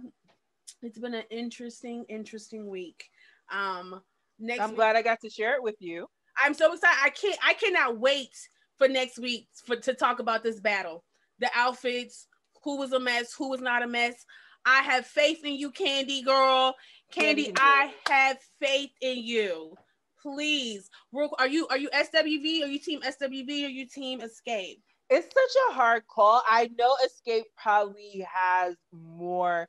it's 0.81 0.99
been 0.99 1.13
an 1.13 1.23
interesting, 1.29 2.05
interesting 2.09 2.69
week. 2.69 3.05
Um, 3.51 4.01
next 4.39 4.61
I'm 4.61 4.69
week, 4.69 4.77
glad 4.77 4.95
I 4.95 5.01
got 5.01 5.19
to 5.21 5.29
share 5.29 5.55
it 5.55 5.63
with 5.63 5.75
you. 5.79 6.07
I'm 6.41 6.53
so 6.53 6.73
excited. 6.73 6.97
I 7.03 7.09
can't 7.09 7.37
I 7.43 7.53
cannot 7.53 7.99
wait 7.99 8.35
for 8.77 8.87
next 8.87 9.19
week 9.19 9.47
for 9.65 9.75
to 9.75 9.93
talk 9.93 10.19
about 10.19 10.43
this 10.43 10.59
battle. 10.59 11.03
The 11.39 11.49
outfits, 11.55 12.27
who 12.63 12.77
was 12.77 12.93
a 12.93 12.99
mess, 12.99 13.33
who 13.33 13.49
was 13.49 13.61
not 13.61 13.83
a 13.83 13.87
mess. 13.87 14.25
I 14.65 14.81
have 14.83 15.05
faith 15.05 15.43
in 15.43 15.55
you, 15.55 15.71
Kandi 15.71 16.23
girl. 16.23 16.75
Kandi, 17.13 17.51
Kandi 17.51 17.57
I 17.59 17.93
have 18.09 18.37
faith 18.61 18.91
in 19.01 19.19
you. 19.19 19.75
Please. 20.21 20.89
Are 21.37 21.47
you 21.47 21.67
are 21.67 21.77
you 21.77 21.89
SWV? 21.89 22.63
Are 22.63 22.67
you 22.67 22.79
team 22.79 23.01
SWV 23.01 23.65
or 23.65 23.69
you 23.69 23.87
team 23.87 24.21
Xscape? 24.21 24.79
It's 25.09 25.25
such 25.25 25.63
a 25.69 25.73
hard 25.73 26.03
call. 26.07 26.41
I 26.49 26.69
know 26.77 26.95
Xscape 27.05 27.43
probably 27.61 28.25
has 28.33 28.75
more 28.91 29.67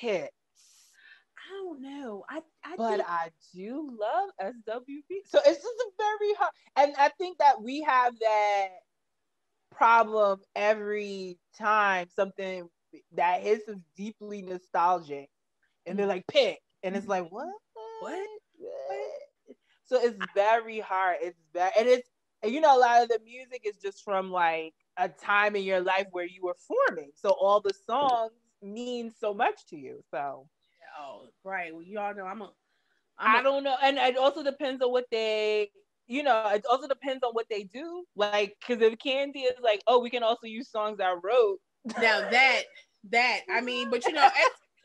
hits. 0.00 0.32
I 1.36 1.56
don't 1.62 1.82
know. 1.82 2.24
I, 2.28 2.40
I 2.64 2.76
but 2.76 2.96
think... 2.96 3.08
I 3.08 3.30
do 3.54 3.96
love 3.98 4.30
SWV. 4.40 5.20
So 5.26 5.38
it's 5.38 5.62
just 5.62 5.66
a 5.66 5.90
very 5.96 6.34
hard, 6.34 6.52
and 6.76 6.94
I 6.98 7.08
think 7.10 7.38
that 7.38 7.62
we 7.62 7.82
have 7.82 8.18
that 8.18 8.68
problem 9.70 10.40
every 10.56 11.38
time 11.56 12.08
something 12.14 12.68
that 13.14 13.42
hits 13.42 13.68
is 13.68 13.78
deeply 13.96 14.42
nostalgic, 14.42 15.28
and 15.86 15.98
they're 15.98 16.06
like 16.06 16.26
pick, 16.26 16.58
and 16.82 16.96
it's 16.96 17.08
like 17.08 17.24
mm-hmm. 17.24 17.34
what, 17.34 17.48
what, 18.00 18.26
what? 18.56 19.56
So 19.84 19.98
it's 20.00 20.18
very 20.34 20.80
hard. 20.80 21.16
It's 21.22 21.40
very, 21.54 21.70
and 21.78 21.88
it's, 21.88 22.08
and 22.42 22.52
you 22.52 22.60
know, 22.60 22.76
a 22.76 22.78
lot 22.78 23.02
of 23.02 23.08
the 23.08 23.20
music 23.24 23.62
is 23.64 23.78
just 23.78 24.04
from 24.04 24.30
like 24.30 24.74
a 24.98 25.08
time 25.08 25.56
in 25.56 25.62
your 25.62 25.80
life 25.80 26.06
where 26.10 26.26
you 26.26 26.42
were 26.42 26.56
forming. 26.66 27.10
So 27.14 27.30
all 27.30 27.60
the 27.60 27.72
songs 27.86 28.32
means 28.62 29.14
so 29.20 29.34
much 29.34 29.66
to 29.70 29.76
you. 29.76 30.00
So, 30.10 30.48
oh, 30.98 31.26
right. 31.44 31.72
Well, 31.72 31.82
you 31.82 31.98
all 31.98 32.14
know 32.14 32.24
I'm 32.24 32.42
a. 32.42 32.50
I'm 33.18 33.36
I 33.36 33.42
don't 33.42 33.64
know, 33.64 33.74
and 33.82 33.98
it 33.98 34.16
also 34.16 34.42
depends 34.42 34.82
on 34.82 34.92
what 34.92 35.06
they. 35.10 35.70
You 36.06 36.22
know, 36.22 36.48
it 36.48 36.64
also 36.70 36.88
depends 36.88 37.22
on 37.22 37.32
what 37.32 37.46
they 37.50 37.64
do. 37.64 38.04
Like, 38.16 38.56
because 38.60 38.82
if 38.82 38.98
Kandi 38.98 39.44
is 39.44 39.60
like, 39.62 39.82
oh, 39.86 39.98
we 39.98 40.08
can 40.08 40.22
also 40.22 40.46
use 40.46 40.70
songs 40.70 41.00
I 41.00 41.14
wrote. 41.22 41.58
Now 42.00 42.28
that 42.30 42.62
that 43.10 43.40
I 43.50 43.60
mean, 43.60 43.90
but 43.90 44.04
you 44.06 44.12
know, 44.12 44.28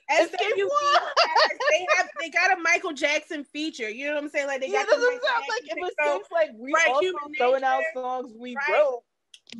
as, 0.09 0.29
they, 0.29 0.37
they 0.37 1.87
have 1.97 2.09
they 2.19 2.29
got 2.29 2.57
a 2.57 2.61
Michael 2.61 2.93
Jackson 2.93 3.43
feature. 3.43 3.89
You 3.89 4.07
know 4.07 4.15
what 4.15 4.23
I'm 4.23 4.29
saying? 4.29 4.47
Like 4.47 4.61
they 4.61 4.67
got 4.67 4.87
yeah, 4.89 4.95
the 4.95 5.01
Michael 5.01 5.19
like 5.49 5.63
it 5.63 5.93
seems 6.03 6.25
like 6.31 6.49
we 6.57 6.73
right, 6.73 6.89
also 6.89 7.11
throwing 7.37 7.63
out 7.63 7.83
songs 7.93 8.33
we 8.37 8.55
right. 8.55 8.65
wrote 8.69 9.03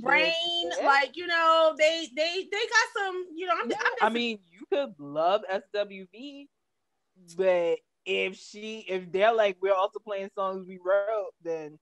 brain 0.02 0.34
yeah. 0.80 0.86
like 0.86 1.16
you 1.16 1.28
know 1.28 1.74
they 1.78 2.08
they 2.16 2.48
they 2.52 2.58
got 2.58 3.04
some 3.04 3.26
you 3.36 3.46
know 3.46 3.54
I'm, 3.62 3.70
yeah. 3.70 3.78
I'm 4.02 4.08
i 4.08 4.10
mean 4.10 4.40
you 4.52 4.66
could 4.72 4.94
love 4.98 5.42
swv 5.52 6.48
but 7.38 7.78
if 8.06 8.38
she 8.38 8.86
if 8.88 9.12
they're 9.12 9.34
like 9.34 9.58
we're 9.62 9.74
also 9.74 10.00
playing 10.00 10.30
songs 10.36 10.66
we 10.68 10.80
wrote 10.84 11.32
then 11.44 11.78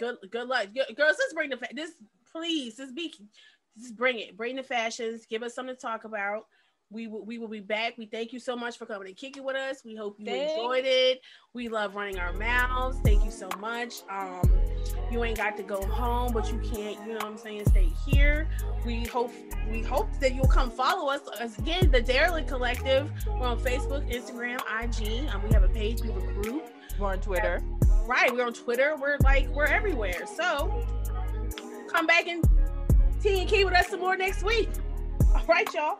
good 0.00 0.16
good 0.30 0.48
luck 0.48 0.68
girls 0.74 1.16
let's 1.18 1.34
bring 1.34 1.50
the 1.50 1.58
this 1.72 1.92
please 2.32 2.76
just 2.76 2.94
be 2.94 3.12
just 3.78 3.96
bring 3.96 4.18
it 4.18 4.36
bring 4.36 4.56
the 4.56 4.62
fashions 4.62 5.26
give 5.26 5.42
us 5.42 5.54
something 5.54 5.74
to 5.74 5.80
talk 5.80 6.04
about 6.04 6.44
we 6.90 7.06
will 7.06 7.24
we 7.24 7.38
will 7.38 7.48
be 7.48 7.60
back. 7.60 7.98
We 7.98 8.06
thank 8.06 8.32
you 8.32 8.40
so 8.40 8.56
much 8.56 8.78
for 8.78 8.86
coming 8.86 9.08
and 9.08 9.16
kicking 9.16 9.44
with 9.44 9.56
us. 9.56 9.82
We 9.84 9.94
hope 9.94 10.16
you 10.18 10.26
Thanks. 10.26 10.52
enjoyed 10.52 10.84
it. 10.86 11.20
We 11.52 11.68
love 11.68 11.94
running 11.94 12.18
our 12.18 12.32
mouths. 12.32 12.98
Thank 13.04 13.24
you 13.24 13.30
so 13.30 13.48
much. 13.58 14.02
Um, 14.08 14.40
you 15.10 15.24
ain't 15.24 15.36
got 15.36 15.56
to 15.56 15.62
go 15.62 15.82
home, 15.86 16.32
but 16.32 16.50
you 16.52 16.58
can't, 16.58 16.98
you 17.06 17.12
know 17.12 17.16
what 17.16 17.24
I'm 17.24 17.38
saying, 17.38 17.64
stay 17.66 17.90
here. 18.06 18.48
We 18.84 19.04
hope 19.04 19.32
we 19.70 19.82
hope 19.82 20.08
that 20.20 20.34
you'll 20.34 20.46
come 20.46 20.70
follow 20.70 21.10
us. 21.10 21.20
Again, 21.58 21.90
the 21.90 22.00
Derelict 22.00 22.48
Collective. 22.48 23.10
We're 23.26 23.46
on 23.46 23.58
Facebook, 23.60 24.10
Instagram, 24.12 24.60
IG. 24.82 25.28
Um, 25.34 25.42
we 25.42 25.52
have 25.52 25.62
a 25.62 25.68
page, 25.68 26.02
we 26.02 26.10
have 26.10 26.22
a 26.22 26.32
group. 26.42 26.70
We're 26.98 27.08
on 27.08 27.20
Twitter. 27.20 27.62
Right, 28.06 28.32
we're 28.32 28.46
on 28.46 28.54
Twitter. 28.54 28.96
We're 28.98 29.18
like 29.22 29.48
we're 29.48 29.66
everywhere. 29.66 30.26
So 30.26 30.84
come 31.88 32.06
back 32.06 32.26
and 32.26 32.44
Tea 33.22 33.40
and 33.40 33.48
Kee 33.48 33.64
with 33.64 33.74
us 33.74 33.88
some 33.88 34.00
more 34.00 34.16
next 34.16 34.42
week. 34.42 34.68
All 35.34 35.44
right, 35.46 35.68
y'all. 35.74 35.98